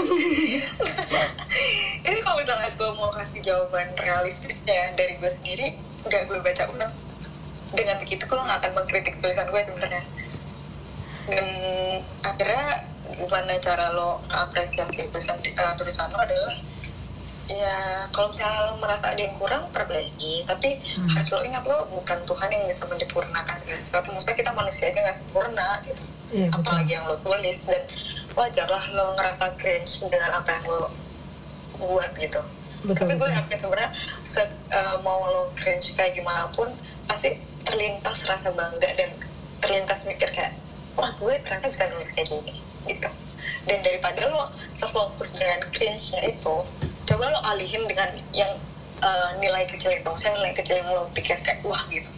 ini 2.08 2.20
kalau 2.24 2.38
misalnya 2.40 2.70
gue 2.74 2.90
mau 2.98 3.12
kasih 3.14 3.40
jawaban 3.44 3.88
realistisnya 4.00 4.96
dari 4.98 5.20
gue 5.20 5.32
sendiri 5.32 5.78
nggak 6.08 6.24
gue 6.28 6.40
baca 6.42 6.64
ulang 6.74 6.94
dengan 7.72 7.96
begitu 8.02 8.24
gue 8.26 8.40
nggak 8.40 8.60
akan 8.64 8.72
mengkritik 8.74 9.16
tulisan 9.22 9.48
gue 9.48 9.62
sebenarnya 9.62 10.04
dan 11.30 11.46
akhirnya 12.26 12.68
gimana 13.12 13.54
cara 13.62 13.94
lo 13.94 14.24
apresiasi 14.34 15.08
tulisan 15.12 15.38
eh, 15.44 15.74
tulisan 15.78 16.10
lo 16.10 16.20
adalah 16.20 16.56
ya 17.46 17.78
kalau 18.16 18.32
misalnya 18.32 18.60
lo 18.72 18.74
merasa 18.80 19.12
ada 19.14 19.22
yang 19.22 19.36
kurang 19.38 19.68
perbaiki 19.70 20.48
tapi 20.48 20.80
Hmm. 20.96 21.08
harus 21.14 21.28
lo 21.32 21.44
ingat 21.44 21.64
lo 21.68 21.86
bukan 21.92 22.20
Tuhan 22.26 22.50
yang 22.50 22.64
bisa 22.68 22.84
menyempurnakan 22.88 23.56
segala 23.62 23.80
sesuatu 23.80 24.08
maksudnya 24.12 24.38
kita 24.40 24.52
manusia 24.56 24.88
aja 24.90 25.00
nggak 25.04 25.18
sempurna 25.20 25.68
gitu 25.86 26.04
betul. 26.32 26.50
apalagi 26.58 26.92
yang 26.96 27.06
lo 27.08 27.16
tulis 27.20 27.60
dan 27.68 27.84
wajarlah 28.36 28.84
lo 28.96 29.06
ngerasa 29.20 29.56
cringe 29.60 30.02
dengan 30.08 30.40
apa 30.40 30.50
yang 30.56 30.66
lo 30.68 30.90
buat 31.82 32.12
gitu. 32.18 32.42
Betul, 32.82 32.98
tapi 32.98 33.14
gue 33.22 33.30
yakin 33.30 33.58
sebenarnya 33.62 33.92
se- 34.26 34.58
eh, 34.74 34.98
mau 35.06 35.20
lo 35.30 35.54
cringe 35.54 35.94
kayak 35.94 36.18
gimana 36.18 36.50
pun 36.56 36.70
pasti 37.06 37.38
terlintas 37.62 38.26
rasa 38.26 38.50
bangga 38.58 38.90
dan 38.98 39.12
terlintas 39.62 40.02
mikir 40.10 40.30
kayak 40.34 40.58
wah 40.98 41.14
gue 41.22 41.34
ternyata 41.46 41.70
bisa 41.70 41.86
nulis 41.94 42.10
kayak 42.14 42.30
gini 42.30 42.58
gitu. 42.90 43.10
Dan 43.70 43.78
daripada 43.86 44.26
lo 44.34 44.50
terfokus 44.82 45.38
dengan 45.38 45.62
cringe-nya 45.70 46.34
itu 46.34 46.56
coba 47.06 47.24
lo 47.30 47.40
alihin 47.54 47.86
dengan 47.86 48.10
yang 48.34 48.50
eh, 49.02 49.30
nilai 49.38 49.70
kecil 49.70 49.94
itu. 49.94 50.06
Maksudnya 50.06 50.42
nilai 50.42 50.54
kecil 50.58 50.82
yang 50.82 50.90
lo 50.90 51.06
pikir 51.14 51.38
kayak 51.46 51.62
wah 51.62 51.86
gitu 51.94 52.10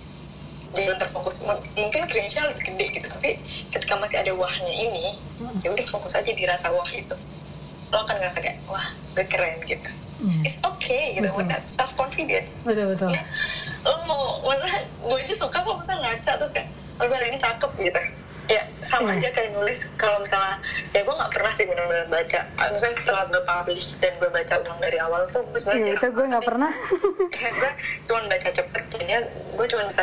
jangan 0.73 0.97
terfokus 0.97 1.45
mungkin 1.73 2.01
cringe-nya 2.05 2.49
lebih 2.49 2.63
gede 2.65 2.85
gitu 2.91 3.07
tapi 3.07 3.37
ketika 3.69 3.93
masih 3.95 4.17
ada 4.19 4.33
wahnya 4.33 4.73
ini 4.73 5.05
Hmm. 5.33 5.49
ya 5.59 5.69
udah 5.69 5.85
fokus 5.87 6.13
aja 6.13 6.29
di 6.29 6.43
rasa 6.43 6.69
wah 6.69 6.87
itu 6.87 7.11
lo 7.89 7.97
akan 7.99 8.15
ngerasa 8.15 8.39
kayak 8.39 8.57
wah 8.63 8.85
gue 9.11 9.25
keren 9.25 9.59
gitu 9.63 9.89
Hmm. 10.15 10.39
it's 10.41 10.55
okay 10.57 11.13
gitu 11.13 11.25
Betul. 11.25 11.35
maksudnya 11.35 11.59
self 11.61 11.91
confidence 11.93 12.63
Betul 12.63 12.85
betul. 12.87 13.11
Maksudnya, 13.11 13.23
lo 13.83 13.91
mau 14.05 14.23
mana 14.41 14.63
gue 14.79 15.17
aja 15.19 15.35
suka 15.35 15.57
kok 15.57 15.75
misalnya 15.75 16.01
ngaca 16.07 16.31
terus 16.37 16.51
kayak 16.51 16.69
oh 16.95 17.03
gue 17.03 17.13
hari 17.13 17.27
ini 17.27 17.37
cakep 17.37 17.71
gitu 17.75 17.99
ya 18.45 18.59
sama 18.79 19.09
Iya. 19.09 19.17
aja 19.17 19.29
kayak 19.31 19.49
nulis 19.53 19.79
kalau 19.93 20.19
misalnya 20.19 20.59
ya 20.89 20.99
gue 20.99 21.15
nggak 21.15 21.31
pernah 21.31 21.51
sih 21.51 21.63
benar-benar 21.63 22.07
baca 22.07 22.39
Ah, 22.53 22.67
misalnya 22.69 22.95
setelah 22.97 23.23
gue 23.25 23.41
publish 23.41 23.87
dan 23.97 24.11
gue 24.13 24.29
baca 24.29 24.53
ulang 24.57 24.79
dari 24.79 24.97
awal 24.97 25.21
tuh 25.27 25.41
gue 25.45 25.57
sebenarnya 25.57 25.85
Iya, 25.85 25.93
itu 25.95 26.07
gue 26.09 26.25
nggak 26.27 26.45
pernah. 26.45 26.71
kayak 27.33 27.53
gue 27.53 27.71
cuma 28.05 28.19
baca 28.25 28.49
cepet 28.49 28.83
jadinya 28.89 29.19
gue 29.53 29.65
cuma 29.65 29.83
bisa 29.85 30.01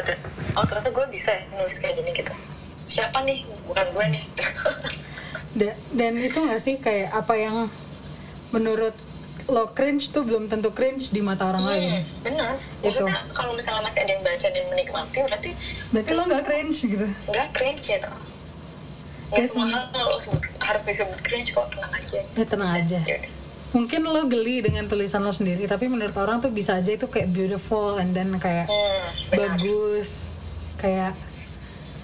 oh 0.53 0.65
ternyata 0.65 0.91
gue 0.91 1.07
bisa 1.09 1.31
ya 1.31 1.43
nulis 1.53 1.77
kayak 1.77 1.95
gini 1.95 2.11
gitu 2.15 2.33
siapa 2.87 3.19
nih 3.23 3.39
bukan 3.65 3.87
gue 3.91 4.07
nih 4.11 4.25
Da- 5.53 5.79
dan 5.91 6.13
itu 6.17 6.39
nggak 6.39 6.61
sih 6.61 6.77
kayak 6.77 7.11
apa 7.13 7.35
yang 7.35 7.57
menurut 8.49 8.95
lo 9.47 9.67
cringe 9.69 10.09
tuh 10.09 10.23
belum 10.23 10.47
tentu 10.47 10.71
cringe 10.71 11.11
di 11.11 11.19
mata 11.19 11.43
orang 11.45 11.65
lain. 11.67 11.83
Hmm, 11.83 12.03
benar 12.23 12.55
Itu. 12.81 13.03
maksudnya 13.03 13.19
kalau 13.31 13.53
misalnya 13.53 13.83
masih 13.83 14.01
ada 14.01 14.13
yang 14.13 14.23
baca 14.23 14.47
dan 14.49 14.65
menikmati 14.69 15.19
berarti 15.21 15.51
Berarti 15.91 16.11
lo 16.15 16.23
nggak 16.25 16.45
cringe 16.49 16.79
gitu. 16.81 17.07
nggak 17.27 17.49
cringe 17.51 17.83
gitu 17.85 18.09
nggak 18.09 18.30
Yes, 19.31 19.55
semua 19.55 19.87
lo 19.95 20.19
harus 20.59 20.83
disebut 20.83 21.19
cringe 21.23 21.55
kok 21.55 21.71
tenang 21.71 21.93
aja. 21.95 22.21
Ya 22.35 22.45
tenang 22.47 22.71
aja. 22.75 22.99
Ya. 22.99 23.19
Udah. 23.19 23.31
Mungkin 23.71 24.01
lo 24.03 24.27
geli 24.27 24.67
dengan 24.67 24.91
tulisan 24.91 25.23
lo 25.23 25.31
sendiri, 25.31 25.71
tapi 25.71 25.87
menurut 25.87 26.19
orang 26.19 26.43
tuh 26.43 26.51
bisa 26.51 26.75
aja 26.83 26.91
itu 26.91 27.07
kayak 27.07 27.31
beautiful 27.31 28.03
and 28.03 28.11
then 28.11 28.35
kayak 28.43 28.67
hmm, 28.67 29.31
benar. 29.31 29.55
bagus. 29.55 30.27
Kayak 30.75 31.15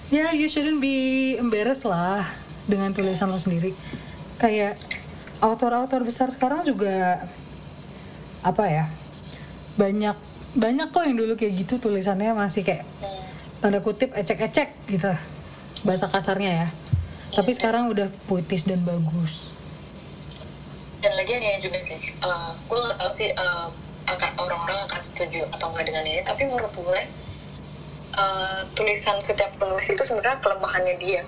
ya 0.07 0.31
you 0.31 0.47
shouldn't 0.47 0.79
be 0.79 1.35
embarrassed 1.35 1.83
lah 1.83 2.23
dengan 2.71 2.95
tulisan 2.95 3.27
lo 3.27 3.35
sendiri. 3.35 3.75
Kayak 4.39 4.79
autor-autor 5.43 6.07
besar 6.07 6.31
sekarang 6.31 6.63
juga 6.63 7.27
apa 8.41 8.63
ya 8.69 8.85
banyak 9.75 10.15
banyak 10.57 10.87
kok 10.89 11.03
yang 11.05 11.17
dulu 11.19 11.37
kayak 11.37 11.67
gitu 11.67 11.77
tulisannya 11.77 12.33
masih 12.33 12.63
kayak 12.65 12.87
tanda 13.61 13.83
kutip 13.83 14.13
ecek-ecek 14.15 14.73
gitu 14.89 15.11
bahasa 15.85 16.09
kasarnya 16.09 16.65
ya 16.65 16.67
tapi 17.37 17.53
sekarang 17.53 17.93
udah 17.93 18.09
puitis 18.25 18.65
dan 18.65 18.81
bagus 18.81 19.53
dan 21.05 21.13
lagi 21.13 21.37
ini 21.37 21.61
juga 21.61 21.77
sih 21.77 22.01
uh, 22.25 22.57
gue 22.65 22.79
nggak 22.81 22.97
tahu 22.97 23.11
sih 23.13 23.29
uh, 23.37 23.69
akan 24.09 24.31
orang-orang 24.41 24.89
akan 24.89 25.01
setuju 25.05 25.45
atau 25.53 25.69
enggak 25.69 25.85
dengan 25.93 26.03
ini 26.09 26.25
tapi 26.25 26.49
menurut 26.49 26.73
gue 26.73 27.01
uh, 28.17 28.59
tulisan 28.73 29.21
setiap 29.21 29.53
penulis 29.61 29.85
itu 29.85 30.01
sebenarnya 30.01 30.41
kelemahannya 30.41 30.95
dia 30.97 31.21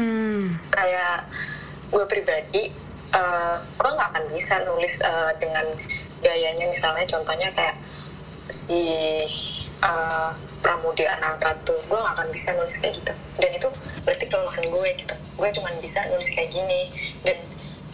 hmm. 0.00 0.56
kayak 0.72 1.28
gue 1.92 2.04
pribadi 2.08 2.72
uh, 3.12 3.60
gue 3.60 3.90
nggak 3.92 4.08
akan 4.16 4.24
bisa 4.32 4.64
nulis 4.64 4.96
uh, 5.04 5.36
dengan 5.36 5.68
gayanya 6.24 6.72
misalnya 6.72 7.04
contohnya 7.04 7.52
kayak 7.52 7.76
si 8.48 8.80
uh, 9.84 10.32
Pramudia 10.58 11.14
Anantatu 11.18 11.74
gue 11.86 11.98
gak 11.98 12.14
akan 12.18 12.28
bisa 12.34 12.50
nulis 12.58 12.76
kayak 12.82 12.98
gitu. 12.98 13.12
Dan 13.38 13.50
itu 13.54 13.68
berarti 14.02 14.24
kelemahan 14.26 14.64
gue 14.66 14.88
gitu. 14.98 15.14
Gue 15.38 15.48
cuma 15.54 15.68
bisa 15.78 16.00
nulis 16.10 16.28
kayak 16.34 16.50
gini. 16.50 16.82
Dan 17.22 17.38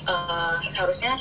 uh, 0.09 0.59
seharusnya 0.69 1.21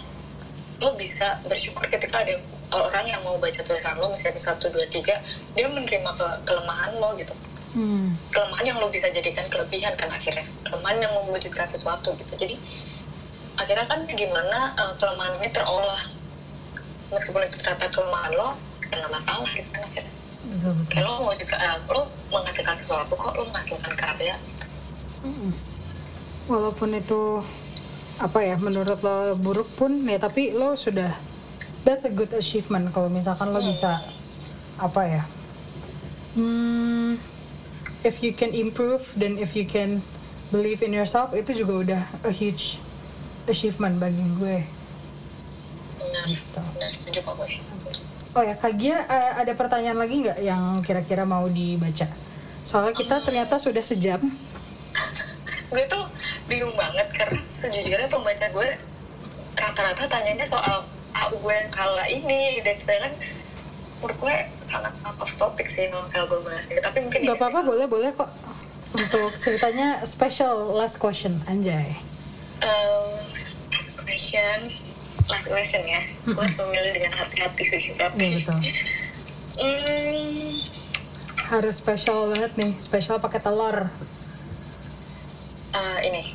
lo 0.80 0.96
bisa 1.00 1.40
bersyukur 1.48 1.88
ketika 1.88 2.24
ada 2.24 2.36
orang 2.74 3.06
yang 3.08 3.22
mau 3.24 3.38
baca 3.40 3.62
tulisan 3.64 3.96
lo 4.02 4.12
misalnya 4.12 4.42
satu 4.42 4.68
dua 4.74 4.84
tiga 4.90 5.16
dia 5.54 5.70
menerima 5.70 6.12
ke 6.18 6.28
kelemahan 6.44 6.92
lo 7.00 7.16
gitu. 7.16 7.32
Hmm. 7.74 8.14
kelemahan 8.30 8.70
yang 8.70 8.78
lo 8.78 8.86
bisa 8.94 9.10
jadikan 9.10 9.46
kelebihan 9.50 9.94
kan 9.98 10.10
akhirnya. 10.10 10.46
Kelemahan 10.68 10.98
yang 11.02 11.12
mewujudkan 11.24 11.66
sesuatu 11.66 12.14
gitu. 12.18 12.34
Jadi 12.38 12.56
akhirnya 13.60 13.86
kan 13.86 14.06
gimana 14.10 14.78
uh, 14.80 14.94
kelemahan 14.98 15.38
ini 15.42 15.50
terolah. 15.52 16.04
Meskipun 17.14 17.46
itu 17.46 17.58
ternyata 17.62 17.90
kelemahan 17.94 18.32
lo 18.34 18.50
ya 18.94 19.02
nggak 19.02 19.14
masalah 19.14 19.50
gitu 19.58 19.70
kan 19.74 19.82
akhirnya 19.90 20.23
kayak 20.92 21.04
lo 21.04 21.28
mau 21.28 21.36
juga 21.36 21.56
uh, 21.60 21.78
lo 21.92 22.02
menghasilkan 22.32 22.76
sesuatu 22.80 23.14
kok 23.16 23.34
lo 23.36 23.44
menghasilkan 23.52 23.94
karya. 23.96 24.36
Hmm. 25.24 25.56
walaupun 26.52 26.92
itu 27.00 27.40
apa 28.20 28.44
ya 28.44 28.60
menurut 28.60 29.00
lo 29.00 29.40
buruk 29.40 29.72
pun 29.80 30.04
ya 30.04 30.20
tapi 30.20 30.52
lo 30.52 30.76
sudah 30.76 31.16
that's 31.88 32.04
a 32.04 32.12
good 32.12 32.32
achievement 32.36 32.92
kalau 32.92 33.08
misalkan 33.08 33.56
lo 33.56 33.64
bisa 33.64 34.04
apa 34.84 35.02
ya 35.08 35.24
hmm, 36.36 37.16
if 38.04 38.20
you 38.20 38.36
can 38.36 38.52
improve 38.52 39.08
dan 39.16 39.40
if 39.40 39.56
you 39.56 39.64
can 39.64 40.04
believe 40.52 40.84
in 40.84 40.92
yourself 40.92 41.32
itu 41.32 41.64
juga 41.64 41.74
udah 41.74 42.02
a 42.28 42.32
huge 42.32 42.78
achievement 43.50 44.00
bagi 44.00 44.24
gue. 44.40 44.58
Benar 46.00 46.24
Gitu. 46.30 46.60
benar 46.78 46.90
setuju 46.92 47.20
kok 47.26 47.34
gue 47.42 47.50
oh 48.34 48.44
ya 48.44 48.56
Kak 48.58 48.74
Gia 48.82 49.06
eh, 49.06 49.32
ada 49.46 49.54
pertanyaan 49.54 49.98
lagi 50.02 50.26
nggak 50.26 50.40
yang 50.42 50.78
kira-kira 50.82 51.24
mau 51.24 51.46
dibaca? 51.46 52.10
Soalnya 52.64 52.94
kita 52.96 53.22
ternyata 53.22 53.60
sudah 53.60 53.84
sejam. 53.84 54.24
Gue 55.70 55.84
tuh 55.90 56.06
bingung 56.48 56.74
banget 56.74 57.08
karena 57.14 57.38
sejujurnya 57.38 58.10
pembaca 58.10 58.46
gue 58.50 58.70
rata-rata 59.58 60.04
tanyanya 60.10 60.46
soal 60.46 60.86
aku 61.14 61.38
gue 61.46 61.54
yang 61.54 61.70
kala 61.70 62.06
ini 62.10 62.62
dan 62.66 62.78
saya 62.82 63.10
kan 63.10 63.14
menurut 64.02 64.18
gue 64.20 64.36
sangat 64.60 64.94
out 65.08 65.18
of 65.22 65.32
topic 65.40 65.70
sih 65.70 65.88
kalau 65.88 66.04
misalnya 66.04 66.28
gue 66.28 66.40
bahas 66.44 66.66
ini 66.68 66.80
tapi 66.84 66.98
mungkin 67.06 67.20
nggak 67.24 67.38
apa-apa 67.40 67.60
boleh 67.64 67.86
boleh 67.88 68.10
kok. 68.12 68.30
Untuk 68.94 69.34
ceritanya 69.42 70.06
special 70.06 70.78
last 70.78 71.02
question 71.02 71.42
anjay. 71.50 71.98
Um, 72.62 73.26
last 73.74 73.90
question 73.98 74.70
last 75.30 75.48
question 75.48 75.84
ya. 75.86 76.02
Gue 76.28 76.40
harus 76.40 76.58
memilih 76.60 76.92
dengan 76.98 77.14
hati-hati 77.16 77.64
sih 77.70 77.94
tapi 77.96 78.18
Iya 78.20 78.38
betul. 78.42 78.58
Hmm, 79.54 80.50
harus 81.54 81.76
special 81.78 82.34
banget 82.34 82.52
nih 82.58 82.74
special 82.82 83.22
pakai 83.22 83.38
telur. 83.38 83.88
Uh, 85.74 86.00
ini. 86.06 86.34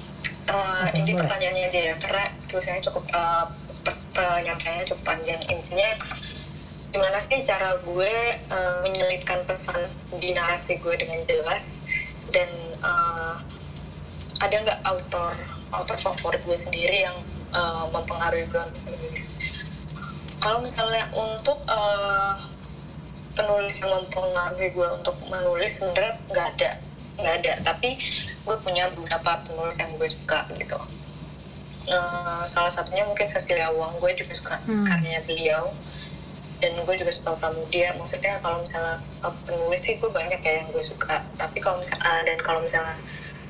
Uh, 0.49 0.87
ini 0.97 1.13
boleh. 1.13 1.27
pertanyaannya 1.27 1.63
aja 1.69 1.81
ya 1.93 1.95
karena 2.01 2.25
tulisannya 2.49 2.83
cukup 2.87 3.05
uh, 3.13 3.53
pe- 3.85 4.01
penyampaiannya 4.17 4.87
cukup 4.89 5.05
panjang. 5.05 5.41
Intinya 5.51 5.91
gimana 6.89 7.19
sih 7.21 7.45
cara 7.45 7.77
gue 7.85 8.15
uh, 8.49 8.75
menyelipkan 8.81 9.45
pesan 9.45 9.77
di 10.17 10.33
narasi 10.33 10.81
gue 10.81 10.95
dengan 10.97 11.21
jelas? 11.29 11.85
Dan 12.33 12.49
uh, 12.81 13.41
ada 14.41 14.57
nggak 14.63 14.81
autor 14.87 15.35
autor 15.75 15.97
favorit 16.01 16.41
gue 16.47 16.57
sendiri 16.57 17.05
yang 17.05 17.17
uh, 17.55 17.85
mempengaruhi 17.93 18.45
gue 18.49 18.63
untuk 18.63 18.83
menulis 18.89 19.23
kalau 20.39 20.63
misalnya 20.63 21.03
untuk 21.15 21.59
uh, 21.67 22.39
penulis 23.35 23.75
yang 23.83 23.91
mempengaruhi 23.95 24.71
gue 24.71 24.89
untuk 24.99 25.15
menulis 25.31 25.79
sebenarnya 25.79 26.15
nggak 26.31 26.49
ada 26.59 26.71
nggak 27.19 27.35
ada. 27.43 27.53
Tapi 27.67 27.99
gue 28.47 28.57
punya 28.63 28.87
beberapa 28.95 29.43
penulis 29.45 29.77
yang 29.79 29.91
gue 29.99 30.09
suka 30.09 30.47
gitu. 30.55 30.79
Eh, 31.89 32.43
salah 32.45 32.71
satunya 32.71 33.03
mungkin 33.03 33.27
Cecilia 33.27 33.73
Wong 33.73 33.97
gue 33.99 34.13
juga 34.15 34.33
suka 34.37 34.57
Hmm. 34.65 34.87
karyanya 34.87 35.23
beliau. 35.27 35.75
Dan 36.59 36.75
gue 36.83 36.95
juga 36.99 37.15
suka 37.15 37.39
Pramudia. 37.39 37.95
Maksudnya 37.95 38.43
kalau 38.43 38.59
misalnya 38.63 38.99
penulis 39.47 39.83
sih 39.83 39.95
gue 39.99 40.11
banyak 40.11 40.39
ya 40.43 40.53
yang 40.63 40.69
gue 40.75 40.83
suka. 40.83 41.23
Tapi 41.39 41.59
kalau 41.63 41.79
misalnya 41.83 42.23
dan 42.27 42.39
kalau 42.43 42.63
misalnya 42.63 42.95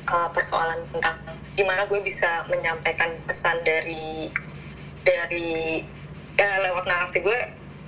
eh, 0.08 0.28
persoalan 0.32 0.80
tentang 0.94 1.16
gimana 1.58 1.84
gue 1.90 2.00
bisa 2.00 2.46
menyampaikan 2.48 3.10
pesan 3.26 3.56
dari 3.66 4.30
dari 5.04 5.82
eh, 6.38 6.56
lewat 6.64 6.84
narasi 6.86 7.20
gue 7.20 7.38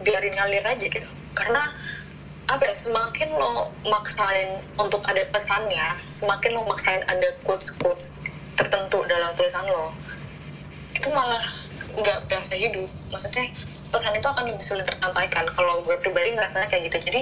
biarin 0.04 0.34
ngalir 0.36 0.64
aja 0.64 0.86
gitu. 0.86 1.10
Karena 1.36 1.60
apa 2.50 2.66
ya 2.66 2.74
semakin 2.74 3.30
lo 3.38 3.70
maksain 3.86 4.58
untuk 4.74 4.98
ada 5.06 5.22
pesannya 5.30 5.86
semakin 6.10 6.58
lo 6.58 6.66
maksain 6.66 6.98
ada 7.06 7.30
quotes 7.46 7.70
quotes 7.78 8.18
tertentu 8.58 9.06
dalam 9.06 9.30
tulisan 9.38 9.62
lo 9.70 9.94
itu 10.98 11.06
malah 11.14 11.44
nggak 11.96 12.26
berasa 12.26 12.54
hidup. 12.58 12.90
Maksudnya 13.14 13.54
pesan 13.90 14.14
itu 14.18 14.26
akan 14.26 14.44
lebih 14.50 14.62
sulit 14.62 14.86
tersampaikan. 14.86 15.46
Kalau 15.54 15.82
gue 15.82 15.96
pribadi 15.98 16.34
ngerasanya 16.34 16.68
kayak 16.70 16.90
gitu. 16.90 17.10
Jadi 17.10 17.20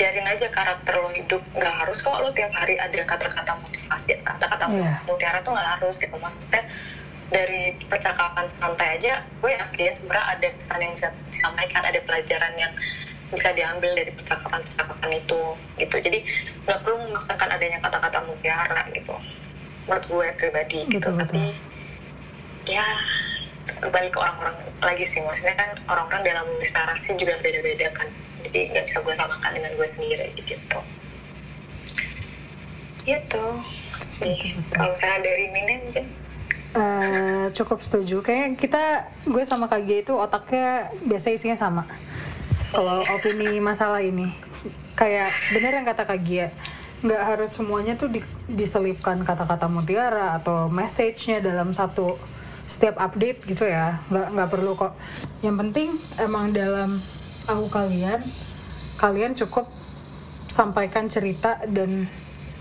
biarin 0.00 0.24
aja 0.24 0.48
karakter 0.48 0.96
lo 0.96 1.12
hidup. 1.12 1.44
Nggak 1.52 1.74
harus 1.84 2.00
kok 2.00 2.16
lo 2.24 2.32
tiap 2.32 2.48
hari 2.56 2.80
ada 2.80 3.04
kata-kata 3.04 3.52
motivasi 3.60 4.16
kata-kata 4.24 4.64
Iya. 4.72 4.96
mutiara 5.04 5.44
tuh 5.44 5.52
nggak 5.52 5.68
harus 5.76 6.00
gitu. 6.00 6.16
Maksudnya 6.16 6.64
dari 7.28 7.76
percakapan 7.84 8.48
santai 8.56 8.96
aja 8.96 9.20
gue 9.44 9.52
yakin 9.52 9.92
sebenarnya 9.92 10.26
ada 10.34 10.46
pesan 10.56 10.80
yang 10.80 10.92
bisa 10.96 11.08
disampaikan 11.28 11.82
ada 11.84 12.00
pelajaran 12.02 12.52
yang 12.56 12.72
bisa 13.30 13.54
diambil 13.54 13.92
dari 13.94 14.10
percakapan-percakapan 14.16 15.10
itu 15.20 15.40
gitu. 15.76 15.96
Jadi 16.00 16.18
nggak 16.64 16.80
perlu 16.80 16.96
memaksakan 17.04 17.48
adanya 17.52 17.78
kata-kata 17.84 18.24
mutiara 18.24 18.82
gitu. 18.96 19.14
Menurut 19.84 20.04
gue 20.08 20.26
pribadi 20.40 20.80
gitu. 20.88 20.96
Betul, 20.96 21.12
betul. 21.20 21.28
tapi 21.28 21.44
ya 22.72 22.86
balik 23.92 24.16
ke 24.16 24.18
orang-orang 24.18 24.56
lagi 24.80 25.04
sih. 25.12 25.20
Maksudnya 25.20 25.60
kan 25.60 25.70
orang-orang 25.92 26.24
dalam 26.24 26.44
menulis 26.48 26.72
narasi 26.72 27.20
juga 27.20 27.36
beda-beda 27.44 27.92
kan 27.92 28.08
jadi 28.48 28.60
nggak 28.72 28.84
bisa 28.88 28.98
gue 29.02 29.14
samakan 29.16 29.50
dengan 29.56 29.72
gue 29.76 29.88
sendiri 29.88 30.28
gitu. 30.38 30.78
Gitu 33.04 33.46
sih. 34.00 34.54
Kalau 34.72 34.92
misalnya 34.92 35.20
dari 35.24 35.46
Mine 35.52 35.74
mungkin? 35.84 36.06
Eh, 36.70 37.44
cukup 37.50 37.82
setuju. 37.82 38.22
Kayak 38.22 38.54
kita 38.60 39.10
gue 39.26 39.42
sama 39.42 39.66
Kak 39.66 39.82
Gia 39.82 40.06
itu 40.06 40.14
otaknya 40.14 40.86
biasa 41.02 41.34
isinya 41.34 41.58
sama. 41.58 41.82
Kalau 42.70 43.02
opini 43.02 43.58
masalah 43.58 43.98
ini. 44.04 44.30
Kayak 44.94 45.34
bener 45.50 45.72
yang 45.82 45.86
kata 45.88 46.06
Kak 46.06 46.20
Gia. 46.22 46.54
Nggak 47.02 47.22
harus 47.26 47.50
semuanya 47.50 47.98
tuh 47.98 48.12
di- 48.12 48.22
diselipkan 48.46 49.24
kata-kata 49.26 49.66
mutiara 49.66 50.38
atau 50.38 50.70
message-nya 50.70 51.42
dalam 51.42 51.74
satu 51.74 52.14
setiap 52.70 53.02
update 53.02 53.42
gitu 53.50 53.66
ya. 53.66 53.98
Nggak 54.06 54.26
nggak 54.30 54.48
perlu 54.54 54.72
kok. 54.78 54.94
Yang 55.42 55.56
penting 55.66 55.88
emang 56.22 56.54
dalam 56.54 57.02
tahu 57.50 57.66
kalian 57.66 58.22
kalian 58.94 59.34
cukup 59.34 59.66
sampaikan 60.46 61.10
cerita 61.10 61.58
dan 61.66 62.06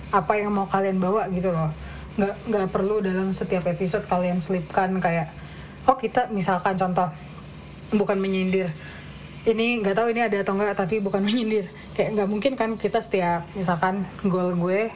apa 0.10 0.34
yang 0.42 0.50
mau 0.50 0.66
kalian 0.66 0.98
bawa 0.98 1.30
gitu 1.30 1.54
loh. 1.54 1.70
Nggak 2.18 2.36
nggak 2.50 2.68
perlu 2.74 2.98
dalam 3.06 3.30
setiap 3.30 3.70
episode 3.70 4.10
kalian 4.10 4.42
selipkan 4.42 4.98
kayak 4.98 5.30
oh 5.86 5.94
kita 5.94 6.34
misalkan 6.34 6.74
contoh 6.74 7.06
bukan 7.94 8.18
menyindir. 8.18 8.74
Ini 9.46 9.86
nggak 9.86 9.94
tahu 9.94 10.08
ini 10.10 10.26
ada 10.26 10.42
atau 10.42 10.58
enggak 10.58 10.74
tapi 10.74 10.98
bukan 11.06 11.22
menyindir. 11.28 11.70
Kayak 11.94 12.10
nggak 12.18 12.30
mungkin 12.30 12.54
kan 12.58 12.74
kita 12.74 13.06
setiap 13.06 13.46
misalkan 13.54 14.10
goal 14.26 14.58
gue 14.58 14.90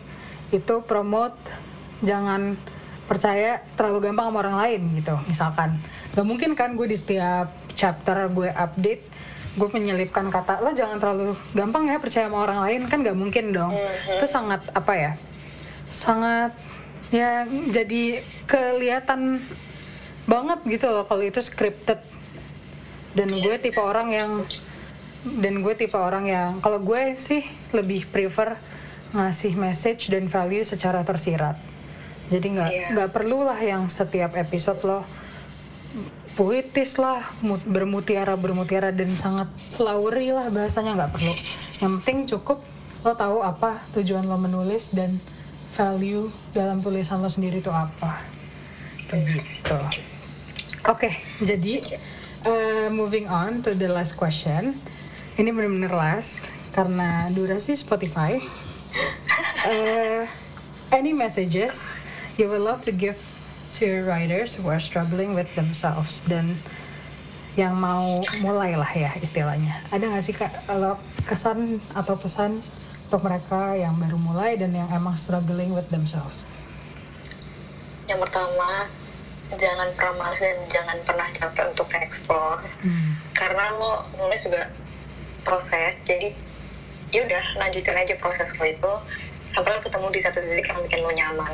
itu 0.49 0.75
promote 0.89 1.37
jangan 2.01 2.57
percaya 3.05 3.61
terlalu 3.77 4.09
gampang 4.09 4.33
sama 4.33 4.37
orang 4.41 4.57
lain 4.57 4.81
gitu 4.97 5.13
misalkan. 5.29 5.77
Nggak 6.17 6.25
mungkin 6.25 6.51
kan 6.57 6.73
gue 6.73 6.89
di 6.89 6.97
setiap 6.97 7.53
chapter 7.77 8.25
gue 8.33 8.49
update 8.49 9.12
gue 9.53 9.69
menyelipkan 9.69 10.33
kata 10.33 10.65
lo 10.65 10.73
jangan 10.73 10.97
terlalu 10.97 11.37
gampang 11.53 11.85
ya 11.85 12.01
percaya 12.01 12.25
sama 12.25 12.41
orang 12.41 12.59
lain 12.65 12.81
kan 12.89 13.05
nggak 13.05 13.17
mungkin 13.17 13.53
dong. 13.53 13.73
Itu 14.09 14.25
sangat 14.25 14.65
apa 14.73 14.93
ya 14.97 15.11
sangat 15.93 16.57
ya 17.13 17.45
jadi 17.69 18.25
kelihatan 18.49 19.37
banget 20.25 20.59
gitu 20.65 20.89
loh 20.89 21.05
kalau 21.05 21.21
itu 21.21 21.37
scripted. 21.39 22.01
Dan 23.13 23.29
gue 23.29 23.55
tipe 23.61 23.77
orang 23.77 24.09
yang 24.09 24.41
dan 25.23 25.61
gue 25.61 25.73
tipe 25.77 25.93
orang 25.93 26.25
yang 26.25 26.49
kalau 26.59 26.81
gue 26.81 27.13
sih 27.21 27.45
lebih 27.71 28.09
prefer 28.09 28.57
ngasih 29.13 29.53
message 29.53 30.09
dan 30.09 30.25
value 30.25 30.65
secara 30.65 31.05
tersirat. 31.05 31.53
Jadi 32.33 32.57
nggak 32.57 32.71
Iya. 32.73 32.85
nggak 32.97 33.09
perlu 33.13 33.45
lah 33.45 33.59
yang 33.61 33.85
setiap 33.85 34.33
episode 34.33 34.81
lo 34.81 35.05
puitis 36.33 36.97
lah 36.97 37.21
mut- 37.45 37.65
bermutiara 37.65 38.33
bermutiara 38.33 38.89
dan 38.89 39.13
sangat 39.13 39.49
flowery 39.73 40.33
lah 40.33 40.49
bahasanya 40.49 40.97
nggak 40.97 41.11
perlu. 41.13 41.33
Yang 41.81 41.93
penting 42.01 42.17
cukup 42.29 42.59
lo 43.03 43.13
tahu 43.13 43.43
apa 43.43 43.83
tujuan 43.93 44.25
lo 44.25 44.39
menulis 44.39 44.95
dan 44.95 45.19
value 45.77 46.31
dalam 46.55 46.81
tulisan 46.81 47.21
lo 47.21 47.29
sendiri 47.29 47.61
itu 47.61 47.69
apa. 47.69 48.25
Gitu. 49.13 49.77
Oke 50.89 51.13
jadi 51.37 51.85
uh, 52.49 52.87
moving 52.89 53.29
on 53.29 53.61
to 53.61 53.77
the 53.77 53.89
last 53.89 54.17
question. 54.17 54.73
Ini 55.37 55.49
benar-benar 55.53 55.93
last 55.93 56.41
karena 56.73 57.29
durasi 57.29 57.77
Spotify. 57.77 58.41
Uh, 59.65 60.25
any 60.97 61.13
messages 61.13 61.93
you 62.37 62.45
would 62.49 62.61
love 62.61 62.81
to 62.85 62.93
give 62.93 63.17
to 63.79 64.05
writers 64.05 64.53
who 64.53 64.69
are 64.69 64.77
struggling 64.77 65.33
with 65.33 65.49
themselves 65.57 66.21
dan 66.29 66.53
yang 67.53 67.73
mau 67.77 68.21
mulai 68.41 68.73
lah 68.77 68.89
ya 68.89 69.13
istilahnya. 69.21 69.81
Ada 69.93 70.09
nggak 70.09 70.23
sih 70.25 70.33
kak 70.33 70.53
kalau 70.65 70.97
kesan 71.25 71.81
atau 71.93 72.17
pesan 72.17 72.61
untuk 73.09 73.21
mereka 73.29 73.77
yang 73.77 73.93
baru 73.97 74.17
mulai 74.17 74.57
dan 74.57 74.73
yang 74.73 74.89
emang 74.89 75.13
struggling 75.17 75.73
with 75.73 75.85
themselves? 75.93 76.41
Yang 78.09 78.25
pertama 78.29 78.89
jangan 79.53 79.89
pernah 79.93 80.13
malas 80.17 80.41
dan 80.41 80.57
jangan 80.69 80.97
pernah 81.05 81.27
capek 81.29 81.65
untuk 81.73 81.87
explore. 81.93 82.61
Hmm. 82.81 83.11
karena 83.33 83.75
lo 83.75 84.07
nulis 84.17 84.45
juga 84.45 84.71
proses 85.43 85.99
jadi 86.07 86.31
yaudah 87.11 87.43
lanjutin 87.59 87.97
aja 87.97 88.15
proses 88.17 88.55
lo 88.55 88.65
itu 88.65 88.93
sampai 89.51 89.75
lo 89.75 89.79
ketemu 89.83 90.07
di 90.09 90.19
satu 90.23 90.39
titik 90.39 90.69
yang 90.69 90.79
bikin 90.85 90.99
lo 91.03 91.11
nyaman 91.11 91.53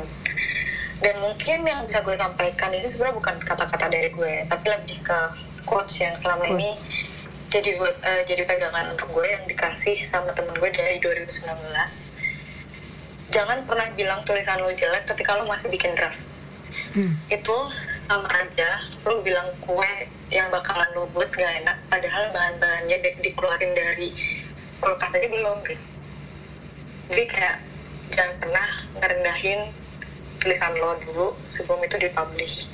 dan 1.00 1.16
mungkin 1.18 1.58
yang 1.64 1.80
bisa 1.82 2.00
gue 2.00 2.12
sampaikan 2.14 2.70
ini 2.70 2.84
sebenarnya 2.84 3.16
bukan 3.16 3.36
kata-kata 3.40 3.88
dari 3.88 4.08
gue 4.08 4.34
tapi 4.46 4.66
lebih 4.68 5.00
ke 5.00 5.18
quotes 5.64 5.96
yang 5.96 6.12
selama 6.14 6.44
ini 6.46 6.68
Quotes. 6.68 6.84
jadi 7.48 7.70
gue 7.74 7.90
eh, 7.90 8.22
jadi 8.24 8.42
pegangan 8.44 8.92
untuk 8.92 9.08
gue 9.10 9.24
yang 9.24 9.44
dikasih 9.44 9.96
sama 10.02 10.28
temen 10.30 10.52
gue 10.52 10.70
dari 10.70 11.00
2019 11.00 11.40
jangan 13.30 13.62
pernah 13.64 13.88
bilang 13.94 14.20
tulisan 14.22 14.58
lo 14.58 14.70
jelek 14.70 15.06
ketika 15.06 15.34
lo 15.34 15.44
masih 15.44 15.68
bikin 15.68 15.92
draft 15.94 16.20
Hmm. 16.90 17.14
itu 17.26 17.54
sama 17.94 18.26
aja 18.34 18.66
lo 19.04 19.22
bilang 19.22 19.46
kue 19.62 19.86
yang 20.28 20.50
bakalan 20.50 20.86
lo 20.90 21.06
buat 21.08 21.30
gak 21.30 21.62
enak 21.62 21.78
padahal 21.86 22.30
bahan-bahannya 22.30 22.98
di- 22.98 23.20
dikeluarin 23.22 23.70
dari 23.70 24.10
kulkas 24.78 25.14
aja 25.14 25.30
belum 25.30 25.62
gitu 25.62 25.82
jadi 27.06 27.24
kayak 27.26 27.56
jangan 28.10 28.34
pernah 28.38 28.68
ngerendahin 28.98 29.60
tulisan 30.40 30.72
lo 30.80 30.96
dulu 31.04 31.36
sebelum 31.52 31.80
itu 31.84 31.96
dipublish 32.00 32.66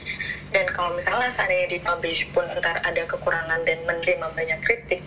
dan 0.55 0.64
kalau 0.73 0.95
misalnya 0.95 1.29
seandainya 1.35 1.77
dipublish 1.77 2.25
pun 2.31 2.47
ntar 2.62 2.79
ada 2.87 3.03
kekurangan 3.05 3.61
dan 3.67 3.79
menerima 3.85 4.27
banyak 4.33 4.61
kritik 4.62 5.03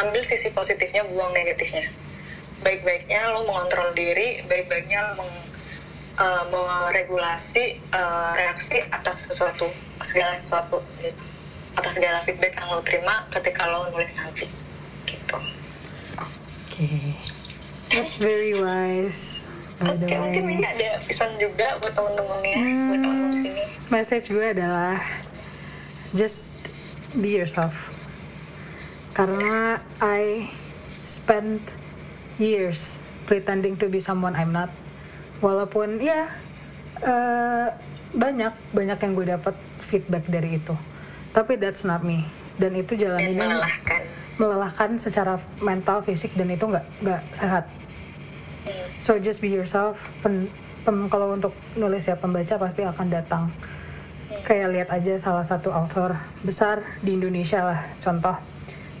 ambil 0.00 0.24
sisi 0.24 0.48
positifnya 0.50 1.04
buang 1.12 1.30
negatifnya 1.36 1.86
baik-baiknya 2.64 3.20
lo 3.32 3.44
mengontrol 3.44 3.92
diri 3.92 4.40
baik-baiknya 4.48 5.12
lo 5.12 5.24
meng- 5.24 5.48
uh, 6.20 6.44
meregulasi 6.52 7.80
uh, 7.92 8.32
reaksi 8.36 8.84
atas 8.92 9.28
sesuatu 9.32 9.68
segala 10.04 10.36
sesuatu 10.36 10.80
gitu. 11.00 11.22
atas 11.76 11.92
segala 11.96 12.20
feedback 12.24 12.56
yang 12.56 12.68
lo 12.72 12.80
terima 12.84 13.24
ketika 13.32 13.68
lo 13.68 13.88
nulis 13.92 14.12
nanti 14.16 14.48
gitu 15.08 15.38
Oke, 16.80 17.12
that's 17.92 18.16
very 18.16 18.56
wise. 18.56 19.39
Oke 19.80 20.12
mungkin 20.12 20.44
ini 20.44 20.60
ada 20.60 21.00
pesan 21.02 21.40
juga 21.40 21.80
buat 21.80 21.92
temen-temennya 21.92 22.52
buat 22.52 22.60
Hmm. 22.60 22.90
temen-temen 23.00 23.32
sini. 23.32 23.62
Message 23.88 24.26
gue 24.28 24.46
adalah 24.52 25.00
just 26.12 26.52
be 27.16 27.32
yourself. 27.32 27.72
Karena 29.10 29.80
I 29.98 30.52
spent 30.84 31.64
years 32.36 33.00
pretending 33.24 33.74
to 33.76 33.88
be 33.88 33.98
someone 33.98 34.36
I'm 34.36 34.52
not. 34.52 34.68
Walaupun 35.40 35.96
ya 35.96 36.28
eh, 37.00 37.68
banyak 38.12 38.52
banyak 38.70 38.98
yang 39.00 39.12
gue 39.14 39.26
dapat 39.32 39.56
feedback 39.80 40.28
dari 40.28 40.60
itu. 40.60 40.76
Tapi 41.32 41.56
that's 41.56 41.82
not 41.82 42.04
me. 42.04 42.28
Dan 42.60 42.76
itu 42.76 42.92
dan 42.92 43.16
jalaninnya 43.16 43.48
melelahkan. 43.48 44.00
melelahkan 44.36 44.90
secara 44.96 45.34
mental 45.60 46.04
fisik 46.04 46.36
dan 46.36 46.52
itu 46.52 46.68
nggak 46.68 46.84
nggak 47.00 47.22
sehat. 47.32 47.64
So 49.00 49.16
just 49.16 49.40
be 49.40 49.48
yourself. 49.48 49.96
Pen, 50.20 50.44
pem- 50.84 51.08
kalau 51.08 51.32
untuk 51.32 51.56
nulis 51.80 52.04
ya 52.04 52.20
pembaca 52.20 52.60
pasti 52.60 52.84
akan 52.84 53.08
datang. 53.08 53.48
Kayak 54.44 54.68
lihat 54.76 54.88
aja 54.92 55.16
salah 55.16 55.42
satu 55.42 55.72
author 55.72 56.12
besar 56.44 56.84
di 57.00 57.16
Indonesia 57.16 57.64
lah, 57.64 57.80
contoh 57.96 58.36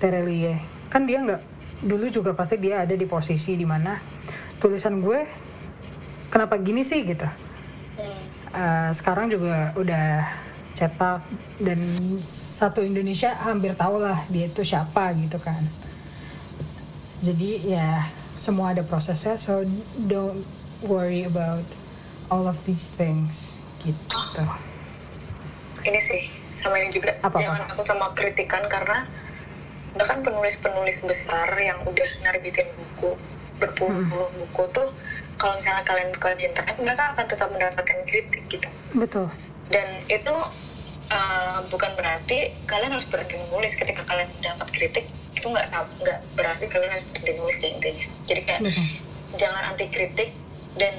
Terelie. 0.00 0.56
Kan 0.88 1.04
dia 1.04 1.20
nggak 1.20 1.40
dulu 1.84 2.08
juga 2.08 2.32
pasti 2.32 2.56
dia 2.56 2.80
ada 2.80 2.96
di 2.96 3.04
posisi 3.04 3.56
di 3.56 3.68
mana 3.68 4.00
tulisan 4.56 5.04
gue 5.04 5.20
kenapa 6.32 6.56
gini 6.56 6.80
sih 6.80 7.04
gitu. 7.04 7.28
Eh, 8.50 8.90
sekarang 8.96 9.28
juga 9.28 9.76
udah 9.76 10.26
cetak 10.72 11.20
dan 11.60 11.76
satu 12.24 12.80
Indonesia 12.80 13.36
hampir 13.36 13.76
tahu 13.76 14.00
lah 14.00 14.24
dia 14.32 14.48
itu 14.48 14.64
siapa 14.64 15.12
gitu 15.12 15.36
kan. 15.36 15.60
Jadi 17.20 17.68
ya 17.68 18.08
semua 18.40 18.72
ada 18.72 18.80
prosesnya, 18.80 19.36
so 19.36 19.60
don't 20.08 20.48
worry 20.80 21.28
about 21.28 21.68
all 22.32 22.48
of 22.48 22.56
these 22.64 22.88
things 22.96 23.60
gitu. 23.84 24.00
ini 25.84 26.00
sih 26.00 26.22
sama 26.56 26.80
ini 26.80 26.92
juga 26.92 27.16
Apa-apa? 27.20 27.40
jangan 27.40 27.60
takut 27.68 27.86
sama 27.88 28.06
kritikan 28.16 28.64
karena 28.68 29.04
bahkan 29.96 30.22
penulis-penulis 30.22 31.02
besar 31.04 31.48
yang 31.58 31.76
udah 31.84 32.08
nerbitin 32.24 32.68
buku 32.76 33.16
berpuluh-puluh 33.60 34.28
buku 34.40 34.62
tuh 34.72 34.88
kalau 35.40 35.56
misalnya 35.56 35.84
kalian 35.84 36.08
buka 36.14 36.36
di 36.36 36.44
internet 36.48 36.76
mereka 36.80 37.04
akan 37.16 37.26
tetap 37.26 37.48
mendapatkan 37.50 37.98
kritik 38.08 38.44
gitu 38.48 38.68
Betul. 38.96 39.26
dan 39.72 39.88
itu 40.06 40.34
uh, 41.10 41.58
bukan 41.72 41.90
berarti 41.96 42.54
kalian 42.68 42.92
harus 42.94 43.08
berhenti 43.08 43.36
menulis 43.36 43.72
ketika 43.74 44.04
kalian 44.04 44.28
dapat 44.40 44.68
kritik 44.70 45.04
itu 45.40 45.46
nggak 45.48 45.66
nggak 45.72 46.18
berarti 46.36 46.64
kalian 46.68 46.90
harus 46.92 47.06
berhenti 47.08 47.32
menulis 47.32 47.56
deh 47.56 47.70
intinya 47.72 48.06
jadi 48.28 48.40
kayak 48.44 48.60
Betul. 48.68 48.86
jangan 49.40 49.62
anti 49.72 49.86
kritik 49.88 50.30
dan 50.76 50.94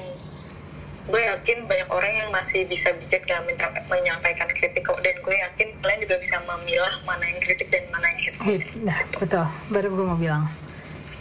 gue 1.02 1.18
yakin 1.18 1.66
banyak 1.66 1.88
orang 1.90 2.12
yang 2.14 2.30
masih 2.30 2.62
bisa 2.70 2.94
bijak 2.94 3.26
dalam 3.26 3.42
menyampaikan 3.90 4.46
kritik 4.54 4.86
kok 4.86 5.02
dan 5.02 5.18
gue 5.18 5.34
yakin 5.34 5.68
kalian 5.82 5.98
juga 6.06 6.16
bisa 6.22 6.36
memilah 6.46 6.94
mana 7.02 7.24
yang 7.26 7.40
kritik 7.42 7.68
dan 7.74 7.82
mana 7.90 8.06
yang 8.06 8.18
hate 8.22 8.32
Hate. 8.42 8.66
Nah, 8.86 8.98
betul. 9.18 9.46
Baru 9.70 9.88
gue 9.94 10.06
mau 10.06 10.18
bilang. 10.18 10.50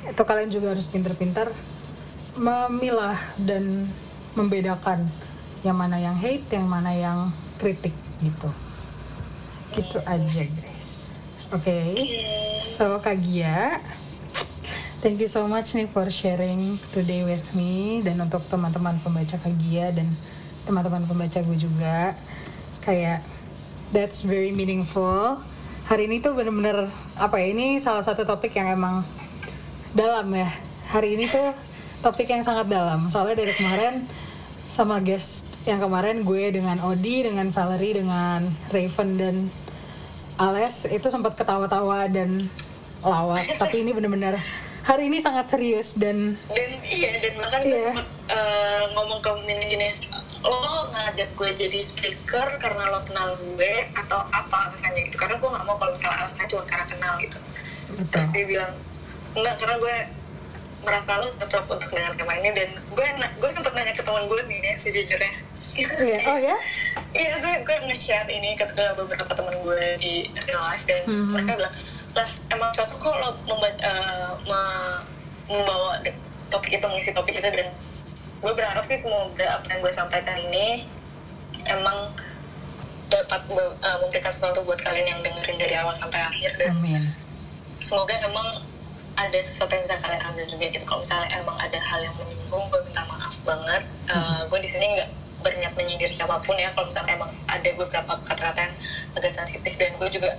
Itu 0.10 0.26
kalian 0.26 0.50
juga 0.50 0.74
harus 0.74 0.90
pinter-pinter 0.90 1.54
memilah 2.34 3.18
dan 3.38 3.86
membedakan 4.34 5.06
yang 5.62 5.78
mana 5.78 6.02
yang 6.02 6.18
hate, 6.18 6.46
yang 6.50 6.66
mana 6.66 6.94
yang 6.94 7.30
kritik 7.62 7.94
gitu. 8.22 8.50
Gitu 9.78 9.98
aja, 10.02 10.42
guys. 11.52 11.60
Oke. 11.60 11.80
So, 12.64 13.00
Kak 13.04 13.20
Gia, 13.28 13.78
thank 15.04 15.20
you 15.20 15.28
so 15.28 15.46
much 15.48 15.76
nih 15.76 15.92
for 15.92 16.08
sharing 16.08 16.80
today 16.96 17.28
with 17.28 17.44
me 17.52 18.00
dan 18.00 18.18
untuk 18.24 18.42
teman-teman 18.48 18.96
pembaca 19.04 19.36
Kak 19.36 19.54
Gia 19.60 19.92
dan 19.92 20.08
teman-teman 20.64 21.04
pembaca 21.04 21.40
gue 21.44 21.58
juga 21.60 22.16
kayak 22.88 23.20
that's 23.92 24.24
very 24.24 24.56
meaningful. 24.56 25.38
Hari 25.92 26.08
ini 26.08 26.24
tuh 26.24 26.32
bener-bener 26.32 26.88
apa 27.20 27.36
ya? 27.44 27.52
Ini 27.52 27.84
salah 27.84 28.06
satu 28.06 28.24
topik 28.24 28.56
yang 28.56 28.72
emang 28.72 29.04
dalam 29.92 30.32
ya. 30.32 30.48
Hari 30.88 31.20
ini 31.20 31.28
tuh 31.28 31.52
topik 32.00 32.32
yang 32.32 32.48
sangat 32.48 32.72
dalam. 32.72 33.12
Soalnya 33.12 33.44
dari 33.44 33.52
kemarin 33.60 34.08
sama 34.72 35.04
guest 35.04 35.44
yang 35.68 35.84
kemarin 35.84 36.24
gue 36.24 36.56
dengan 36.56 36.80
Odi, 36.88 37.28
dengan 37.28 37.52
Valerie, 37.52 38.00
dengan 38.00 38.48
Raven 38.72 39.10
dan 39.20 39.36
Ales 40.42 40.90
itu 40.90 41.08
sempat 41.14 41.38
ketawa-tawa 41.38 42.10
dan 42.10 42.50
lawak. 43.06 43.46
Tapi 43.62 43.86
ini 43.86 43.94
bener-bener 43.94 44.42
hari 44.82 45.14
ini 45.14 45.22
sangat 45.22 45.46
serius 45.54 45.94
dan 45.94 46.34
dan 46.50 46.72
iya 46.90 47.14
dan 47.22 47.34
bahkan 47.38 47.62
Iya. 47.62 47.94
sempet 47.94 48.08
uh, 48.34 48.84
ngomong 48.98 49.22
ke 49.22 49.30
Mini 49.46 49.66
gini 49.70 49.90
lo 50.42 50.90
ngajak 50.90 51.30
gue 51.38 51.50
jadi 51.54 51.80
speaker 51.86 52.58
karena 52.58 52.90
lo 52.90 53.06
kenal 53.06 53.38
gue 53.38 53.74
atau 53.94 54.26
apa 54.34 54.74
alasannya 54.74 55.06
gitu 55.06 55.22
karena 55.22 55.38
gue 55.38 55.50
nggak 55.54 55.66
mau 55.70 55.78
kalau 55.78 55.94
misalnya 55.94 56.26
alasannya 56.26 56.48
cuma 56.50 56.64
karena 56.66 56.86
kenal 56.90 57.14
gitu 57.22 57.38
betul. 57.94 58.10
terus 58.10 58.28
dia 58.34 58.46
bilang 58.50 58.74
enggak 59.38 59.56
karena 59.62 59.76
gue 59.78 59.96
merasa 60.82 61.12
lo 61.22 61.28
cocok 61.38 61.64
untuk 61.78 61.90
dengan 61.94 62.12
tema 62.18 62.34
ini 62.42 62.50
dan 62.58 62.70
gue 62.90 63.08
gue 63.38 63.50
sempet 63.54 63.74
nanya 63.78 63.94
ke 63.94 64.02
teman 64.02 64.26
gue 64.26 64.42
nih 64.50 64.60
ya 64.66 64.74
sejujurnya 64.82 65.34
Iya, 65.72 66.18
oh 66.26 66.38
ya? 66.38 66.58
iya 67.12 67.32
gue 67.38 67.54
gue 67.62 67.78
nge-share 67.86 68.28
ini 68.28 68.54
ke 68.54 68.66
beberapa 68.74 69.30
teman 69.30 69.56
gue 69.56 69.82
di 69.96 70.14
real 70.42 70.60
life 70.60 70.84
dan 70.84 71.06
Mhm. 71.06 71.32
mereka 71.32 71.52
bilang 71.56 71.76
lah 72.12 72.28
emang 72.50 72.70
cocok 72.72 72.98
kok 72.98 73.16
lo 73.16 73.30
memba- 73.46 73.80
me- 74.44 75.02
membawa 75.48 76.02
topik 76.48 76.72
itu 76.74 76.84
mengisi 76.84 77.12
topik 77.12 77.38
itu 77.38 77.46
dan 77.46 77.70
gue 78.38 78.52
berharap 78.52 78.84
sih 78.84 78.98
semoga 78.98 79.46
apa 79.54 79.66
yang 79.70 79.80
gue 79.80 79.94
sampaikan 79.94 80.38
ini 80.42 80.84
emang 81.64 82.10
dapat 83.08 83.42
eh, 83.48 83.98
memberikan 84.02 84.28
sesuatu 84.30 84.60
buat 84.62 84.82
kalian 84.82 85.08
yang 85.08 85.20
dengerin 85.22 85.58
dari 85.58 85.76
awal 85.78 85.94
sampai 85.94 86.20
akhir 86.20 86.58
dan 86.58 86.74
Amin. 86.74 87.04
semoga 87.78 88.18
emang 88.20 88.66
ada 89.14 89.38
sesuatu 89.38 89.72
yang 89.72 89.84
bisa 89.86 90.00
kalian 90.00 90.24
ambil 90.26 90.46
juga 90.48 90.66
gitu 90.68 90.84
kalau 90.84 91.00
misalnya 91.00 91.30
emang 91.34 91.56
ada 91.56 91.78
hal 91.78 92.00
yang 92.02 92.16
menyinggung 92.18 92.66
gue 92.66 92.82
minta 92.82 93.04
maaf 93.06 93.36
banget 93.46 93.84
Eh, 94.06 94.42
gue 94.46 94.60
di 94.60 94.68
sini 94.68 94.86
nggak 94.92 95.10
berniat 95.42 95.74
menyindir 95.76 96.14
siapa 96.14 96.40
pun 96.42 96.56
ya 96.58 96.72
kalau 96.74 96.88
misalnya 96.88 97.18
emang 97.18 97.32
ada 97.50 97.70
beberapa 97.78 98.14
kata-kata 98.26 98.60
yang 98.70 98.76
agak 99.18 99.34
sensitif 99.34 99.74
dan 99.78 99.92
gue 99.98 100.10
juga 100.10 100.32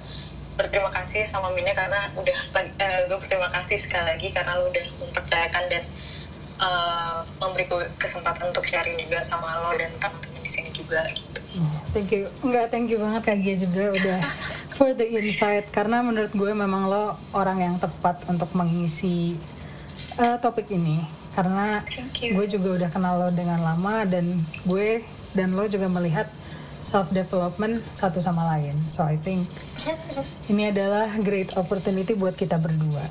berterima 0.56 0.90
kasih 0.92 1.24
sama 1.24 1.48
Mina 1.52 1.72
karena 1.72 2.12
udah 2.14 2.38
eh, 2.56 3.00
gue 3.08 3.18
berterima 3.18 3.48
kasih 3.50 3.78
sekali 3.80 4.04
lagi 4.04 4.28
karena 4.30 4.58
lu 4.60 4.68
udah 4.68 4.86
mempercayakan 5.00 5.64
dan 5.68 5.84
eh, 6.60 7.18
memberi 7.40 7.64
gue 7.68 7.84
kesempatan 7.98 8.48
untuk 8.52 8.64
sharing 8.64 8.96
juga 9.00 9.20
sama 9.24 9.48
lo 9.64 9.76
dan 9.76 9.90
teman-teman 9.98 10.40
di 10.40 10.50
sini 10.50 10.70
juga 10.72 11.02
gitu 11.12 11.32
Thank 11.92 12.16
you. 12.16 12.32
Enggak, 12.40 12.72
thank 12.72 12.88
you 12.88 12.96
banget 12.96 13.22
Kak 13.28 13.36
Gia 13.44 13.54
juga 13.60 13.92
udah 13.92 14.18
for 14.80 14.96
the 14.96 15.04
insight. 15.04 15.68
Karena 15.68 16.00
menurut 16.00 16.32
gue 16.32 16.52
memang 16.56 16.88
lo 16.88 17.20
orang 17.36 17.60
yang 17.60 17.76
tepat 17.76 18.24
untuk 18.32 18.48
mengisi 18.56 19.36
uh, 20.16 20.40
topik 20.40 20.72
ini. 20.72 21.04
Karena 21.32 21.80
gue 22.20 22.46
juga 22.46 22.68
udah 22.76 22.90
kenal 22.92 23.14
lo 23.16 23.28
dengan 23.32 23.64
lama 23.64 24.04
dan 24.04 24.40
gue 24.68 25.00
dan 25.32 25.56
lo 25.56 25.64
juga 25.64 25.88
melihat 25.88 26.28
self 26.82 27.08
development 27.14 27.78
satu 27.96 28.20
sama 28.20 28.44
lain. 28.56 28.76
So 28.92 29.06
I 29.06 29.16
think 29.16 29.48
ini 30.52 30.68
adalah 30.68 31.08
great 31.22 31.56
opportunity 31.56 32.12
buat 32.12 32.36
kita 32.36 32.58
berdua. 32.60 33.06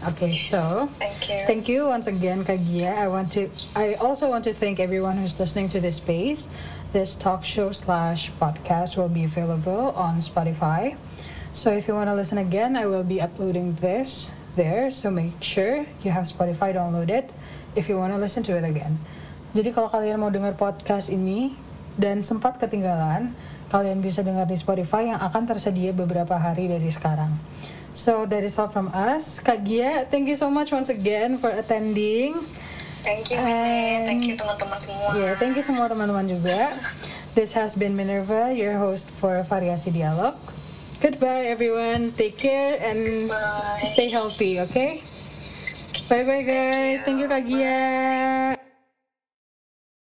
Okay, 0.00 0.40
so 0.40 0.88
thank 0.96 1.28
you 1.28 1.40
Thank 1.44 1.64
you 1.68 1.80
once 1.92 2.08
again, 2.08 2.40
Kagia. 2.40 2.88
I 2.88 3.12
want 3.12 3.28
to. 3.36 3.52
I 3.76 4.00
also 4.00 4.32
want 4.32 4.48
to 4.48 4.56
thank 4.56 4.80
everyone 4.80 5.20
who's 5.20 5.36
listening 5.36 5.68
to 5.76 5.78
this 5.78 6.00
space. 6.00 6.48
This 6.96 7.12
talk 7.12 7.44
show 7.44 7.68
slash 7.70 8.32
podcast 8.40 8.96
will 8.96 9.12
be 9.12 9.28
available 9.28 9.92
on 9.92 10.24
Spotify. 10.24 10.96
So 11.52 11.68
if 11.68 11.84
you 11.84 11.92
want 11.92 12.08
to 12.08 12.16
listen 12.16 12.40
again, 12.40 12.80
I 12.80 12.88
will 12.88 13.04
be 13.04 13.20
uploading 13.20 13.76
this 13.84 14.32
there. 14.54 14.90
So 14.90 15.10
make 15.10 15.38
sure 15.42 15.86
you 16.02 16.10
have 16.10 16.26
Spotify, 16.26 16.74
download 16.74 17.10
it. 17.10 17.30
If 17.78 17.86
you 17.86 17.98
want 17.98 18.12
to 18.14 18.18
listen 18.18 18.42
to 18.50 18.56
it 18.58 18.66
again. 18.66 18.98
Jadi 19.50 19.74
kalau 19.74 19.90
kalian 19.90 20.22
mau 20.22 20.30
dengar 20.30 20.54
podcast 20.54 21.10
ini 21.10 21.54
dan 21.98 22.22
sempat 22.22 22.58
ketinggalan, 22.62 23.34
kalian 23.70 23.98
bisa 23.98 24.22
dengar 24.22 24.46
di 24.46 24.54
Spotify 24.54 25.10
yang 25.10 25.18
akan 25.18 25.42
tersedia 25.46 25.90
beberapa 25.90 26.38
hari 26.38 26.70
dari 26.70 26.90
sekarang. 26.90 27.34
So 27.90 28.22
that 28.30 28.46
is 28.46 28.54
all 28.58 28.70
from 28.70 28.94
us. 28.94 29.42
Kagia, 29.42 30.06
thank 30.06 30.30
you 30.30 30.38
so 30.38 30.46
much 30.46 30.70
once 30.70 30.90
again 30.90 31.42
for 31.42 31.50
attending. 31.50 32.38
thank 33.00 33.32
you 33.32 33.40
Mina 33.40 34.04
thank 34.04 34.28
you 34.28 34.36
teman-teman 34.36 34.76
semua 34.76 35.08
Yeah, 35.16 35.32
thank 35.40 35.56
you 35.56 35.64
semua 35.64 35.88
teman-teman 35.88 36.28
juga. 36.28 36.70
This 37.32 37.54
has 37.54 37.78
been 37.78 37.94
Minerva, 37.94 38.50
your 38.50 38.76
host 38.78 39.08
for 39.18 39.40
Variasi 39.46 39.94
Dialog. 39.94 40.36
Goodbye 41.00 41.48
everyone. 41.48 42.12
Take 42.12 42.36
care 42.36 42.76
and 42.80 43.28
Bye. 43.28 43.88
stay 43.92 44.10
healthy, 44.10 44.60
okay? 44.60 45.02
Bye 46.08 46.24
bye 46.24 46.42
guys. 46.44 47.00
Thank 47.08 47.20
you 47.20 47.28
Kagia. 47.28 48.59